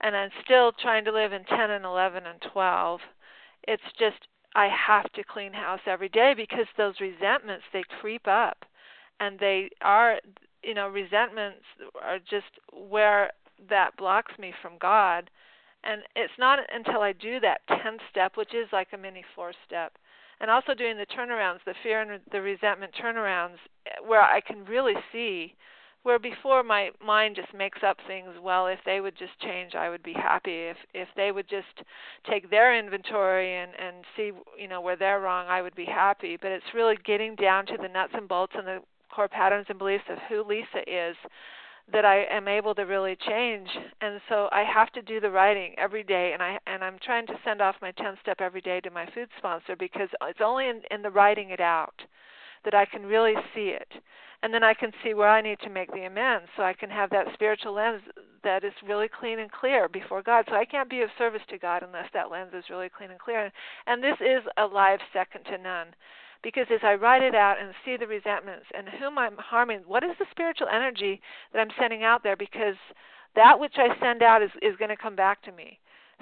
and 0.00 0.16
I'm 0.16 0.30
still 0.44 0.72
trying 0.72 1.04
to 1.04 1.12
live 1.12 1.32
in 1.32 1.44
10 1.44 1.70
and 1.70 1.84
11 1.84 2.24
and 2.26 2.40
12. 2.52 3.00
It's 3.68 3.82
just 3.98 4.16
I 4.54 4.68
have 4.68 5.10
to 5.12 5.24
clean 5.24 5.52
house 5.52 5.80
every 5.86 6.08
day 6.08 6.34
because 6.36 6.66
those 6.76 6.94
resentments 7.00 7.64
they 7.72 7.84
creep 8.00 8.26
up, 8.26 8.64
and 9.20 9.38
they 9.38 9.70
are 9.82 10.18
you 10.62 10.74
know 10.74 10.88
resentments 10.88 11.64
are 12.02 12.18
just 12.18 12.50
where 12.72 13.30
that 13.68 13.96
blocks 13.96 14.32
me 14.38 14.52
from 14.62 14.72
God. 14.80 15.30
And 15.82 16.02
it's 16.14 16.32
not 16.38 16.58
until 16.74 17.00
I 17.00 17.12
do 17.12 17.40
that 17.40 17.62
10th 17.70 18.00
step, 18.10 18.36
which 18.36 18.54
is 18.54 18.68
like 18.70 18.88
a 18.92 18.98
mini 18.98 19.24
four 19.34 19.52
step, 19.66 19.92
and 20.40 20.50
also 20.50 20.74
doing 20.74 20.98
the 20.98 21.06
turnarounds, 21.06 21.60
the 21.64 21.74
fear 21.82 22.02
and 22.02 22.20
the 22.32 22.42
resentment 22.42 22.92
turnarounds, 23.02 23.56
where 24.06 24.22
I 24.22 24.40
can 24.40 24.64
really 24.64 24.94
see 25.12 25.54
where 26.02 26.18
before 26.18 26.62
my 26.62 26.90
mind 27.04 27.36
just 27.36 27.52
makes 27.54 27.80
up 27.86 27.98
things 28.06 28.30
well 28.42 28.66
if 28.66 28.78
they 28.86 29.00
would 29.00 29.16
just 29.18 29.38
change 29.40 29.74
i 29.74 29.88
would 29.90 30.02
be 30.02 30.12
happy. 30.12 30.68
If 30.68 30.76
if 30.94 31.08
they 31.16 31.32
would 31.32 31.48
just 31.48 31.86
take 32.28 32.50
their 32.50 32.78
inventory 32.78 33.56
and 33.56 33.72
and 33.78 34.04
see 34.16 34.32
you 34.58 34.68
know 34.68 34.80
where 34.80 34.96
they're 34.96 35.20
wrong 35.20 35.46
i 35.48 35.62
would 35.62 35.74
be 35.74 35.86
happy. 35.86 36.36
But 36.40 36.52
it's 36.52 36.74
really 36.74 36.96
getting 37.04 37.34
down 37.36 37.66
to 37.66 37.76
the 37.80 37.88
nuts 37.88 38.12
and 38.14 38.28
bolts 38.28 38.54
and 38.56 38.66
the 38.66 38.78
core 39.14 39.28
patterns 39.28 39.66
and 39.68 39.78
beliefs 39.78 40.04
of 40.08 40.18
who 40.28 40.44
lisa 40.44 40.80
is 40.86 41.16
that 41.92 42.04
I 42.04 42.24
am 42.30 42.46
able 42.46 42.74
to 42.76 42.82
really 42.82 43.16
change. 43.28 43.68
And 44.00 44.20
so 44.28 44.48
I 44.52 44.62
have 44.62 44.92
to 44.92 45.02
do 45.02 45.18
the 45.20 45.30
writing 45.30 45.74
every 45.76 46.04
day 46.04 46.30
and 46.32 46.42
I 46.42 46.58
and 46.66 46.84
I'm 46.84 46.98
trying 47.04 47.26
to 47.26 47.34
send 47.44 47.60
off 47.60 47.76
my 47.82 47.92
10 47.92 48.16
step 48.22 48.40
every 48.40 48.60
day 48.60 48.80
to 48.80 48.90
my 48.90 49.06
food 49.14 49.28
sponsor 49.38 49.76
because 49.76 50.08
it's 50.22 50.40
only 50.42 50.68
in 50.68 50.82
in 50.90 51.02
the 51.02 51.10
writing 51.10 51.50
it 51.50 51.60
out 51.60 52.02
that 52.64 52.74
I 52.74 52.84
can 52.84 53.04
really 53.06 53.34
see 53.54 53.68
it. 53.68 53.88
And 54.42 54.54
then 54.54 54.64
I 54.64 54.72
can 54.72 54.90
see 55.04 55.12
where 55.12 55.28
I 55.28 55.42
need 55.42 55.58
to 55.60 55.70
make 55.70 55.92
the 55.92 56.06
amends 56.06 56.48
so 56.56 56.62
I 56.62 56.72
can 56.72 56.88
have 56.88 57.10
that 57.10 57.26
spiritual 57.34 57.74
lens 57.74 58.00
that 58.42 58.64
is 58.64 58.72
really 58.86 59.08
clean 59.08 59.38
and 59.38 59.52
clear 59.52 59.86
before 59.88 60.22
God. 60.22 60.46
So 60.48 60.54
I 60.54 60.64
can't 60.64 60.88
be 60.88 61.02
of 61.02 61.10
service 61.18 61.42
to 61.50 61.58
God 61.58 61.82
unless 61.82 62.08
that 62.14 62.30
lens 62.30 62.52
is 62.54 62.64
really 62.70 62.88
clean 62.88 63.10
and 63.10 63.20
clear. 63.20 63.50
And 63.86 64.02
this 64.02 64.16
is 64.20 64.42
a 64.56 64.64
live 64.64 65.00
second 65.12 65.44
to 65.44 65.58
none 65.58 65.88
because 66.42 66.66
as 66.72 66.80
I 66.82 66.94
write 66.94 67.22
it 67.22 67.34
out 67.34 67.60
and 67.60 67.74
see 67.84 67.96
the 67.98 68.06
resentments 68.06 68.64
and 68.74 68.88
whom 68.88 69.18
I'm 69.18 69.36
harming, 69.36 69.80
what 69.86 70.02
is 70.02 70.16
the 70.18 70.26
spiritual 70.30 70.68
energy 70.72 71.20
that 71.52 71.58
I'm 71.58 71.76
sending 71.78 72.02
out 72.02 72.22
there? 72.22 72.36
Because 72.36 72.76
that 73.36 73.60
which 73.60 73.74
I 73.76 73.88
send 74.00 74.22
out 74.22 74.42
is, 74.42 74.50
is 74.62 74.76
going 74.76 74.88
to 74.88 74.96
come 74.96 75.16
back 75.16 75.42
to 75.42 75.52
me. 75.52 75.78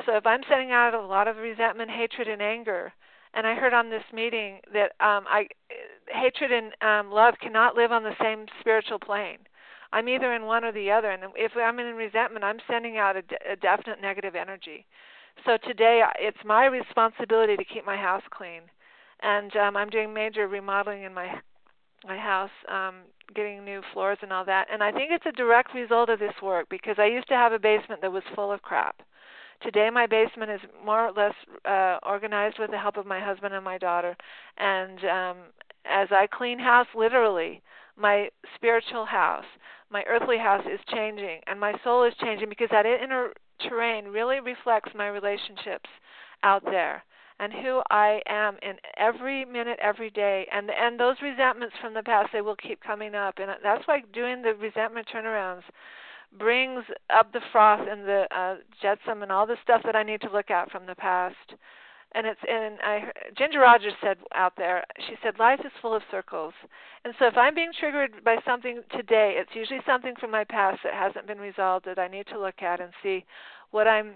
So 0.06 0.16
if 0.16 0.26
I'm 0.26 0.42
sending 0.48 0.72
out 0.72 0.94
a 0.94 1.00
lot 1.00 1.28
of 1.28 1.36
resentment, 1.36 1.90
hatred, 1.90 2.28
and 2.28 2.42
anger, 2.42 2.92
and 3.34 3.46
I 3.46 3.54
heard 3.54 3.74
on 3.74 3.90
this 3.90 4.04
meeting 4.12 4.60
that 4.72 4.92
um, 5.00 5.24
I 5.28 5.48
hatred 6.08 6.50
and 6.52 6.72
um, 6.82 7.12
love 7.12 7.34
cannot 7.40 7.76
live 7.76 7.92
on 7.92 8.02
the 8.02 8.16
same 8.20 8.46
spiritual 8.60 8.98
plane. 8.98 9.38
I'm 9.92 10.08
either 10.08 10.34
in 10.34 10.44
one 10.44 10.64
or 10.64 10.72
the 10.72 10.90
other, 10.90 11.10
and 11.10 11.22
if 11.34 11.52
I'm 11.56 11.78
in 11.78 11.94
resentment, 11.94 12.44
I'm 12.44 12.58
sending 12.70 12.98
out 12.98 13.16
a, 13.16 13.22
de- 13.22 13.52
a 13.52 13.56
definite 13.56 14.02
negative 14.02 14.34
energy. 14.34 14.84
So 15.46 15.56
today, 15.66 16.02
it's 16.18 16.38
my 16.44 16.66
responsibility 16.66 17.56
to 17.56 17.64
keep 17.64 17.86
my 17.86 17.96
house 17.96 18.24
clean 18.30 18.62
and 19.20 19.54
um 19.56 19.76
I'm 19.76 19.90
doing 19.90 20.12
major 20.12 20.46
remodeling 20.48 21.02
in 21.02 21.14
my 21.14 21.40
my 22.06 22.16
house, 22.16 22.50
um, 22.68 23.00
getting 23.34 23.64
new 23.64 23.82
floors 23.92 24.18
and 24.22 24.32
all 24.32 24.44
that. 24.44 24.68
And 24.72 24.84
I 24.84 24.92
think 24.92 25.10
it's 25.10 25.26
a 25.26 25.32
direct 25.32 25.74
result 25.74 26.08
of 26.08 26.20
this 26.20 26.32
work 26.40 26.68
because 26.70 26.94
I 26.96 27.06
used 27.06 27.26
to 27.26 27.34
have 27.34 27.52
a 27.52 27.58
basement 27.58 28.02
that 28.02 28.12
was 28.12 28.22
full 28.36 28.52
of 28.52 28.62
crap. 28.62 29.02
Today 29.62 29.90
my 29.90 30.06
basement 30.06 30.50
is 30.50 30.60
more 30.84 31.08
or 31.08 31.12
less 31.12 31.34
uh 31.64 31.98
organized 32.04 32.58
with 32.58 32.70
the 32.70 32.78
help 32.78 32.96
of 32.96 33.06
my 33.06 33.20
husband 33.20 33.54
and 33.54 33.64
my 33.64 33.78
daughter. 33.78 34.16
And 34.56 34.98
um 35.04 35.36
as 35.84 36.08
I 36.10 36.26
clean 36.26 36.58
house 36.58 36.86
literally, 36.94 37.62
my 37.96 38.28
spiritual 38.54 39.04
house, 39.04 39.46
my 39.90 40.04
earthly 40.08 40.38
house 40.38 40.64
is 40.66 40.80
changing 40.92 41.40
and 41.46 41.58
my 41.58 41.74
soul 41.82 42.04
is 42.04 42.14
changing 42.22 42.48
because 42.48 42.68
that 42.70 42.86
inner 42.86 43.32
terrain 43.60 44.06
really 44.06 44.40
reflects 44.40 44.92
my 44.94 45.08
relationships 45.08 45.90
out 46.42 46.64
there 46.64 47.02
and 47.40 47.52
who 47.52 47.80
I 47.90 48.20
am 48.28 48.56
in 48.62 48.76
every 48.96 49.44
minute, 49.44 49.78
every 49.80 50.10
day. 50.10 50.46
And 50.52 50.70
and 50.70 50.98
those 50.98 51.16
resentments 51.22 51.74
from 51.80 51.94
the 51.94 52.02
past, 52.02 52.30
they 52.32 52.40
will 52.40 52.56
keep 52.56 52.82
coming 52.82 53.14
up. 53.14 53.38
And 53.38 53.50
that's 53.62 53.86
why 53.86 54.02
doing 54.12 54.42
the 54.42 54.54
resentment 54.54 55.08
turnarounds 55.14 55.62
brings 56.36 56.84
up 57.14 57.32
the 57.32 57.40
froth 57.52 57.86
and 57.90 58.06
the 58.06 58.26
uh, 58.34 58.56
jetsam 58.82 59.22
and 59.22 59.32
all 59.32 59.46
the 59.46 59.56
stuff 59.62 59.82
that 59.84 59.96
I 59.96 60.02
need 60.02 60.20
to 60.22 60.30
look 60.30 60.50
at 60.50 60.70
from 60.70 60.86
the 60.86 60.94
past. 60.94 61.36
And 62.12 62.26
it's 62.26 62.40
and 62.48 62.78
I 62.82 63.12
Ginger 63.36 63.60
Rogers 63.60 63.92
said 64.02 64.16
out 64.34 64.54
there. 64.56 64.84
She 65.06 65.14
said 65.22 65.38
life 65.38 65.60
is 65.64 65.72
full 65.82 65.94
of 65.94 66.02
circles, 66.10 66.54
and 67.04 67.12
so 67.18 67.26
if 67.26 67.36
I'm 67.36 67.54
being 67.54 67.72
triggered 67.78 68.24
by 68.24 68.36
something 68.46 68.80
today, 68.96 69.34
it's 69.36 69.54
usually 69.54 69.80
something 69.84 70.14
from 70.18 70.30
my 70.30 70.44
past 70.44 70.80
that 70.84 70.94
hasn't 70.94 71.26
been 71.26 71.38
resolved 71.38 71.84
that 71.84 71.98
I 71.98 72.08
need 72.08 72.26
to 72.28 72.40
look 72.40 72.62
at 72.62 72.80
and 72.80 72.92
see 73.02 73.26
what 73.72 73.86
I'm, 73.86 74.12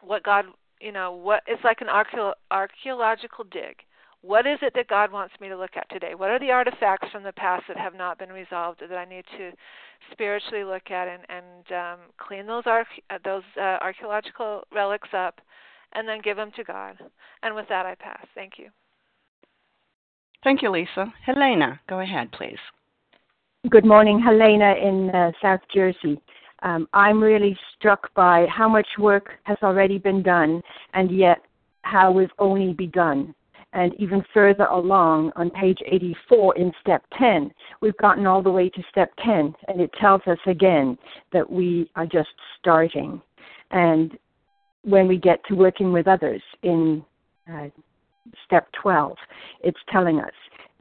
what 0.00 0.22
God 0.22 0.46
you 0.80 0.90
know 0.90 1.12
what 1.12 1.42
it's 1.46 1.62
like 1.64 1.82
an 1.82 1.88
archeo- 1.88 2.32
archaeological 2.50 3.44
dig 3.44 3.76
what 4.22 4.46
is 4.46 4.58
it 4.62 4.72
that 4.74 4.88
god 4.88 5.12
wants 5.12 5.34
me 5.40 5.48
to 5.48 5.56
look 5.56 5.76
at 5.76 5.88
today 5.90 6.14
what 6.14 6.30
are 6.30 6.38
the 6.38 6.50
artifacts 6.50 7.08
from 7.10 7.22
the 7.22 7.32
past 7.32 7.64
that 7.68 7.76
have 7.76 7.94
not 7.94 8.18
been 8.18 8.30
resolved 8.30 8.80
that 8.80 8.96
i 8.96 9.04
need 9.04 9.24
to 9.36 9.50
spiritually 10.10 10.64
look 10.64 10.90
at 10.90 11.08
and 11.08 11.22
and 11.28 11.72
um, 11.72 11.98
clean 12.18 12.46
those 12.46 12.64
arche- 12.64 13.02
uh, 13.10 13.18
those 13.24 13.42
uh, 13.58 13.78
archaeological 13.80 14.62
relics 14.72 15.08
up 15.12 15.40
and 15.94 16.08
then 16.08 16.20
give 16.22 16.36
them 16.36 16.50
to 16.56 16.64
god 16.64 16.96
and 17.42 17.54
with 17.54 17.68
that 17.68 17.86
i 17.86 17.94
pass 17.94 18.26
thank 18.34 18.54
you 18.58 18.68
Thank 20.44 20.62
you, 20.62 20.70
Lisa. 20.70 21.12
Helena, 21.24 21.80
go 21.88 22.00
ahead, 22.00 22.32
please. 22.32 22.58
Good 23.70 23.84
morning, 23.84 24.18
Helena 24.18 24.74
in 24.74 25.10
uh, 25.10 25.30
South 25.40 25.60
Jersey. 25.72 26.20
Um, 26.64 26.88
I'm 26.92 27.22
really 27.22 27.56
struck 27.76 28.12
by 28.14 28.46
how 28.46 28.68
much 28.68 28.86
work 28.98 29.34
has 29.44 29.56
already 29.62 29.98
been 29.98 30.22
done, 30.22 30.60
and 30.94 31.16
yet 31.16 31.38
how 31.82 32.10
we've 32.10 32.32
only 32.40 32.72
begun. 32.72 33.34
And 33.72 33.94
even 33.98 34.22
further 34.34 34.64
along 34.64 35.32
on 35.36 35.50
page 35.50 35.78
84 35.86 36.56
in 36.56 36.72
step 36.80 37.04
10, 37.18 37.50
we've 37.80 37.96
gotten 37.96 38.26
all 38.26 38.42
the 38.42 38.50
way 38.50 38.68
to 38.68 38.82
step 38.90 39.12
10, 39.24 39.54
and 39.68 39.80
it 39.80 39.90
tells 39.98 40.20
us 40.26 40.38
again 40.46 40.98
that 41.32 41.50
we 41.50 41.90
are 41.96 42.06
just 42.06 42.28
starting. 42.58 43.20
And 43.70 44.18
when 44.82 45.08
we 45.08 45.16
get 45.16 45.40
to 45.46 45.54
working 45.54 45.92
with 45.92 46.06
others 46.06 46.42
in 46.62 47.04
uh, 47.50 47.68
step 48.44 48.68
12, 48.82 49.16
it's 49.60 49.80
telling 49.90 50.20
us 50.20 50.32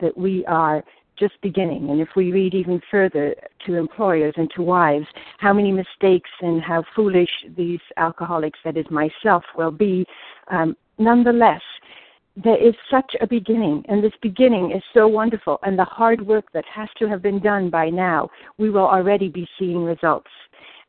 that 0.02 0.18
we 0.18 0.46
are 0.48 0.84
just 1.18 1.40
beginning. 1.42 1.92
And 1.92 2.02
if 2.02 2.10
we 2.16 2.32
read 2.32 2.54
even 2.54 2.82
further 2.90 3.36
to 3.66 3.76
employers 3.76 4.34
and 4.38 4.50
to 4.56 4.64
wives, 4.64 5.06
how 5.38 5.54
many 5.54 5.72
mistakes 5.72 6.30
and 6.42 6.62
how 6.62 6.84
foolish 6.96 7.30
these 7.56 7.80
alcoholics, 7.98 8.60
that 8.66 8.76
is 8.76 8.86
myself, 8.90 9.44
will 9.56 9.72
be, 9.72 10.06
um, 10.50 10.76
nonetheless, 10.98 11.62
there 12.44 12.58
is 12.58 12.74
such 12.90 13.16
a 13.22 13.28
beginning, 13.28 13.84
and 13.88 14.04
this 14.04 14.14
beginning 14.22 14.72
is 14.72 14.84
so 14.94 15.08
wonderful. 15.08 15.60
And 15.64 15.78
the 15.78 15.86
hard 15.86 16.26
work 16.26 16.46
that 16.54 16.66
has 16.66 16.90
to 17.00 17.08
have 17.08 17.22
been 17.22 17.40
done 17.40 17.70
by 17.70 17.90
now, 17.90 18.30
we 18.58 18.70
will 18.70 18.88
already 18.88 19.28
be 19.28 19.48
seeing 19.60 19.84
results. 19.84 20.30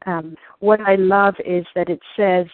Um, 0.06 0.36
what 0.60 0.80
I 0.80 0.96
love 0.96 1.34
is 1.44 1.64
that 1.74 1.88
it 1.88 2.00
says 2.16 2.46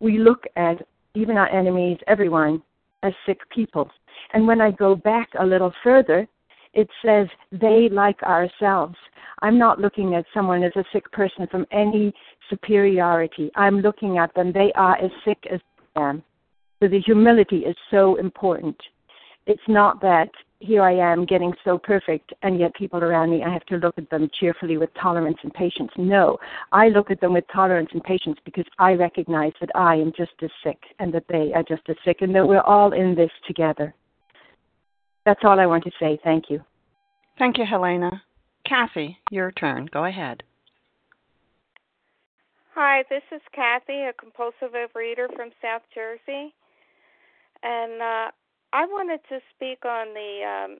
we 0.00 0.18
look 0.18 0.44
at 0.56 0.86
even 1.14 1.36
our 1.36 1.48
enemies, 1.48 1.98
everyone, 2.06 2.62
as 3.02 3.12
sick 3.26 3.38
people. 3.50 3.90
And 4.32 4.46
when 4.46 4.60
I 4.60 4.70
go 4.70 4.94
back 4.94 5.28
a 5.38 5.46
little 5.46 5.72
further, 5.82 6.26
it 6.72 6.88
says 7.04 7.28
they 7.52 7.88
like 7.90 8.22
ourselves. 8.22 8.96
I'm 9.42 9.58
not 9.58 9.80
looking 9.80 10.14
at 10.14 10.24
someone 10.34 10.62
as 10.62 10.72
a 10.76 10.84
sick 10.92 11.10
person 11.12 11.46
from 11.50 11.66
any 11.70 12.12
superiority. 12.50 13.50
I'm 13.54 13.80
looking 13.80 14.18
at 14.18 14.34
them. 14.34 14.52
They 14.52 14.72
are 14.74 14.96
as 14.96 15.10
sick 15.24 15.38
as 15.50 15.60
I 15.96 16.00
am. 16.10 16.22
So 16.84 16.88
the 16.88 17.00
humility 17.00 17.60
is 17.60 17.74
so 17.90 18.16
important. 18.16 18.76
It's 19.46 19.68
not 19.68 20.02
that 20.02 20.28
here 20.60 20.82
I 20.82 20.92
am 20.92 21.24
getting 21.24 21.54
so 21.64 21.78
perfect, 21.78 22.34
and 22.42 22.60
yet 22.60 22.74
people 22.74 23.02
around 23.02 23.30
me, 23.30 23.42
I 23.42 23.50
have 23.50 23.64
to 23.66 23.76
look 23.76 23.96
at 23.96 24.10
them 24.10 24.28
cheerfully 24.38 24.76
with 24.76 24.90
tolerance 25.00 25.38
and 25.42 25.54
patience. 25.54 25.90
No, 25.96 26.36
I 26.72 26.88
look 26.88 27.10
at 27.10 27.22
them 27.22 27.32
with 27.32 27.44
tolerance 27.50 27.88
and 27.94 28.04
patience 28.04 28.36
because 28.44 28.66
I 28.78 28.92
recognize 28.92 29.54
that 29.62 29.70
I 29.74 29.94
am 29.94 30.12
just 30.14 30.32
as 30.42 30.50
sick 30.62 30.76
and 30.98 31.10
that 31.14 31.24
they 31.30 31.54
are 31.54 31.62
just 31.62 31.88
as 31.88 31.96
sick 32.04 32.18
and 32.20 32.34
that 32.34 32.46
we're 32.46 32.60
all 32.60 32.92
in 32.92 33.14
this 33.14 33.30
together. 33.46 33.94
That's 35.24 35.40
all 35.42 35.58
I 35.58 35.64
want 35.64 35.84
to 35.84 35.90
say. 35.98 36.18
Thank 36.22 36.50
you. 36.50 36.60
Thank 37.38 37.56
you, 37.56 37.64
Helena. 37.64 38.22
Kathy, 38.68 39.16
your 39.30 39.52
turn. 39.52 39.88
Go 39.90 40.04
ahead. 40.04 40.42
Hi, 42.74 43.04
this 43.08 43.22
is 43.32 43.40
Kathy, 43.54 44.02
a 44.02 44.12
compulsive 44.12 44.74
overeater 44.74 45.28
from 45.34 45.50
South 45.62 45.82
Jersey. 45.94 46.52
And 47.62 48.02
uh, 48.02 48.30
I 48.72 48.86
wanted 48.86 49.20
to 49.28 49.38
speak 49.54 49.84
on 49.84 50.14
the 50.14 50.42
um 50.44 50.78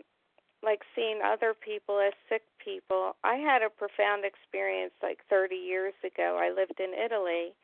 like 0.64 0.80
seeing 0.96 1.20
other 1.22 1.54
people 1.54 2.00
as 2.00 2.14
sick 2.28 2.42
people. 2.58 3.16
I 3.22 3.36
had 3.36 3.62
a 3.62 3.68
profound 3.68 4.24
experience 4.24 4.94
like 5.02 5.18
30 5.28 5.54
years 5.54 5.92
ago. 6.02 6.38
I 6.40 6.48
lived 6.50 6.80
in 6.80 6.92
Italy 6.94 7.54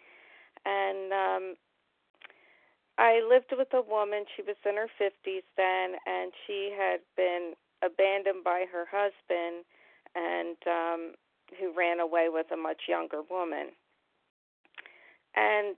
and 0.65 1.13
um 1.13 1.55
I 2.99 3.23
lived 3.27 3.53
with 3.57 3.73
a 3.73 3.81
woman. 3.81 4.25
She 4.37 4.43
was 4.43 4.57
in 4.65 4.77
her 4.77 4.89
50s 5.01 5.43
then 5.57 5.97
and 6.07 6.33
she 6.47 6.73
had 6.77 7.01
been 7.17 7.55
abandoned 7.83 8.45
by 8.45 8.67
her 8.71 8.85
husband 8.91 9.65
and 10.15 10.57
um 10.67 11.15
who 11.59 11.73
ran 11.77 11.99
away 11.99 12.29
with 12.31 12.47
a 12.53 12.57
much 12.57 12.83
younger 12.87 13.23
woman. 13.29 13.75
And 15.35 15.77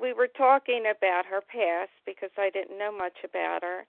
we 0.00 0.12
were 0.12 0.28
talking 0.28 0.84
about 0.90 1.26
her 1.26 1.40
past 1.40 1.90
because 2.06 2.30
I 2.38 2.50
didn't 2.50 2.78
know 2.78 2.92
much 2.92 3.18
about 3.24 3.62
her, 3.62 3.84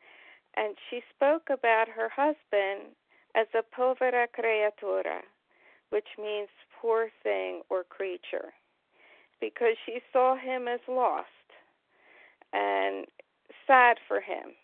and 0.55 0.75
she 0.89 1.01
spoke 1.15 1.49
about 1.51 1.87
her 1.89 2.09
husband 2.09 2.95
as 3.35 3.47
a 3.53 3.63
povera 3.63 4.27
creatura, 4.27 5.21
which 5.89 6.07
means 6.17 6.49
poor 6.81 7.09
thing 7.23 7.61
or 7.69 7.83
creature, 7.83 8.53
because 9.39 9.75
she 9.85 9.99
saw 10.11 10.35
him 10.35 10.67
as 10.67 10.79
lost 10.87 11.27
and 12.53 13.05
sad 13.67 13.97
for 14.07 14.19
him. 14.19 14.55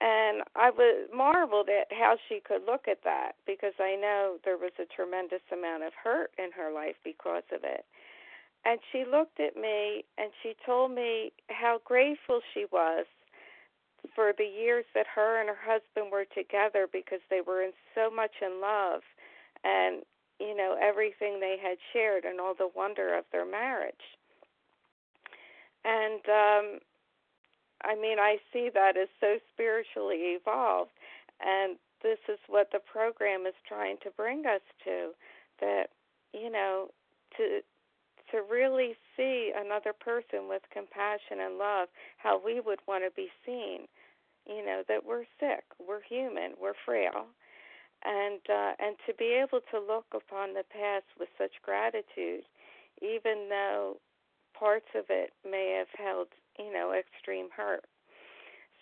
And 0.00 0.42
I 0.56 0.70
was 0.70 1.08
marveled 1.14 1.68
at 1.68 1.86
how 1.96 2.16
she 2.28 2.40
could 2.40 2.62
look 2.66 2.88
at 2.88 3.04
that 3.04 3.32
because 3.46 3.74
I 3.78 3.94
know 3.94 4.38
there 4.44 4.56
was 4.56 4.72
a 4.80 4.86
tremendous 4.96 5.42
amount 5.52 5.84
of 5.84 5.92
hurt 5.94 6.32
in 6.38 6.50
her 6.56 6.72
life 6.72 6.96
because 7.04 7.44
of 7.54 7.62
it. 7.62 7.84
And 8.64 8.78
she 8.92 9.04
looked 9.10 9.40
at 9.40 9.56
me 9.56 10.04
and 10.18 10.30
she 10.42 10.54
told 10.64 10.92
me 10.92 11.32
how 11.48 11.80
grateful 11.84 12.40
she 12.54 12.66
was 12.70 13.06
for 14.14 14.32
the 14.36 14.44
years 14.44 14.84
that 14.94 15.06
her 15.14 15.40
and 15.40 15.48
her 15.48 15.58
husband 15.60 16.12
were 16.12 16.26
together 16.34 16.86
because 16.92 17.20
they 17.30 17.40
were 17.40 17.62
in 17.62 17.72
so 17.94 18.10
much 18.10 18.32
in 18.40 18.60
love 18.60 19.02
and 19.64 20.02
you 20.40 20.56
know 20.56 20.76
everything 20.80 21.38
they 21.38 21.56
had 21.62 21.78
shared 21.92 22.24
and 22.24 22.40
all 22.40 22.54
the 22.54 22.68
wonder 22.74 23.16
of 23.16 23.24
their 23.32 23.46
marriage. 23.46 23.94
And 25.84 26.22
um 26.28 26.78
I 27.84 27.94
mean 27.94 28.18
I 28.18 28.36
see 28.52 28.70
that 28.74 28.96
as 28.96 29.08
so 29.20 29.38
spiritually 29.52 30.38
evolved 30.38 30.90
and 31.40 31.76
this 32.02 32.18
is 32.28 32.38
what 32.48 32.68
the 32.72 32.80
program 32.80 33.46
is 33.46 33.54
trying 33.66 33.96
to 34.02 34.10
bring 34.16 34.46
us 34.46 34.62
to 34.84 35.10
that 35.60 35.86
you 36.32 36.50
know 36.50 36.88
to 37.36 37.60
to 38.32 38.42
really 38.50 38.96
see 39.16 39.52
another 39.54 39.92
person 39.92 40.48
with 40.48 40.62
compassion 40.72 41.40
and 41.40 41.58
love, 41.58 41.88
how 42.18 42.40
we 42.44 42.60
would 42.60 42.80
want 42.88 43.04
to 43.04 43.14
be 43.14 43.28
seen. 43.46 43.86
You 44.46 44.64
know 44.64 44.82
that 44.88 45.06
we're 45.06 45.24
sick, 45.38 45.62
we're 45.78 46.02
human, 46.02 46.54
we're 46.60 46.74
frail, 46.84 47.26
and 48.04 48.40
uh, 48.50 48.72
and 48.80 48.96
to 49.06 49.14
be 49.14 49.38
able 49.38 49.60
to 49.70 49.78
look 49.78 50.06
upon 50.12 50.54
the 50.54 50.64
past 50.72 51.06
with 51.20 51.28
such 51.38 51.52
gratitude, 51.62 52.42
even 53.00 53.46
though 53.48 53.98
parts 54.58 54.90
of 54.96 55.04
it 55.10 55.30
may 55.48 55.76
have 55.78 55.88
held 55.96 56.28
you 56.58 56.72
know 56.72 56.92
extreme 56.92 57.48
hurt. 57.56 57.84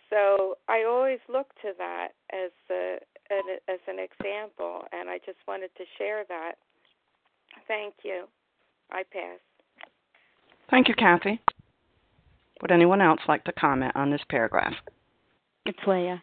So 0.08 0.56
I 0.68 0.84
always 0.84 1.20
look 1.28 1.48
to 1.62 1.72
that 1.78 2.08
as 2.32 2.50
a 2.70 2.96
as 3.68 3.80
an 3.86 3.98
example, 3.98 4.84
and 4.92 5.08
I 5.08 5.18
just 5.18 5.38
wanted 5.46 5.70
to 5.76 5.84
share 5.98 6.24
that. 6.28 6.54
Thank 7.68 7.94
you. 8.02 8.24
I 8.92 9.02
pass. 9.12 9.38
Thank 10.70 10.88
you, 10.88 10.94
Kathy. 10.94 11.40
Would 12.62 12.70
anyone 12.70 13.00
else 13.00 13.20
like 13.28 13.44
to 13.44 13.52
comment 13.52 13.92
on 13.94 14.10
this 14.10 14.20
paragraph? 14.28 14.74
It's 15.66 15.78
Leah. 15.86 16.22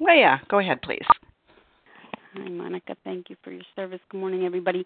Leah, 0.00 0.40
go 0.48 0.58
ahead, 0.58 0.82
please. 0.82 1.04
Hi, 2.34 2.48
Monica. 2.48 2.96
Thank 3.04 3.30
you 3.30 3.36
for 3.42 3.50
your 3.50 3.62
service. 3.74 4.00
Good 4.10 4.18
morning, 4.18 4.44
everybody. 4.44 4.84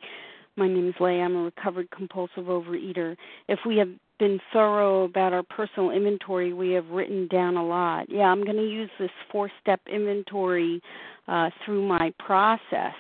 My 0.57 0.69
name 0.69 0.89
is 0.89 0.95
Leah. 1.01 1.23
I'm 1.23 1.37
a 1.37 1.43
recovered 1.43 1.91
compulsive 1.91 2.45
overeater. 2.45 3.17
If 3.49 3.61
we 3.67 3.77
have 3.79 3.89
been 4.19 4.39
thorough 4.53 5.05
about 5.05 5.33
our 5.33 5.43
personal 5.43 5.91
inventory, 5.91 6.53
we 6.53 6.71
have 6.73 6.87
written 6.89 7.29
down 7.29 7.57
a 7.57 7.65
lot. 7.65 8.07
Yeah, 8.09 8.25
I'm 8.25 8.45
going 8.45 8.57
to 8.57 8.63
use 8.63 8.91
this 8.99 9.11
four 9.33 9.51
step 9.61 9.81
inventory 9.93 10.81
uh, 11.29 11.51
through 11.65 11.87
my 11.87 12.13
process 12.19 12.95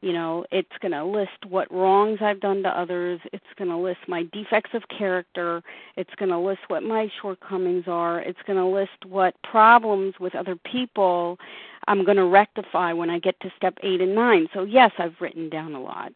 you 0.00 0.12
know 0.12 0.44
it's 0.50 0.76
going 0.80 0.92
to 0.92 1.04
list 1.04 1.44
what 1.48 1.72
wrongs 1.72 2.18
i've 2.22 2.40
done 2.40 2.62
to 2.62 2.68
others. 2.68 3.20
It's 3.32 3.44
going 3.56 3.70
to 3.70 3.76
list 3.76 4.00
my 4.08 4.24
defects 4.32 4.70
of 4.74 4.82
character. 4.88 5.62
It's 5.96 6.14
going 6.16 6.30
to 6.30 6.38
list 6.38 6.60
what 6.68 6.82
my 6.82 7.10
shortcomings 7.20 7.84
are. 7.86 8.20
It's 8.20 8.38
going 8.46 8.58
to 8.58 8.66
list 8.66 9.04
what 9.06 9.34
problems 9.42 10.14
with 10.20 10.34
other 10.34 10.56
people 10.56 11.38
i'm 11.86 12.04
going 12.04 12.16
to 12.16 12.26
rectify 12.26 12.92
when 12.92 13.10
i 13.10 13.18
get 13.18 13.38
to 13.40 13.50
step 13.56 13.74
8 13.82 14.00
and 14.00 14.14
9 14.14 14.48
so 14.52 14.62
yes 14.62 14.92
i've 14.98 15.14
written 15.20 15.48
down 15.48 15.74
a 15.74 15.80
lot. 15.80 16.12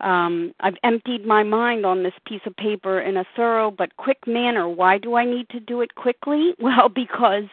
Um, 0.00 0.54
I've 0.60 0.76
emptied 0.82 1.26
my 1.26 1.42
mind 1.42 1.84
on 1.84 2.02
this 2.02 2.14
piece 2.26 2.40
of 2.46 2.56
paper 2.56 3.00
in 3.00 3.16
a 3.18 3.24
thorough 3.36 3.70
but 3.70 3.96
quick 3.96 4.26
manner. 4.26 4.68
Why 4.68 4.98
do 4.98 5.14
I 5.14 5.24
need 5.24 5.48
to 5.50 5.60
do 5.60 5.80
it 5.82 5.94
quickly? 5.94 6.54
Well, 6.60 6.88
because 6.88 7.48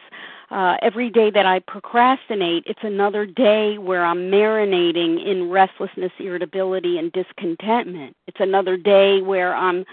uh, 0.50 0.76
every 0.82 1.10
day 1.10 1.30
that 1.30 1.46
I 1.46 1.60
procrastinate, 1.60 2.64
it's 2.66 2.82
another 2.82 3.26
day 3.26 3.78
where 3.78 4.04
I'm 4.04 4.30
marinating 4.30 5.24
in 5.24 5.50
restlessness, 5.50 6.12
irritability, 6.18 6.98
and 6.98 7.12
discontentment. 7.12 8.16
It's 8.26 8.40
another 8.40 8.76
day 8.76 9.20
where 9.20 9.54
I'm, 9.54 9.84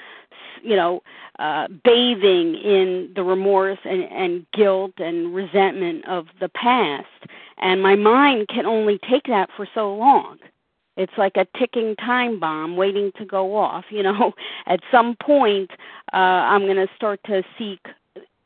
you 0.63 0.75
know, 0.75 1.03
uh, 1.39 1.67
bathing 1.83 2.55
in 2.55 3.11
the 3.15 3.23
remorse 3.23 3.79
and, 3.83 4.03
and 4.03 4.45
guilt 4.53 4.93
and 4.97 5.35
resentment 5.35 6.07
of 6.07 6.27
the 6.39 6.49
past. 6.49 7.05
And 7.57 7.81
my 7.81 7.95
mind 7.95 8.47
can 8.47 8.65
only 8.65 8.99
take 9.09 9.25
that 9.27 9.49
for 9.55 9.67
so 9.73 9.93
long. 9.93 10.37
It's 10.97 11.13
like 11.17 11.35
a 11.35 11.45
ticking 11.59 11.95
time 11.97 12.39
bomb 12.39 12.77
waiting 12.77 13.11
to 13.17 13.25
go 13.25 13.57
off. 13.57 13.85
You 13.89 14.03
know, 14.03 14.33
at 14.67 14.79
some 14.91 15.17
point, 15.21 15.71
uh, 16.13 16.15
I'm 16.15 16.61
going 16.61 16.77
to 16.77 16.87
start 16.95 17.19
to 17.25 17.43
seek 17.57 17.85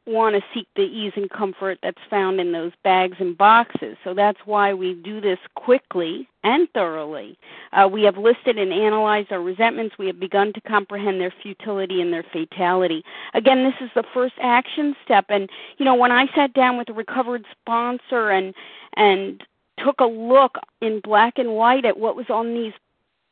want 0.09 0.35
to 0.35 0.41
seek 0.53 0.67
the 0.75 0.81
ease 0.81 1.13
and 1.15 1.29
comfort 1.29 1.79
that's 1.81 2.01
found 2.09 2.39
in 2.39 2.51
those 2.51 2.71
bags 2.83 3.17
and 3.19 3.37
boxes. 3.37 3.95
So 4.03 4.13
that's 4.13 4.39
why 4.45 4.73
we 4.73 4.93
do 4.93 5.21
this 5.21 5.39
quickly 5.55 6.27
and 6.43 6.67
thoroughly. 6.73 7.37
Uh, 7.71 7.87
we 7.91 8.03
have 8.03 8.17
listed 8.17 8.57
and 8.57 8.73
analyzed 8.73 9.31
our 9.31 9.41
resentments. 9.41 9.97
We 9.97 10.07
have 10.07 10.19
begun 10.19 10.53
to 10.53 10.61
comprehend 10.61 11.21
their 11.21 11.33
futility 11.41 12.01
and 12.01 12.11
their 12.11 12.25
fatality. 12.33 13.03
Again, 13.33 13.63
this 13.63 13.75
is 13.81 13.91
the 13.95 14.03
first 14.13 14.35
action 14.41 14.95
step. 15.05 15.25
And 15.29 15.49
you 15.77 15.85
know, 15.85 15.95
when 15.95 16.11
I 16.11 16.25
sat 16.35 16.53
down 16.53 16.77
with 16.77 16.89
a 16.89 16.93
recovered 16.93 17.45
sponsor 17.61 18.29
and 18.31 18.53
and 18.95 19.43
took 19.83 19.99
a 19.99 20.05
look 20.05 20.57
in 20.81 20.99
black 20.99 21.37
and 21.37 21.53
white 21.53 21.85
at 21.85 21.97
what 21.97 22.15
was 22.15 22.29
on 22.29 22.53
these 22.53 22.73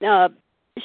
uh, 0.06 0.30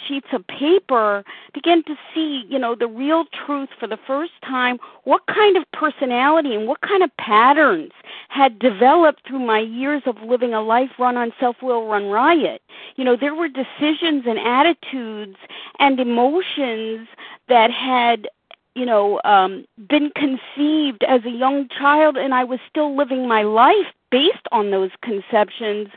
sheets 0.09 0.29
of 0.33 0.47
paper 0.47 1.25
begin 1.53 1.83
to 1.85 1.95
see 2.15 2.45
you 2.49 2.59
know 2.59 2.75
the 2.75 2.87
real 2.87 3.25
truth 3.47 3.69
for 3.79 3.87
the 3.87 3.99
first 4.07 4.33
time 4.45 4.79
what 5.05 5.23
kind 5.27 5.57
of 5.57 5.65
personality 5.73 6.55
and 6.55 6.67
what 6.67 6.81
kind 6.81 7.03
of 7.03 7.17
patterns 7.17 7.93
had 8.29 8.59
developed 8.59 9.27
through 9.27 9.45
my 9.45 9.61
years 9.61 10.03
of 10.07 10.17
living 10.23 10.55
a 10.55 10.61
life 10.61 10.91
run 10.99 11.17
on 11.17 11.33
self 11.39 11.57
will 11.63 11.87
run 11.87 12.07
riot. 12.07 12.63
You 12.97 13.05
know 13.05 13.17
there 13.17 13.35
were 13.35 13.49
decisions 13.49 14.25
and 14.27 14.39
attitudes 14.39 15.37
and 15.79 15.99
emotions 16.01 17.09
that 17.49 17.71
had 17.71 18.29
you 18.75 18.87
know 18.87 19.21
um 19.25 19.65
been 19.89 20.11
conceived 20.17 21.05
as 21.05 21.25
a 21.25 21.31
young 21.31 21.69
child 21.69 22.17
and 22.17 22.35
I 22.35 22.45
was 22.45 22.61
still 22.69 22.97
living 22.97 23.29
my 23.29 23.43
life 23.43 23.93
based 24.11 24.47
on 24.53 24.71
those 24.71 24.91
conceptions 25.03 25.89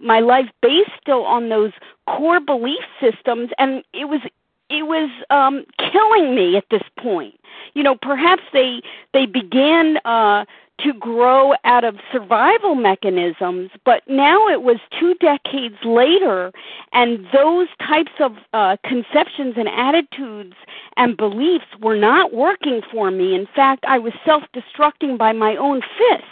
my 0.00 0.20
life 0.20 0.48
based 0.62 0.90
still 1.00 1.24
on 1.24 1.48
those 1.48 1.72
core 2.06 2.40
belief 2.40 2.84
systems 3.00 3.50
and 3.58 3.82
it 3.92 4.06
was 4.06 4.20
it 4.70 4.82
was 4.82 5.10
um 5.30 5.64
killing 5.92 6.34
me 6.34 6.56
at 6.56 6.64
this 6.70 6.82
point 6.98 7.34
you 7.74 7.82
know, 7.82 7.94
perhaps 7.94 8.42
they 8.52 8.82
they 9.12 9.26
began 9.26 9.98
uh, 10.04 10.44
to 10.80 10.92
grow 10.94 11.54
out 11.64 11.84
of 11.84 11.96
survival 12.12 12.74
mechanisms, 12.74 13.70
but 13.84 14.02
now 14.08 14.48
it 14.48 14.62
was 14.62 14.78
two 14.98 15.14
decades 15.14 15.76
later, 15.84 16.52
and 16.92 17.26
those 17.32 17.68
types 17.80 18.12
of 18.20 18.32
uh, 18.52 18.76
conceptions 18.84 19.54
and 19.56 19.68
attitudes 19.68 20.54
and 20.96 21.16
beliefs 21.16 21.66
were 21.80 21.96
not 21.96 22.32
working 22.32 22.80
for 22.92 23.10
me. 23.10 23.34
In 23.34 23.46
fact, 23.54 23.84
I 23.86 23.98
was 23.98 24.12
self 24.24 24.44
destructing 24.54 25.18
by 25.18 25.32
my 25.32 25.56
own 25.56 25.82
fists. 25.82 26.26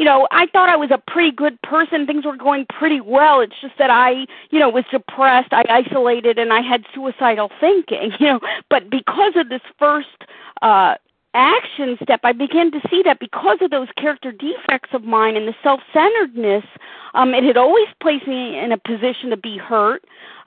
You 0.00 0.06
know, 0.06 0.26
I 0.30 0.46
thought 0.46 0.70
I 0.70 0.76
was 0.76 0.90
a 0.90 0.96
pretty 0.96 1.30
good 1.30 1.60
person. 1.60 2.06
Things 2.06 2.24
were 2.24 2.34
going 2.34 2.64
pretty 2.70 3.02
well. 3.02 3.40
It's 3.42 3.60
just 3.60 3.76
that 3.76 3.90
I, 3.90 4.26
you 4.48 4.58
know, 4.58 4.70
was 4.70 4.86
depressed, 4.90 5.52
I 5.52 5.62
isolated, 5.68 6.38
and 6.38 6.54
I 6.54 6.62
had 6.62 6.86
suicidal 6.94 7.50
thinking, 7.60 8.12
you 8.18 8.26
know. 8.28 8.40
But 8.70 8.88
because 8.88 9.34
of 9.36 9.50
this 9.50 9.60
first 9.78 10.24
uh 10.62 10.94
action 11.34 11.98
step, 12.02 12.20
I 12.24 12.32
began 12.32 12.70
to 12.72 12.80
see 12.88 13.02
that 13.04 13.20
because 13.20 13.58
of 13.60 13.70
those 13.70 13.88
character 13.98 14.32
defects 14.32 14.88
of 14.94 15.04
mine 15.04 15.36
and 15.36 15.46
the 15.46 15.54
self 15.62 15.80
centeredness, 15.92 16.64
um, 17.12 17.34
it 17.34 17.44
had 17.44 17.58
always 17.58 17.88
placed 18.00 18.26
me 18.26 18.58
in 18.58 18.72
a 18.72 18.78
position 18.78 19.28
to 19.28 19.36
be 19.36 19.58
hurt. 19.58 20.02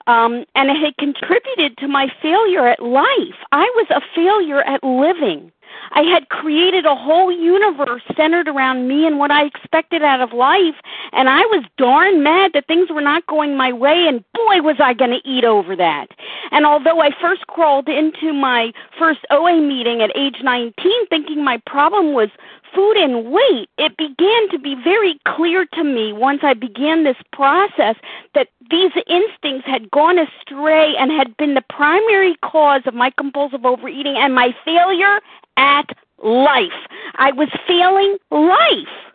Um, 0.08 0.44
and 0.56 0.68
it 0.68 0.76
had 0.76 0.96
contributed 0.98 1.78
to 1.78 1.86
my 1.86 2.08
failure 2.20 2.66
at 2.66 2.82
life. 2.82 3.38
I 3.52 3.70
was 3.76 3.86
a 3.90 4.02
failure 4.16 4.62
at 4.62 4.82
living. 4.82 5.52
I 5.92 6.02
had 6.02 6.28
created 6.28 6.86
a 6.86 6.94
whole 6.94 7.30
universe 7.30 8.02
centered 8.16 8.48
around 8.48 8.88
me 8.88 9.06
and 9.06 9.18
what 9.18 9.30
I 9.30 9.44
expected 9.44 10.02
out 10.02 10.20
of 10.20 10.32
life, 10.32 10.74
and 11.12 11.28
I 11.28 11.40
was 11.40 11.64
darn 11.78 12.22
mad 12.22 12.52
that 12.54 12.66
things 12.66 12.90
were 12.90 13.00
not 13.00 13.26
going 13.26 13.56
my 13.56 13.72
way, 13.72 14.06
and 14.08 14.24
boy, 14.32 14.62
was 14.62 14.76
I 14.80 14.94
going 14.94 15.10
to 15.12 15.28
eat 15.28 15.44
over 15.44 15.76
that. 15.76 16.08
And 16.50 16.66
although 16.66 17.00
I 17.00 17.10
first 17.20 17.46
crawled 17.46 17.88
into 17.88 18.32
my 18.32 18.72
first 18.98 19.20
OA 19.30 19.60
meeting 19.60 20.02
at 20.02 20.16
age 20.16 20.36
19 20.42 21.06
thinking 21.08 21.44
my 21.44 21.60
problem 21.66 22.12
was 22.12 22.28
food 22.74 22.96
and 22.96 23.30
weight, 23.30 23.68
it 23.78 23.96
began 23.96 24.48
to 24.50 24.58
be 24.58 24.74
very 24.82 25.20
clear 25.26 25.64
to 25.74 25.84
me 25.84 26.12
once 26.12 26.40
I 26.42 26.54
began 26.54 27.04
this 27.04 27.16
process 27.32 27.96
that 28.34 28.48
these 28.70 28.90
instincts 29.06 29.66
had 29.66 29.90
gone 29.90 30.18
astray 30.18 30.94
and 30.98 31.12
had 31.12 31.36
been 31.36 31.54
the 31.54 31.64
primary 31.68 32.34
cause 32.42 32.82
of 32.86 32.94
my 32.94 33.10
compulsive 33.10 33.64
overeating 33.64 34.16
and 34.16 34.34
my 34.34 34.54
failure 34.64 35.20
at 35.56 35.88
life. 36.22 36.86
I 37.16 37.32
was 37.32 37.48
failing 37.66 38.16
life. 38.30 39.12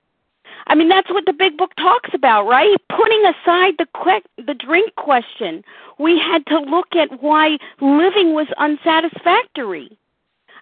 I 0.68 0.76
mean, 0.76 0.88
that's 0.88 1.10
what 1.10 1.26
the 1.26 1.34
big 1.34 1.58
book 1.58 1.74
talks 1.76 2.12
about, 2.14 2.48
right? 2.48 2.78
Putting 2.90 3.26
aside 3.26 3.74
the 3.80 3.88
que- 4.04 4.46
the 4.46 4.54
drink 4.54 4.94
question, 4.96 5.64
we 5.98 6.20
had 6.20 6.46
to 6.48 6.60
look 6.60 6.96
at 6.96 7.24
why 7.24 7.58
living 7.82 8.34
was 8.34 8.48
unsatisfactory. 8.58 9.98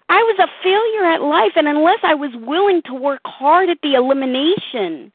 I 0.08 0.22
was 0.22 0.38
a 0.38 0.48
failure 0.62 1.04
at 1.04 1.20
life, 1.20 1.52
and 1.56 1.68
unless 1.68 1.98
I 2.02 2.14
was 2.14 2.30
willing 2.34 2.80
to 2.86 2.94
work 2.94 3.20
hard 3.26 3.68
at 3.68 3.78
the 3.82 3.94
elimination 3.94 5.12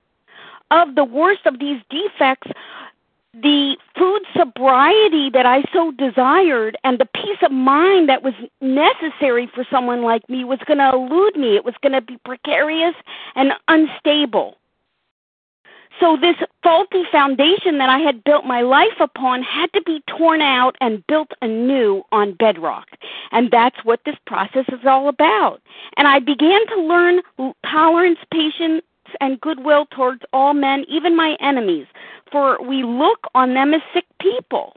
of 0.69 0.93
the 0.93 1.03
worst 1.03 1.45
of 1.47 1.57
these 1.59 1.81
defects, 1.89 2.51
the 3.33 3.75
food 3.97 4.21
sobriety 4.37 5.29
that 5.31 5.45
I 5.45 5.63
so 5.73 5.91
desired 5.91 6.77
and 6.83 6.99
the 6.99 7.05
peace 7.05 7.39
of 7.41 7.51
mind 7.51 8.07
that 8.09 8.21
was 8.21 8.33
necessary 8.61 9.49
for 9.53 9.65
someone 9.71 10.03
like 10.03 10.27
me 10.29 10.43
was 10.43 10.59
going 10.67 10.77
to 10.77 10.91
elude 10.93 11.35
me. 11.35 11.55
It 11.55 11.65
was 11.65 11.73
going 11.81 11.93
to 11.93 12.01
be 12.01 12.17
precarious 12.23 12.93
and 13.35 13.53
unstable. 13.67 14.57
So, 15.99 16.17
this 16.19 16.35
faulty 16.63 17.03
foundation 17.11 17.77
that 17.77 17.89
I 17.89 17.99
had 17.99 18.23
built 18.23 18.45
my 18.45 18.61
life 18.61 18.99
upon 18.99 19.43
had 19.43 19.71
to 19.73 19.81
be 19.83 20.01
torn 20.07 20.41
out 20.41 20.75
and 20.81 21.05
built 21.07 21.29
anew 21.41 22.03
on 22.11 22.33
bedrock. 22.33 22.87
And 23.31 23.51
that's 23.51 23.77
what 23.83 23.99
this 24.03 24.15
process 24.25 24.65
is 24.69 24.85
all 24.85 25.07
about. 25.07 25.61
And 25.95 26.07
I 26.07 26.17
began 26.17 26.65
to 26.67 26.81
learn 26.81 27.21
tolerance, 27.63 28.17
patience, 28.31 28.81
and 29.21 29.39
goodwill 29.41 29.85
towards 29.91 30.21
all 30.33 30.53
men, 30.53 30.85
even 30.87 31.15
my 31.15 31.37
enemies, 31.39 31.85
for 32.33 32.57
we 32.61 32.83
look 32.83 33.27
on 33.35 33.53
them 33.53 33.73
as 33.73 33.81
sick 33.93 34.05
people. 34.19 34.75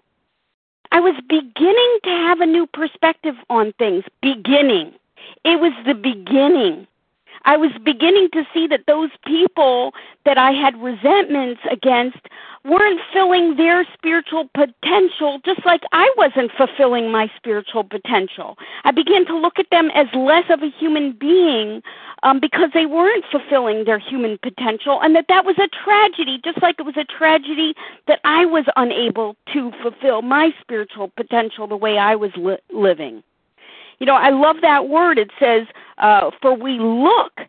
I 0.93 1.01
was 1.01 1.15
beginning 1.29 1.99
to 2.05 2.11
have 2.11 2.41
a 2.41 2.47
new 2.47 2.67
perspective 2.69 3.35
on 3.51 3.73
things. 3.79 4.05
Beginning. 4.23 4.93
It 5.45 5.59
was 5.59 5.73
the 5.85 5.95
beginning. 5.95 6.87
I 7.47 7.57
was 7.57 7.71
beginning 7.85 8.29
to 8.33 8.45
see 8.53 8.67
that 8.67 8.83
those 8.87 9.11
people 9.25 9.95
that 10.25 10.37
I 10.37 10.51
had 10.51 10.77
resentments 10.83 11.61
against 11.71 12.19
weren't 12.65 13.01
filling 13.13 13.57
their 13.57 13.87
spiritual 13.95 14.51
potential 14.53 15.39
just 15.45 15.65
like 15.65 15.83
I 15.93 16.13
wasn't 16.17 16.51
fulfilling 16.57 17.13
my 17.13 17.31
spiritual 17.37 17.85
potential. 17.85 18.59
I 18.85 18.91
began 18.91 19.25
to 19.27 19.37
look 19.37 19.61
at 19.61 19.71
them 19.71 19.91
as 19.95 20.09
less 20.13 20.45
of 20.51 20.65
a 20.65 20.71
human 20.71 21.13
being 21.13 21.83
um, 22.25 22.41
because 22.41 22.71
they 22.75 22.87
weren't 22.87 23.25
fulfilling 23.31 23.85
their 23.85 24.01
human 24.01 24.39
potential, 24.43 25.01
and 25.01 25.15
that 25.15 25.27
that 25.29 25.45
was 25.45 25.57
a 25.59 25.69
tragedy, 25.69 26.41
just 26.45 26.61
like 26.61 26.77
it 26.81 26.83
was 26.83 26.97
a 26.97 27.05
tragedy 27.05 27.75
that 28.09 28.21
I 28.25 28.45
was 28.45 28.65
unable 28.75 29.37
to 29.53 29.71
fulfill 29.81 30.23
my 30.23 30.53
spiritual 30.61 31.13
potential 31.17 31.69
the 31.69 31.77
way 31.77 31.99
I 31.99 32.17
was 32.17 32.33
li- 32.37 32.59
living. 32.73 33.23
You 33.99 34.07
know, 34.07 34.15
I 34.15 34.31
love 34.31 34.57
that 34.63 34.89
word. 34.89 35.19
It 35.19 35.31
says, 35.39 35.67
uh, 35.99 36.31
"For 36.43 36.53
we 36.55 36.79
look 36.79 37.41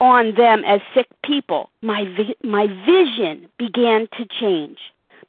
on 0.00 0.34
them 0.34 0.64
as 0.64 0.80
sick 0.94 1.08
people." 1.22 1.70
My 1.82 2.04
vi- 2.04 2.36
my 2.42 2.66
vision 2.66 3.48
began 3.58 4.08
to 4.16 4.24
change. 4.26 4.78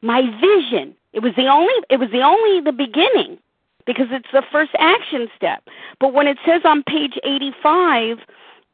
My 0.01 0.21
vision. 0.39 0.95
It 1.13 1.21
was 1.21 1.33
the 1.35 1.47
only. 1.47 1.73
It 1.89 1.99
was 1.99 2.11
the 2.11 2.21
only 2.21 2.61
the 2.61 2.73
beginning, 2.73 3.37
because 3.85 4.07
it's 4.11 4.31
the 4.31 4.41
first 4.51 4.71
action 4.79 5.29
step. 5.35 5.63
But 5.99 6.13
when 6.13 6.27
it 6.27 6.37
says 6.45 6.61
on 6.65 6.83
page 6.83 7.17
eighty-five, 7.23 8.19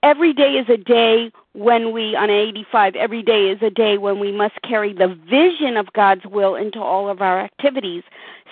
every 0.04 0.34
day 0.34 0.54
is 0.54 0.68
a 0.70 0.78
day 0.78 1.32
when 1.54 1.92
we 1.92 2.16
on 2.16 2.30
85 2.30 2.96
every 2.96 3.22
day 3.22 3.50
is 3.50 3.62
a 3.62 3.70
day 3.70 3.98
when 3.98 4.20
we 4.20 4.32
must 4.32 4.62
carry 4.62 4.94
the 4.94 5.16
vision 5.30 5.78
of 5.78 5.92
God's 5.94 6.26
will 6.26 6.56
into 6.56 6.80
all 6.80 7.10
of 7.10 7.22
our 7.22 7.40
activities. 7.40 8.04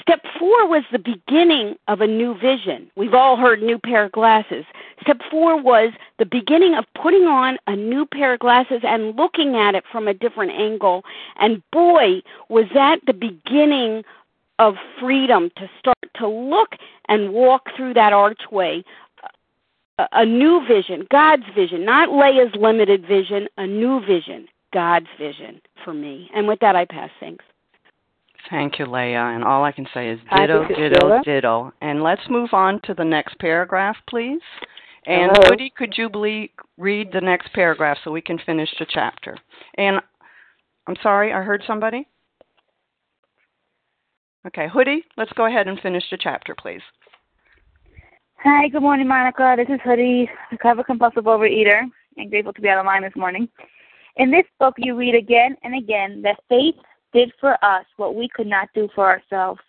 Step 0.01 0.21
4 0.37 0.67
was 0.67 0.83
the 0.91 0.99
beginning 0.99 1.75
of 1.87 2.01
a 2.01 2.07
new 2.07 2.33
vision. 2.33 2.89
We've 2.95 3.13
all 3.13 3.37
heard 3.37 3.61
new 3.61 3.77
pair 3.77 4.05
of 4.05 4.11
glasses. 4.11 4.65
Step 5.01 5.19
4 5.29 5.61
was 5.61 5.93
the 6.17 6.25
beginning 6.25 6.75
of 6.75 6.85
putting 7.01 7.23
on 7.23 7.57
a 7.67 7.75
new 7.75 8.05
pair 8.05 8.33
of 8.33 8.39
glasses 8.39 8.81
and 8.83 9.15
looking 9.15 9.55
at 9.55 9.75
it 9.75 9.83
from 9.91 10.07
a 10.07 10.13
different 10.13 10.51
angle. 10.51 11.03
And 11.39 11.61
boy, 11.71 12.21
was 12.49 12.65
that 12.73 12.99
the 13.05 13.13
beginning 13.13 14.03
of 14.57 14.75
freedom 14.99 15.49
to 15.55 15.69
start 15.79 15.97
to 16.15 16.27
look 16.27 16.69
and 17.07 17.31
walk 17.31 17.67
through 17.75 17.93
that 17.93 18.13
archway 18.13 18.83
a 20.11 20.25
new 20.25 20.61
vision, 20.67 21.05
God's 21.11 21.43
vision, 21.55 21.85
not 21.85 22.09
Leah's 22.09 22.53
limited 22.59 23.07
vision, 23.07 23.47
a 23.57 23.65
new 23.65 23.99
vision, 24.05 24.47
God's 24.73 25.07
vision 25.17 25.61
for 25.83 25.93
me. 25.93 26.29
And 26.33 26.47
with 26.47 26.59
that, 26.59 26.75
I 26.75 26.85
pass. 26.85 27.09
Thanks. 27.19 27.43
Thank 28.49 28.79
you, 28.79 28.85
Leah. 28.85 29.33
And 29.35 29.43
all 29.43 29.63
I 29.63 29.71
can 29.71 29.85
say 29.93 30.09
is 30.09 30.19
ditto, 30.35 30.67
ditto, 30.67 31.21
ditto. 31.23 31.73
And 31.81 32.01
let's 32.01 32.21
move 32.29 32.49
on 32.53 32.79
to 32.85 32.93
the 32.93 33.03
next 33.03 33.37
paragraph, 33.39 33.97
please. 34.09 34.41
And 35.05 35.31
Hello. 35.33 35.49
Hoodie, 35.49 35.73
could 35.75 35.93
you 35.97 36.09
please 36.09 36.51
read 36.77 37.11
the 37.11 37.21
next 37.21 37.51
paragraph 37.53 37.97
so 38.03 38.11
we 38.11 38.21
can 38.21 38.39
finish 38.45 38.69
the 38.79 38.85
chapter? 38.89 39.37
And 39.77 39.99
I'm 40.87 40.95
sorry, 41.03 41.33
I 41.33 41.41
heard 41.41 41.63
somebody. 41.67 42.07
Okay, 44.47 44.67
Hoodie, 44.71 45.03
let's 45.17 45.33
go 45.33 45.45
ahead 45.45 45.67
and 45.67 45.79
finish 45.79 46.03
the 46.09 46.17
chapter, 46.19 46.55
please. 46.55 46.81
Hi, 48.41 48.69
good 48.69 48.83
morning, 48.83 49.05
Monica. 49.05 49.55
This 49.57 49.67
is 49.67 49.81
Hoodie, 49.83 50.29
recovered 50.49 50.85
compulsive 50.85 51.25
overeater, 51.25 51.81
and 52.15 52.29
grateful 52.29 52.53
to 52.53 52.61
be 52.61 52.69
on 52.69 52.77
the 52.77 52.87
line 52.87 53.01
this 53.01 53.15
morning. 53.17 53.49
In 54.15 54.31
this 54.31 54.45
book, 54.59 54.75
you 54.77 54.95
read 54.95 55.13
again 55.13 55.57
and 55.63 55.75
again 55.75 56.21
that 56.21 56.39
faith 56.47 56.75
did 57.11 57.33
for 57.41 57.61
us 57.61 57.83
what 57.97 58.15
we 58.15 58.29
could 58.33 58.47
not 58.47 58.69
do 58.73 58.87
for 58.95 59.05
ourselves. 59.05 59.59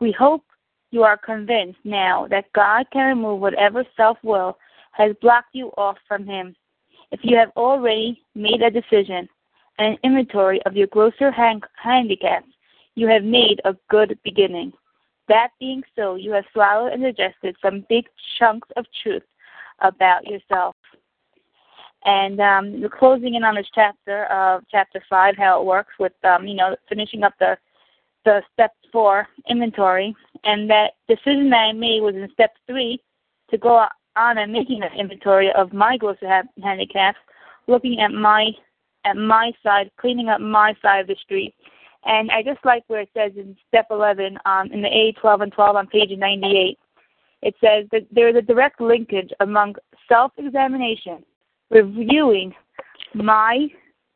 We 0.00 0.10
hope 0.10 0.42
you 0.90 1.02
are 1.02 1.18
convinced 1.18 1.80
now 1.84 2.26
that 2.30 2.50
God 2.54 2.86
can 2.94 3.08
remove 3.08 3.42
whatever 3.42 3.84
self 3.94 4.16
will 4.22 4.56
has 4.92 5.14
blocked 5.20 5.54
you 5.54 5.66
off 5.76 5.98
from 6.08 6.26
Him. 6.26 6.56
If 7.10 7.20
you 7.24 7.36
have 7.36 7.50
already 7.58 8.22
made 8.34 8.62
a 8.62 8.70
decision 8.70 9.28
and 9.78 9.88
an 9.88 9.98
inventory 10.02 10.62
of 10.62 10.74
your 10.74 10.86
grosser 10.86 11.30
hand- 11.30 11.64
handicaps, 11.76 12.48
you 12.94 13.06
have 13.06 13.22
made 13.22 13.60
a 13.66 13.76
good 13.90 14.18
beginning. 14.24 14.72
That 15.28 15.48
being 15.58 15.82
so, 15.96 16.16
you 16.16 16.32
have 16.32 16.44
swallowed 16.52 16.92
and 16.92 17.02
digested 17.02 17.56
some 17.62 17.86
big 17.88 18.04
chunks 18.38 18.68
of 18.76 18.84
truth 19.02 19.22
about 19.80 20.26
yourself. 20.26 20.76
And 22.04 22.38
um, 22.40 22.82
we're 22.82 22.90
closing 22.90 23.34
in 23.34 23.44
on 23.44 23.54
this 23.54 23.66
chapter 23.74 24.26
of 24.26 24.62
chapter 24.70 25.02
five, 25.08 25.36
how 25.38 25.60
it 25.60 25.64
works 25.64 25.94
with 25.98 26.12
um, 26.24 26.46
you 26.46 26.54
know 26.54 26.76
finishing 26.88 27.22
up 27.22 27.32
the 27.40 27.56
the 28.26 28.42
step 28.52 28.72
four 28.92 29.26
inventory, 29.48 30.14
and 30.44 30.68
that 30.68 30.92
decision 31.08 31.48
that 31.50 31.56
I 31.56 31.72
made 31.72 32.00
was 32.00 32.14
in 32.14 32.28
step 32.32 32.52
three 32.66 33.00
to 33.50 33.58
go 33.58 33.86
on 34.16 34.38
and 34.38 34.52
making 34.52 34.82
an 34.82 34.92
inventory 34.98 35.50
of 35.52 35.72
my 35.72 35.96
grosser 35.96 36.28
ha- 36.28 36.62
handicaps, 36.62 37.18
looking 37.66 38.00
at 38.00 38.12
my 38.12 38.50
at 39.06 39.16
my 39.16 39.52
side, 39.62 39.90
cleaning 39.98 40.28
up 40.28 40.40
my 40.40 40.74
side 40.82 41.00
of 41.00 41.06
the 41.06 41.16
street, 41.22 41.54
and 42.06 42.30
I 42.30 42.42
just 42.42 42.64
like 42.64 42.84
where 42.88 43.00
it 43.00 43.10
says 43.14 43.32
in 43.36 43.56
step 43.68 43.86
11 43.90 44.38
um, 44.44 44.70
in 44.72 44.82
the 44.82 44.88
A 44.88 45.12
12 45.20 45.40
and 45.40 45.52
12 45.52 45.76
on 45.76 45.86
page 45.86 46.10
98. 46.16 46.78
it 47.42 47.54
says 47.60 47.86
that 47.92 48.06
there 48.10 48.28
is 48.28 48.36
a 48.36 48.42
direct 48.42 48.80
linkage 48.80 49.30
among 49.40 49.74
self 50.08 50.32
examination, 50.36 51.24
reviewing 51.70 52.54
my 53.14 53.68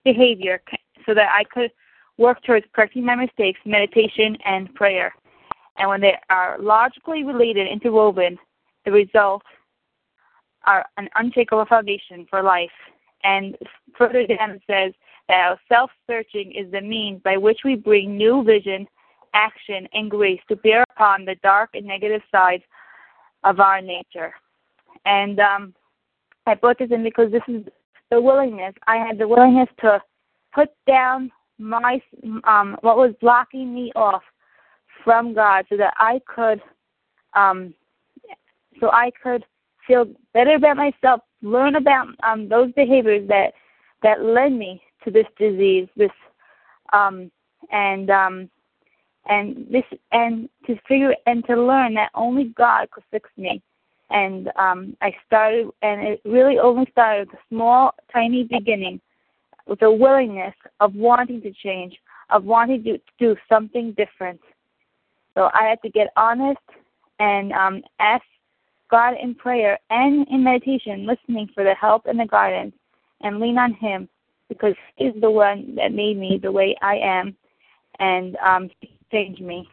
behavior 0.05 0.61
so 1.07 1.15
that 1.15 1.31
I 1.35 1.45
could 1.45 1.71
work 2.19 2.43
towards 2.43 2.67
correcting 2.75 3.05
my 3.05 3.15
mistakes, 3.15 3.61
meditation, 3.65 4.37
and 4.45 4.75
prayer. 4.75 5.15
And 5.79 5.89
when 5.89 6.01
they 6.01 6.17
are 6.29 6.59
logically 6.59 7.23
related, 7.23 7.69
interwoven, 7.69 8.37
the 8.85 8.91
results 8.91 9.47
are 10.67 10.85
an 10.97 11.09
unshakable 11.15 11.67
foundation 11.67 12.27
for 12.29 12.43
life. 12.43 12.71
And 13.23 13.57
further 13.97 14.27
down 14.27 14.51
it 14.51 14.63
says 14.67 14.93
our 15.29 15.59
self 15.69 15.91
searching 16.07 16.53
is 16.53 16.71
the 16.73 16.81
means 16.81 17.21
by 17.23 17.37
which 17.37 17.61
we 17.65 17.77
bring 17.77 18.17
new 18.17 18.43
vision, 18.43 18.87
action, 19.35 19.87
and 19.93 20.11
grace 20.11 20.41
to 20.49 20.57
bear 20.57 20.85
upon 20.97 21.25
the 21.25 21.37
dark 21.43 21.71
and 21.75 21.87
negative 21.87 22.23
sides 22.31 22.63
of 23.45 23.61
our 23.61 23.81
nature. 23.81 24.33
And 25.05 25.39
um, 25.39 25.75
I 26.47 26.55
put 26.55 26.79
this 26.79 26.91
in 26.91 27.03
because 27.03 27.31
this 27.31 27.43
is 27.47 27.65
the 28.11 28.21
willingness. 28.21 28.75
I 28.87 28.97
had 28.97 29.19
the 29.19 29.29
willingness 29.29 29.69
to 29.81 30.03
put 30.55 30.71
down 30.87 31.31
my 31.59 32.01
um, 32.45 32.77
what 32.81 32.97
was 32.97 33.15
blocking 33.21 33.75
me 33.75 33.93
off 33.95 34.23
from 35.05 35.35
God, 35.35 35.65
so 35.69 35.77
that 35.77 35.95
I 35.97 36.21
could, 36.27 36.61
um, 37.35 37.75
so 38.81 38.91
I 38.91 39.11
could 39.23 39.45
feel 39.87 40.07
better 40.35 40.55
about 40.55 40.77
myself, 40.77 41.21
learn 41.43 41.77
about 41.77 42.09
um, 42.23 42.49
those 42.49 42.73
behaviors 42.73 43.27
that 43.29 43.53
that 44.03 44.23
led 44.23 44.53
me 44.53 44.81
to 45.05 45.11
this 45.11 45.27
disease, 45.39 45.89
this 45.97 46.11
um, 46.93 47.31
and 47.71 48.11
um, 48.11 48.51
and 49.29 49.67
this 49.71 49.85
and 50.13 50.49
to 50.67 50.77
figure 50.89 51.15
and 51.27 51.45
to 51.47 51.61
learn 51.61 51.95
that 51.95 52.11
only 52.15 52.53
God 52.57 52.91
could 52.91 53.05
fix 53.11 53.29
me. 53.37 53.63
And 54.11 54.51
um, 54.57 54.97
I 55.03 55.15
started, 55.27 55.69
and 55.83 56.01
it 56.01 56.23
really 56.25 56.59
only 56.59 56.87
started 56.91 57.29
with 57.29 57.39
a 57.39 57.43
small, 57.55 57.95
tiny 58.11 58.45
beginning, 58.45 59.03
with 59.67 59.83
a 59.83 59.93
willingness 59.93 60.55
of 60.81 60.95
wanting 60.95 61.43
to 61.43 61.53
change, 61.53 61.95
of 62.31 62.45
wanting 62.45 62.83
to 62.85 62.99
do 63.19 63.37
something 63.51 63.93
different. 63.99 64.41
So 65.35 65.51
I 65.53 65.65
had 65.65 65.83
to 65.83 65.91
get 65.91 66.09
honest 66.17 66.59
and 67.19 67.53
um, 67.53 67.83
ask 68.01 68.25
God 68.91 69.15
in 69.23 69.35
prayer 69.35 69.79
and 69.91 70.27
in 70.29 70.43
meditation, 70.43 71.07
listening 71.07 71.51
for 71.55 71.63
the 71.63 71.75
help 71.75 72.07
and 72.07 72.19
the 72.19 72.27
guidance, 72.27 72.75
and 73.21 73.41
lean 73.41 73.59
on 73.59 73.75
Him 73.75 74.09
because 74.49 74.75
He's 74.97 75.13
the 75.21 75.31
one 75.31 75.75
that 75.77 75.93
made 75.93 76.17
me 76.17 76.39
the 76.43 76.53
way 76.53 76.77
I 76.83 76.97
am 76.97 77.37
and 77.99 78.37
um, 78.37 78.71
changed 79.11 79.41
me. 79.41 79.69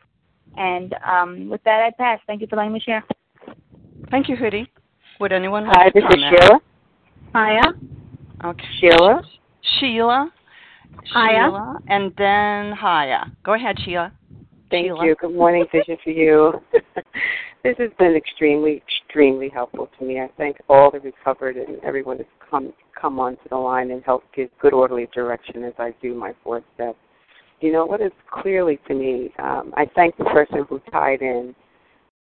And 0.57 0.95
um, 1.05 1.49
with 1.49 1.63
that, 1.63 1.82
I 1.82 1.91
pass. 1.91 2.19
Thank 2.28 2.41
you 2.41 2.47
for 2.47 2.55
letting 2.55 2.73
me 2.73 2.80
share. 2.80 3.03
Thank 4.11 4.30
you, 4.30 4.36
Hoodie. 4.36 4.71
Would 5.19 5.32
anyone 5.32 5.65
like 5.65 5.76
Hi, 5.76 5.89
to 5.89 5.91
this 5.93 6.03
is? 6.09 6.23
Sheila. 6.30 6.59
Hiya. 7.34 7.73
Okay. 8.45 8.65
Sheila. 8.80 9.23
Sheila. 9.80 10.32
Hiya. 11.13 11.47
Sheila, 11.47 11.80
and 11.88 12.13
then 12.17 12.71
Haya. 12.73 13.26
Go 13.43 13.53
ahead, 13.53 13.78
Sheila. 13.84 14.11
Thank 14.71 14.88
Sheila. 14.88 15.05
you. 15.05 15.15
Good 15.19 15.36
morning, 15.36 15.65
Vision 15.71 15.97
for 16.03 16.09
You. 16.09 16.61
this 17.63 17.76
has 17.78 17.91
been 17.97 18.15
extremely, 18.15 18.84
extremely 19.16 19.47
helpful 19.47 19.88
to 19.97 20.05
me. 20.05 20.20
I 20.20 20.28
thank 20.38 20.57
all 20.68 20.91
the 20.91 20.99
recovered 20.99 21.55
and 21.55 21.82
everyone 21.86 22.18
that's 22.18 22.30
come 22.49 22.74
come 22.99 23.18
onto 23.18 23.47
the 23.49 23.55
line 23.55 23.91
and 23.91 24.03
helped 24.03 24.36
give 24.36 24.49
good 24.61 24.74
orderly 24.74 25.07
direction 25.13 25.63
as 25.63 25.72
I 25.80 25.93
do 26.01 26.13
my 26.13 26.34
fourth 26.43 26.66
step. 26.74 26.97
You 27.61 27.72
know 27.72 27.86
what 27.86 28.01
is 28.01 28.11
clearly 28.30 28.78
to 28.89 28.93
me, 28.93 29.32
um, 29.39 29.74
I 29.78 29.86
thank 29.95 30.18
the 30.18 30.26
person 30.26 30.66
who 30.68 30.82
tied 30.91 31.22
in 31.22 31.55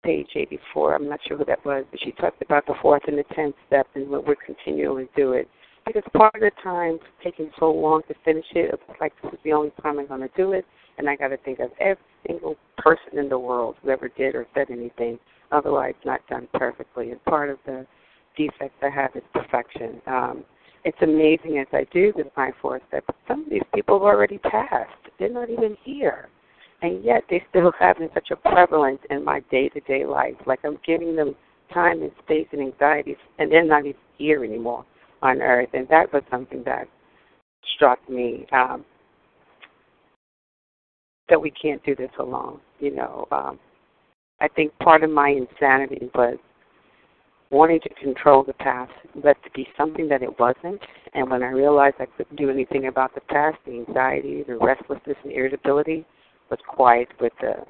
page 0.03 0.27
84. 0.35 0.93
I'm 0.93 1.09
not 1.09 1.19
sure 1.27 1.37
who 1.37 1.45
that 1.45 1.65
was, 1.65 1.85
but 1.89 1.99
she 2.03 2.11
talked 2.11 2.43
about 2.43 2.67
the 2.67 2.75
fourth 2.83 3.01
and 3.07 3.17
the 3.17 3.23
tenth 3.35 3.55
step 3.65 3.87
and 3.95 4.07
what 4.07 4.27
we're 4.27 4.35
continually 4.35 5.07
do 5.15 5.33
it. 5.33 5.49
Because 5.87 6.03
part 6.15 6.35
of 6.35 6.41
the 6.41 6.51
time 6.63 6.99
taking 7.23 7.49
so 7.59 7.71
long 7.71 8.03
to 8.07 8.13
finish 8.23 8.45
it, 8.53 8.71
it's 8.73 8.99
like 9.01 9.13
this 9.23 9.33
is 9.33 9.39
the 9.43 9.53
only 9.53 9.71
time 9.81 9.97
I'm 9.97 10.07
going 10.07 10.21
to 10.21 10.29
do 10.37 10.51
it, 10.51 10.65
and 10.99 11.09
I 11.09 11.15
got 11.15 11.29
to 11.29 11.37
think 11.37 11.59
of 11.59 11.71
every 11.79 12.03
single 12.27 12.55
person 12.77 13.17
in 13.17 13.27
the 13.27 13.39
world 13.39 13.75
who 13.81 13.89
ever 13.89 14.07
did 14.09 14.35
or 14.35 14.45
said 14.53 14.67
anything. 14.69 15.17
Otherwise, 15.51 15.95
not 16.05 16.21
done 16.27 16.47
perfectly. 16.53 17.11
And 17.11 17.23
part 17.25 17.49
of 17.49 17.57
the 17.65 17.85
defect 18.37 18.83
I 18.83 18.89
have 18.89 19.11
is 19.15 19.23
perfection. 19.33 20.01
Um, 20.07 20.45
it's 20.83 20.97
amazing 21.01 21.57
as 21.59 21.67
I 21.73 21.85
do 21.91 22.13
this 22.15 22.27
my 22.37 22.51
fourth 22.61 22.81
step. 22.89 23.03
Some 23.27 23.43
of 23.43 23.49
these 23.49 23.63
people 23.73 23.95
have 23.95 24.03
already 24.03 24.37
passed. 24.37 24.91
They're 25.17 25.31
not 25.31 25.49
even 25.49 25.75
here. 25.83 26.29
And 26.81 27.03
yet 27.03 27.23
they 27.29 27.43
still 27.49 27.71
have 27.79 27.97
such 28.13 28.29
a 28.31 28.35
prevalence 28.35 28.99
in 29.09 29.23
my 29.23 29.41
day 29.51 29.69
to 29.69 29.79
day 29.81 30.05
life. 30.05 30.35
Like 30.45 30.59
I'm 30.63 30.77
giving 30.85 31.15
them 31.15 31.35
time 31.73 32.03
and 32.03 32.11
space 32.23 32.47
and 32.51 32.61
anxieties 32.61 33.17
and 33.39 33.51
they're 33.51 33.65
not 33.65 33.85
even 33.85 33.99
here 34.17 34.43
anymore 34.43 34.85
on 35.23 35.41
earth. 35.41 35.69
And 35.73 35.87
that 35.89 36.13
was 36.13 36.21
something 36.29 36.63
that 36.65 36.87
struck 37.75 38.07
me. 38.09 38.45
Um 38.51 38.85
that 41.29 41.41
we 41.41 41.51
can't 41.51 41.83
do 41.83 41.95
this 41.95 42.11
alone. 42.19 42.59
You 42.79 42.95
know, 42.95 43.27
um, 43.31 43.59
I 44.39 44.47
think 44.47 44.77
part 44.79 45.03
of 45.03 45.09
my 45.09 45.29
insanity 45.29 46.09
was 46.13 46.37
wanting 47.51 47.79
to 47.81 47.89
control 47.95 48.43
the 48.43 48.53
past, 48.53 48.91
but 49.23 49.41
to 49.43 49.49
be 49.53 49.67
something 49.77 50.09
that 50.09 50.21
it 50.21 50.39
wasn't. 50.39 50.81
And 51.13 51.29
when 51.29 51.43
I 51.43 51.49
realized 51.49 51.95
I 51.99 52.05
couldn't 52.05 52.35
do 52.35 52.49
anything 52.49 52.87
about 52.87 53.15
the 53.15 53.21
past, 53.21 53.57
the 53.65 53.71
anxiety, 53.87 54.43
the 54.43 54.57
restlessness, 54.57 55.17
and 55.23 55.31
irritability 55.31 56.05
was 56.49 56.59
quiet 56.67 57.07
with 57.19 57.33
the 57.41 57.65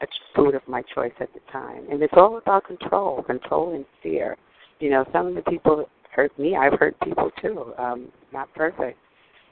a 0.00 0.06
food 0.34 0.54
of 0.54 0.62
my 0.66 0.82
choice 0.94 1.12
at 1.20 1.32
the 1.34 1.40
time. 1.52 1.84
And 1.90 2.02
it's 2.02 2.12
all 2.16 2.36
about 2.38 2.64
control, 2.64 3.22
control 3.22 3.74
and 3.74 3.84
fear. 4.02 4.36
You 4.80 4.90
know, 4.90 5.04
some 5.12 5.28
of 5.28 5.34
the 5.34 5.42
people 5.42 5.88
hurt 6.10 6.36
me, 6.38 6.56
I've 6.56 6.78
hurt 6.78 6.98
people 7.00 7.30
too. 7.40 7.72
Um, 7.78 8.08
not 8.32 8.52
perfect. 8.54 8.98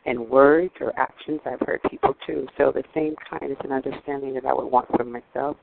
And 0.05 0.29
words 0.29 0.73
or 0.81 0.93
actions, 0.99 1.41
I've 1.47 1.61
hurt 1.61 1.81
people 1.89 2.15
too. 2.27 2.47
So 2.59 2.73
the 2.73 2.83
same 2.93 3.15
kindness 3.31 3.59
and 3.63 3.73
understanding 3.73 4.35
that 4.35 4.45
I 4.45 4.53
would 4.53 4.67
want 4.67 4.89
for 4.97 5.05
myself, 5.05 5.57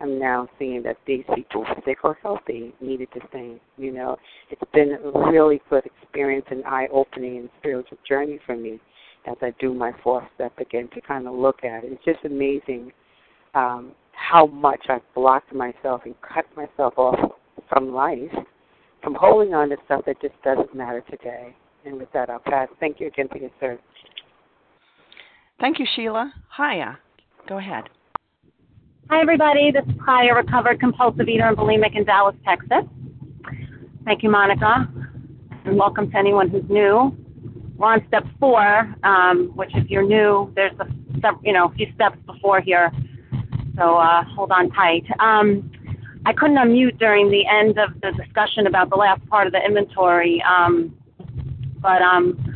I'm 0.00 0.18
now 0.18 0.48
seeing 0.58 0.82
that 0.82 0.96
these 1.06 1.24
people, 1.34 1.64
sick 1.84 1.98
or 2.04 2.18
healthy, 2.22 2.74
needed 2.80 3.08
the 3.14 3.20
same. 3.32 3.60
You 3.78 3.92
know, 3.92 4.16
it's 4.50 4.62
been 4.72 4.98
a 5.02 5.30
really 5.30 5.60
good 5.70 5.84
experience 5.86 6.46
and 6.50 6.64
eye-opening 6.64 7.38
and 7.38 7.48
spiritual 7.58 7.98
journey 8.06 8.38
for 8.44 8.56
me 8.56 8.78
as 9.26 9.36
I 9.40 9.52
do 9.58 9.72
my 9.72 9.92
fourth 10.04 10.24
step 10.34 10.52
again 10.58 10.88
to 10.94 11.00
kind 11.00 11.26
of 11.26 11.34
look 11.34 11.64
at 11.64 11.84
it. 11.84 11.92
It's 11.92 12.04
just 12.04 12.24
amazing 12.24 12.92
um, 13.54 13.92
how 14.12 14.46
much 14.46 14.80
I've 14.88 15.02
blocked 15.14 15.54
myself 15.54 16.02
and 16.04 16.14
cut 16.20 16.44
myself 16.56 16.94
off 16.96 17.32
from 17.68 17.92
life, 17.92 18.30
from 19.02 19.14
holding 19.14 19.54
on 19.54 19.70
to 19.70 19.76
stuff 19.86 20.02
that 20.06 20.20
just 20.20 20.34
doesn't 20.44 20.74
matter 20.74 21.02
today. 21.10 21.54
And 21.84 21.98
with 21.98 22.12
that, 22.12 22.28
I'll 22.28 22.38
pass. 22.40 22.68
Thank 22.80 23.00
you 23.00 23.06
again 23.06 23.28
for 23.28 23.38
your 23.38 23.50
service. 23.60 23.82
Thank 25.58 25.78
you, 25.78 25.86
Sheila. 25.94 26.32
Haya, 26.50 26.98
go 27.48 27.58
ahead. 27.58 27.84
Hi, 29.08 29.20
everybody. 29.20 29.70
This 29.70 29.84
is 29.84 30.00
Haya, 30.04 30.34
recovered 30.34 30.80
compulsive 30.80 31.28
eater 31.28 31.44
and 31.44 31.56
bulimic 31.56 31.94
in 31.96 32.02
Dallas, 32.02 32.34
Texas. 32.44 32.82
Thank 34.04 34.24
you, 34.24 34.30
Monica. 34.30 34.88
And 35.64 35.78
welcome 35.78 36.10
to 36.10 36.16
anyone 36.16 36.48
who's 36.50 36.68
new. 36.68 37.16
We're 37.76 37.86
on 37.86 38.04
step 38.08 38.24
four, 38.40 38.92
um, 39.04 39.52
which 39.54 39.70
if 39.74 39.88
you're 39.88 40.02
new, 40.02 40.52
there's 40.56 40.76
a 40.80 40.88
you 41.44 41.52
know, 41.52 41.66
a 41.66 41.72
few 41.74 41.86
steps 41.94 42.18
before 42.26 42.60
here. 42.60 42.90
So 43.76 43.96
uh, 43.96 44.24
hold 44.24 44.50
on 44.50 44.70
tight. 44.72 45.04
Um, 45.20 45.70
I 46.26 46.32
couldn't 46.32 46.56
unmute 46.56 46.98
during 46.98 47.30
the 47.30 47.46
end 47.46 47.78
of 47.78 48.00
the 48.00 48.10
discussion 48.10 48.66
about 48.66 48.90
the 48.90 48.96
last 48.96 49.24
part 49.28 49.46
of 49.46 49.52
the 49.52 49.64
inventory, 49.64 50.42
um, 50.42 50.92
but 51.80 52.02
I'm 52.02 52.55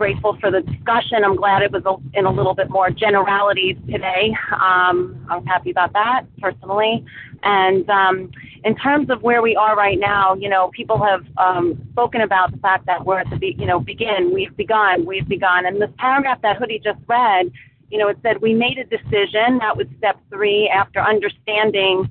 grateful 0.00 0.34
for 0.40 0.50
the 0.50 0.62
discussion. 0.62 1.22
I'm 1.22 1.36
glad 1.36 1.60
it 1.60 1.70
was 1.70 1.84
in 2.14 2.24
a 2.24 2.32
little 2.32 2.54
bit 2.54 2.70
more 2.70 2.88
generalities 2.88 3.76
today. 3.92 4.34
Um, 4.50 5.26
I'm 5.28 5.44
happy 5.44 5.70
about 5.70 5.92
that 5.92 6.22
personally. 6.40 7.04
And 7.42 7.88
um, 7.90 8.30
in 8.64 8.74
terms 8.76 9.10
of 9.10 9.20
where 9.20 9.42
we 9.42 9.54
are 9.56 9.76
right 9.76 9.98
now, 10.00 10.32
you 10.36 10.48
know, 10.48 10.70
people 10.74 10.98
have 11.04 11.26
um, 11.36 11.86
spoken 11.92 12.22
about 12.22 12.50
the 12.50 12.56
fact 12.56 12.86
that 12.86 13.04
we're 13.04 13.18
at 13.18 13.28
the, 13.28 13.36
be- 13.36 13.56
you 13.58 13.66
know, 13.66 13.78
begin, 13.78 14.32
we've 14.32 14.56
begun, 14.56 15.04
we've 15.04 15.28
begun. 15.28 15.66
And 15.66 15.82
this 15.82 15.90
paragraph 15.98 16.40
that 16.40 16.56
Hoodie 16.56 16.80
just 16.82 17.00
read, 17.06 17.52
you 17.90 17.98
know, 17.98 18.08
it 18.08 18.16
said 18.22 18.40
we 18.40 18.54
made 18.54 18.78
a 18.78 18.84
decision. 18.84 19.58
That 19.58 19.76
was 19.76 19.86
step 19.98 20.18
three 20.30 20.66
after 20.70 21.00
understanding 21.00 22.10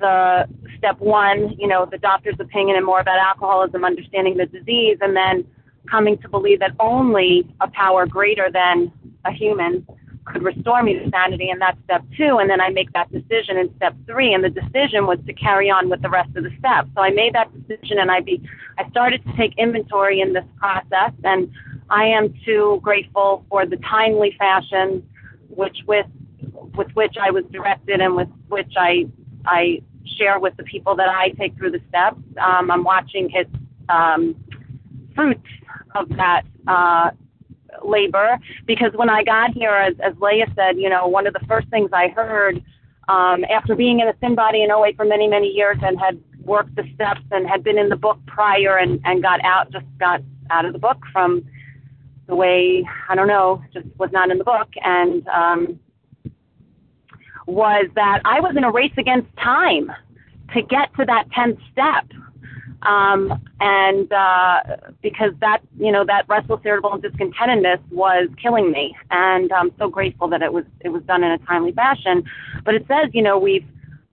the 0.00 0.48
step 0.76 0.98
one, 0.98 1.50
you 1.56 1.68
know, 1.68 1.86
the 1.88 1.98
doctor's 1.98 2.40
opinion 2.40 2.76
and 2.76 2.84
more 2.84 2.98
about 2.98 3.18
alcoholism, 3.18 3.84
understanding 3.84 4.36
the 4.38 4.46
disease, 4.46 4.98
and 5.00 5.14
then 5.14 5.46
coming 5.90 6.18
to 6.18 6.28
believe 6.28 6.60
that 6.60 6.72
only 6.80 7.46
a 7.60 7.68
power 7.68 8.06
greater 8.06 8.50
than 8.50 8.92
a 9.24 9.32
human 9.32 9.86
could 10.24 10.42
restore 10.42 10.82
me 10.82 10.94
to 10.94 11.10
sanity, 11.10 11.50
and 11.50 11.60
that's 11.60 11.78
step 11.84 12.04
two. 12.16 12.38
And 12.38 12.48
then 12.48 12.60
I 12.60 12.70
make 12.70 12.92
that 12.92 13.10
decision 13.10 13.56
in 13.56 13.74
step 13.76 13.94
three, 14.06 14.32
and 14.34 14.44
the 14.44 14.50
decision 14.50 15.06
was 15.06 15.18
to 15.26 15.32
carry 15.32 15.68
on 15.68 15.88
with 15.88 16.00
the 16.02 16.08
rest 16.08 16.30
of 16.36 16.44
the 16.44 16.52
steps. 16.58 16.88
So 16.94 17.02
I 17.02 17.10
made 17.10 17.34
that 17.34 17.50
decision, 17.52 17.98
and 17.98 18.10
I 18.10 18.20
be 18.20 18.40
I 18.78 18.88
started 18.90 19.24
to 19.26 19.36
take 19.36 19.58
inventory 19.58 20.20
in 20.20 20.32
this 20.32 20.44
process, 20.58 21.12
and 21.24 21.50
I 21.90 22.04
am 22.04 22.34
too 22.44 22.80
grateful 22.82 23.44
for 23.48 23.66
the 23.66 23.76
timely 23.78 24.34
fashion 24.38 25.06
which 25.48 25.78
with 25.86 26.06
with 26.74 26.90
which 26.94 27.16
I 27.20 27.30
was 27.30 27.44
directed 27.50 28.00
and 28.00 28.16
with 28.16 28.28
which 28.48 28.72
I 28.76 29.06
I 29.44 29.82
share 30.16 30.38
with 30.38 30.56
the 30.56 30.64
people 30.64 30.94
that 30.96 31.08
I 31.08 31.30
take 31.30 31.56
through 31.56 31.72
the 31.72 31.80
steps. 31.88 32.20
Um, 32.40 32.70
I'm 32.70 32.84
watching 32.84 33.28
his 33.28 33.46
um, 33.88 34.36
fruit 35.14 35.40
of 35.94 36.08
that 36.10 36.42
uh, 36.66 37.10
labor 37.84 38.38
because 38.66 38.92
when 38.94 39.10
I 39.10 39.24
got 39.24 39.50
here, 39.50 39.70
as, 39.70 39.94
as 40.00 40.14
Leah 40.20 40.46
said, 40.54 40.76
you 40.78 40.88
know, 40.88 41.06
one 41.06 41.26
of 41.26 41.32
the 41.32 41.44
first 41.46 41.68
things 41.68 41.90
I 41.92 42.08
heard 42.08 42.62
um, 43.08 43.44
after 43.44 43.74
being 43.74 44.00
in 44.00 44.08
a 44.08 44.12
thin 44.14 44.34
body 44.34 44.62
in 44.62 44.70
OA 44.70 44.92
for 44.94 45.04
many, 45.04 45.26
many 45.28 45.48
years 45.48 45.78
and 45.82 45.98
had 45.98 46.20
worked 46.44 46.74
the 46.76 46.84
steps 46.94 47.22
and 47.30 47.48
had 47.48 47.62
been 47.62 47.78
in 47.78 47.88
the 47.88 47.96
book 47.96 48.18
prior 48.26 48.78
and, 48.78 49.00
and 49.04 49.22
got 49.22 49.42
out, 49.44 49.70
just 49.70 49.86
got 49.98 50.20
out 50.50 50.64
of 50.64 50.72
the 50.72 50.78
book 50.78 50.98
from 51.12 51.44
the 52.26 52.34
way, 52.34 52.84
I 53.08 53.14
don't 53.14 53.28
know, 53.28 53.62
just 53.72 53.86
was 53.98 54.10
not 54.12 54.30
in 54.30 54.38
the 54.38 54.44
book. 54.44 54.68
And 54.82 55.26
um, 55.28 55.80
was 57.46 57.86
that 57.94 58.20
I 58.24 58.40
was 58.40 58.56
in 58.56 58.64
a 58.64 58.70
race 58.70 58.92
against 58.96 59.28
time 59.36 59.90
to 60.54 60.62
get 60.62 60.94
to 60.96 61.04
that 61.06 61.28
10th 61.30 61.58
step. 61.72 62.06
Um, 62.82 63.40
and 63.60 64.12
uh, 64.12 64.60
because 65.02 65.32
that, 65.40 65.60
you 65.78 65.92
know, 65.92 66.04
that 66.04 66.28
restless, 66.28 66.60
irritable, 66.64 66.92
and 66.92 67.02
discontentedness 67.02 67.80
was 67.90 68.28
killing 68.40 68.72
me, 68.72 68.96
and 69.10 69.52
I'm 69.52 69.72
so 69.78 69.88
grateful 69.88 70.26
that 70.28 70.42
it 70.42 70.52
was 70.52 70.64
it 70.80 70.88
was 70.88 71.02
done 71.04 71.22
in 71.22 71.30
a 71.30 71.38
timely 71.38 71.72
fashion. 71.72 72.24
But 72.64 72.74
it 72.74 72.84
says, 72.88 73.10
you 73.12 73.22
know, 73.22 73.38
we've 73.38 73.64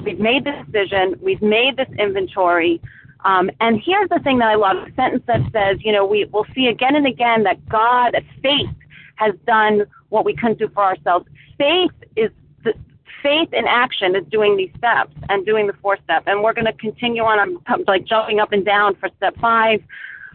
we've 0.03 0.19
made 0.19 0.43
the 0.43 0.51
decision, 0.71 1.19
we've 1.21 1.41
made 1.41 1.77
this 1.77 1.89
inventory, 1.97 2.79
um, 3.25 3.49
and 3.59 3.81
here's 3.83 4.09
the 4.09 4.19
thing 4.19 4.37
that 4.37 4.49
I 4.49 4.55
love: 4.55 4.85
the 4.85 4.93
sentence 4.95 5.23
that 5.25 5.41
says, 5.51 5.77
you 5.83 5.91
know, 5.91 6.05
we 6.05 6.25
will 6.25 6.45
see 6.53 6.67
again 6.67 6.95
and 6.95 7.07
again 7.07 7.43
that 7.43 7.67
God, 7.67 8.11
that 8.13 8.23
faith, 8.43 8.69
has 9.15 9.33
done 9.45 9.85
what 10.09 10.25
we 10.25 10.35
couldn't 10.35 10.59
do 10.59 10.69
for 10.69 10.83
ourselves. 10.83 11.25
Faith 11.57 11.91
is 12.15 12.31
the, 12.63 12.73
faith 13.21 13.49
in 13.53 13.65
action 13.67 14.15
is 14.15 14.25
doing 14.29 14.57
these 14.57 14.71
steps 14.77 15.13
and 15.29 15.45
doing 15.45 15.67
the 15.67 15.73
four 15.81 15.97
step. 16.03 16.23
And 16.27 16.43
we're 16.43 16.53
going 16.53 16.65
to 16.65 16.73
continue 16.73 17.23
on. 17.23 17.59
I'm 17.67 17.83
like 17.87 18.05
jumping 18.05 18.39
up 18.39 18.51
and 18.51 18.65
down 18.65 18.95
for 18.95 19.09
step 19.17 19.35
five. 19.39 19.83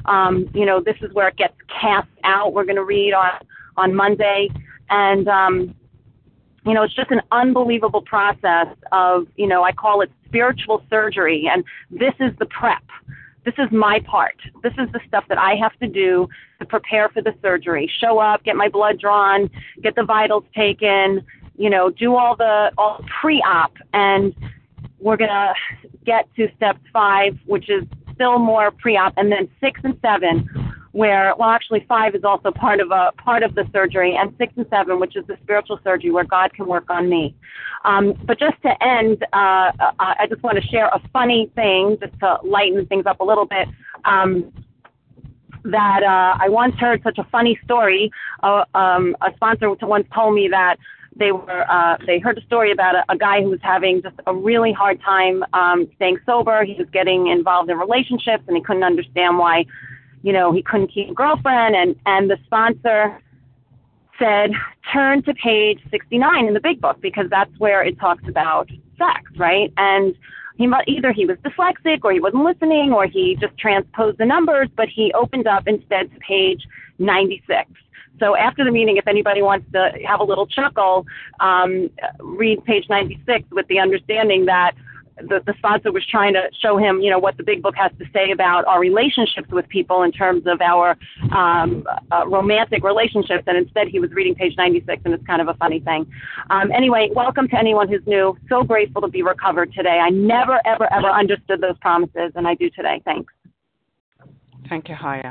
Um, 0.07 0.51
you 0.55 0.67
know, 0.67 0.81
this 0.81 0.97
is 1.01 1.13
where 1.13 1.29
it 1.29 1.37
gets 1.37 1.55
cast 1.69 2.09
out. 2.25 2.53
We're 2.53 2.65
going 2.65 2.77
to 2.77 2.85
read 2.85 3.13
on 3.13 3.31
on 3.77 3.95
Monday, 3.95 4.51
and 4.91 5.27
um, 5.29 5.75
you 6.65 6.75
know, 6.75 6.83
it's 6.83 6.95
just 6.95 7.11
an 7.11 7.23
unbelievable 7.33 8.03
process 8.03 8.69
of 8.93 9.27
you 9.37 9.47
know, 9.47 9.63
I 9.63 9.73
call 9.73 10.01
it 10.01 10.11
spiritual 10.27 10.83
surgery, 10.91 11.49
and 11.51 11.65
this 11.91 12.15
is 12.21 12.33
the 12.39 12.47
prep. 12.47 12.83
This 13.45 13.55
is 13.59 13.71
my 13.71 14.01
part. 14.01 14.37
This 14.63 14.73
is 14.79 14.91
the 14.93 15.01
stuff 15.07 15.25
that 15.29 15.39
I 15.39 15.55
have 15.57 15.79
to 15.81 15.87
do 15.87 16.29
to 16.61 16.65
prepare 16.65 17.11
for 17.11 17.21
the 17.21 17.35
surgery. 17.43 17.91
Show 18.01 18.19
up, 18.19 18.43
get 18.43 18.57
my 18.57 18.69
blood 18.69 18.99
drawn, 18.99 19.51
get 19.83 19.95
the 19.95 20.03
vitals 20.03 20.45
taken, 20.55 21.25
you 21.57 21.71
know, 21.71 21.91
do 21.91 22.17
all 22.17 22.37
the 22.37 22.73
all 22.79 23.05
pre-op, 23.21 23.73
and 23.93 24.35
we're 24.99 25.17
gonna 25.17 25.55
get 26.05 26.29
to 26.37 26.49
step 26.57 26.79
five, 26.93 27.37
which 27.47 27.69
is 27.69 27.85
still 28.15 28.39
more 28.39 28.71
pre-op, 28.71 29.13
and 29.17 29.31
then 29.31 29.49
six 29.61 29.81
and 29.85 29.99
seven, 30.03 30.49
where 30.93 31.35
well, 31.39 31.51
actually 31.51 31.85
five 31.89 32.15
is 32.15 32.25
also 32.25 32.51
part 32.51 32.81
of 32.81 32.91
a 32.91 33.13
part 33.19 33.43
of 33.43 33.55
the 33.55 33.69
surgery, 33.73 34.17
and 34.17 34.35
six 34.39 34.53
and 34.57 34.67
seven, 34.71 34.99
which 35.01 35.17
is 35.17 35.27
the 35.27 35.37
spiritual 35.43 35.79
surgery, 35.85 36.11
where 36.11 36.25
God 36.25 36.53
can 36.55 36.67
work 36.67 36.91
on 36.91 37.09
me. 37.09 37.35
Um, 37.85 38.15
but 38.25 38.39
just 38.39 38.61
to 38.63 38.83
end, 38.83 39.23
uh, 39.33 39.73
I 39.99 40.27
just 40.29 40.43
want 40.43 40.57
to 40.57 40.67
share 40.69 40.87
a 40.87 41.01
funny 41.13 41.51
thing, 41.55 41.99
just 42.01 42.19
to 42.21 42.39
lighten 42.43 42.87
things 42.87 43.07
up 43.07 43.21
a 43.21 43.25
little 43.25 43.47
bit. 43.47 43.69
Um, 44.05 44.53
that 45.65 46.03
uh, 46.03 46.37
I 46.39 46.49
once 46.49 46.75
heard 46.77 47.03
such 47.03 47.19
a 47.19 47.25
funny 47.25 47.59
story. 47.65 48.11
Uh, 48.43 48.65
um, 48.75 49.17
a 49.23 49.33
sponsor 49.35 49.71
once 49.71 50.07
told 50.15 50.35
me 50.35 50.49
that 50.49 50.77
they 51.17 51.33
were 51.33 51.71
uh, 51.71 51.97
they 52.07 52.19
heard 52.19 52.39
a 52.39 52.43
story 52.43 52.73
about 52.73 52.95
a, 52.95 53.05
a 53.09 53.17
guy 53.17 53.43
who 53.43 53.51
was 53.51 53.61
having 53.63 54.03
just 54.03 54.17
a 54.27 54.35
really 54.35 54.73
hard 54.73 55.01
time 55.01 55.45
um, 55.53 55.89
staying 55.97 56.19
sober. 56.27 56.65
He 56.65 56.75
was 56.75 56.89
getting 56.93 57.29
involved 57.29 57.71
in 57.71 57.79
relationships 57.79 58.45
and 58.49 58.57
he 58.57 58.63
couldn't 58.63 58.83
understand 58.83 59.39
why, 59.39 59.67
you 60.23 60.33
know, 60.33 60.53
he 60.53 60.63
couldn't 60.63 60.89
keep 60.89 61.11
a 61.11 61.15
girlfriend. 61.15 61.77
And 61.77 61.97
and 62.07 62.31
the 62.31 62.39
sponsor 62.45 63.21
said, 64.19 64.53
turn 64.93 65.23
to 65.25 65.35
page 65.35 65.81
69 65.91 66.47
in 66.47 66.55
the 66.55 66.61
Big 66.61 66.81
Book 66.81 67.01
because 67.01 67.29
that's 67.31 67.51
where 67.59 67.83
it 67.83 67.99
talks 67.99 68.25
about 68.29 68.71
sex, 68.99 69.23
right? 69.37 69.73
And 69.77 70.15
he 70.57 70.71
either 70.87 71.13
he 71.13 71.27
was 71.27 71.37
dyslexic 71.39 72.01
or 72.05 72.13
he 72.13 72.21
wasn't 72.21 72.45
listening 72.45 72.93
or 72.93 73.07
he 73.07 73.37
just 73.41 73.57
transposed 73.59 74.19
the 74.19 74.25
numbers, 74.25 74.69
but 74.77 74.89
he 74.89 75.13
opened 75.13 75.47
up 75.47 75.67
instead 75.67 76.13
to 76.13 76.19
page 76.21 76.67
96. 76.99 77.71
So 78.21 78.37
after 78.37 78.65
the 78.65 78.71
meeting, 78.71 78.97
if 78.97 79.09
anybody 79.09 79.43
wants 79.43 79.67
to 79.73 79.91
have 80.07 80.21
a 80.21 80.25
little 80.25 80.47
chuckle, 80.47 81.05
um, 81.41 81.91
read 82.21 82.65
page 82.65 82.87
96 82.89 83.51
with 83.51 83.67
the 83.67 83.81
understanding 83.81 84.45
that 84.45 84.73
the, 85.17 85.41
the 85.47 85.55
sponsor 85.59 85.93
was 85.93 86.05
trying 86.07 86.35
to 86.35 86.43
show 86.61 86.77
him, 86.77 87.01
you 87.01 87.11
know, 87.11 87.19
what 87.19 87.37
the 87.37 87.43
big 87.43 87.63
book 87.63 87.75
has 87.77 87.93
to 87.99 88.05
say 88.13 88.33
about 88.33 88.65
our 88.67 88.81
relationships 88.81 89.49
with 89.51 89.69
people 89.69 90.03
in 90.03 90.13
terms 90.13 90.45
of 90.47 90.61
our 90.61 90.97
um, 91.33 91.85
uh, 92.11 92.27
romantic 92.27 92.83
relationships, 92.83 93.45
and 93.47 93.57
instead 93.57 93.89
he 93.89 94.01
was 94.01 94.11
reading 94.11 94.35
page 94.35 94.55
96, 94.57 95.03
and 95.05 95.15
it's 95.15 95.27
kind 95.27 95.41
of 95.41 95.49
a 95.49 95.55
funny 95.55 95.81
thing. 95.81 96.07
Um, 96.51 96.73
anyway, 96.73 97.11
welcome 97.15 97.49
to 97.49 97.59
anyone 97.59 97.89
who's 97.89 98.05
new. 98.07 98.37
So 98.49 98.63
grateful 98.65 99.03
to 99.03 99.09
be 99.09 99.23
recovered 99.23 99.73
today. 99.73 100.01
I 100.03 100.11
never, 100.11 100.61
ever, 100.67 100.93
ever 100.93 101.09
understood 101.09 101.61
those 101.61 101.79
promises, 101.81 102.33
and 102.35 102.47
I 102.47 102.55
do 102.55 102.71
today. 102.71 103.01
Thanks. 103.05 103.33
Thank 104.69 104.89
you, 104.89 104.95
Haya. 104.95 105.31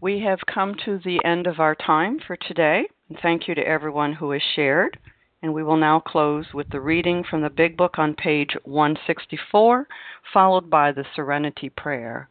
We 0.00 0.20
have 0.20 0.38
come 0.52 0.74
to 0.84 1.00
the 1.04 1.24
end 1.24 1.46
of 1.46 1.60
our 1.60 1.74
time 1.74 2.20
for 2.26 2.36
today. 2.36 2.84
Thank 3.22 3.48
you 3.48 3.54
to 3.54 3.66
everyone 3.66 4.12
who 4.12 4.30
has 4.32 4.42
shared. 4.54 4.98
And 5.44 5.52
we 5.52 5.62
will 5.62 5.76
now 5.76 6.00
close 6.00 6.46
with 6.54 6.70
the 6.70 6.80
reading 6.80 7.22
from 7.28 7.42
the 7.42 7.50
Big 7.50 7.76
Book 7.76 7.98
on 7.98 8.14
page 8.14 8.56
164, 8.64 9.86
followed 10.32 10.70
by 10.70 10.90
the 10.90 11.04
Serenity 11.14 11.68
Prayer. 11.68 12.30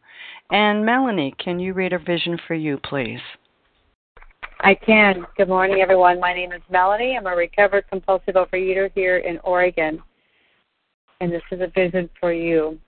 And 0.50 0.84
Melanie, 0.84 1.32
can 1.38 1.60
you 1.60 1.74
read 1.74 1.92
a 1.92 1.98
vision 2.00 2.36
for 2.48 2.54
you, 2.54 2.76
please? 2.76 3.20
I 4.58 4.74
can. 4.74 5.28
Good 5.36 5.46
morning, 5.46 5.80
everyone. 5.80 6.18
My 6.18 6.34
name 6.34 6.50
is 6.50 6.60
Melanie. 6.68 7.16
I'm 7.16 7.28
a 7.28 7.36
recovered 7.36 7.84
compulsive 7.88 8.34
overeater 8.34 8.90
here 8.96 9.18
in 9.18 9.38
Oregon. 9.44 10.02
And 11.20 11.30
this 11.30 11.42
is 11.52 11.60
a 11.60 11.68
vision 11.68 12.10
for 12.18 12.32
you. 12.32 12.80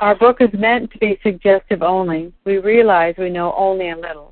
Our 0.00 0.16
book 0.16 0.42
is 0.42 0.50
meant 0.52 0.92
to 0.92 0.98
be 0.98 1.18
suggestive 1.22 1.80
only. 1.82 2.34
We 2.44 2.58
realize 2.58 3.14
we 3.16 3.30
know 3.30 3.54
only 3.56 3.88
a 3.88 3.96
little. 3.96 4.31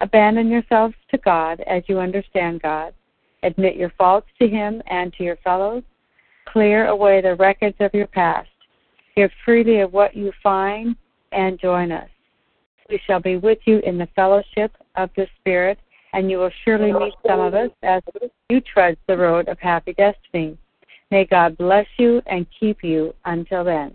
Abandon 0.00 0.48
yourselves 0.48 0.94
to 1.10 1.18
God 1.18 1.60
as 1.66 1.82
you 1.86 1.98
understand 1.98 2.62
God. 2.62 2.94
Admit 3.42 3.76
your 3.76 3.92
faults 3.98 4.28
to 4.40 4.48
Him 4.48 4.82
and 4.88 5.12
to 5.14 5.24
your 5.24 5.36
fellows. 5.36 5.82
Clear 6.46 6.86
away 6.86 7.20
the 7.20 7.34
records 7.34 7.76
of 7.80 7.92
your 7.92 8.06
past. 8.06 8.48
Give 9.16 9.30
freely 9.44 9.80
of 9.80 9.92
what 9.92 10.16
you 10.16 10.32
find 10.42 10.96
and 11.32 11.58
join 11.60 11.92
us. 11.92 12.08
We 12.88 13.00
shall 13.06 13.20
be 13.20 13.36
with 13.36 13.58
you 13.64 13.80
in 13.80 13.98
the 13.98 14.08
fellowship 14.16 14.72
of 14.96 15.10
the 15.16 15.26
Spirit, 15.40 15.78
and 16.12 16.30
you 16.30 16.38
will 16.38 16.50
surely 16.64 16.92
meet 16.92 17.14
some 17.26 17.40
of 17.40 17.54
us 17.54 17.70
as 17.82 18.02
you 18.48 18.60
trudge 18.60 18.98
the 19.06 19.16
road 19.16 19.48
of 19.48 19.58
happy 19.58 19.92
destiny. 19.92 20.56
May 21.10 21.24
God 21.26 21.58
bless 21.58 21.86
you 21.98 22.22
and 22.26 22.46
keep 22.58 22.82
you 22.82 23.14
until 23.24 23.64
then. 23.64 23.94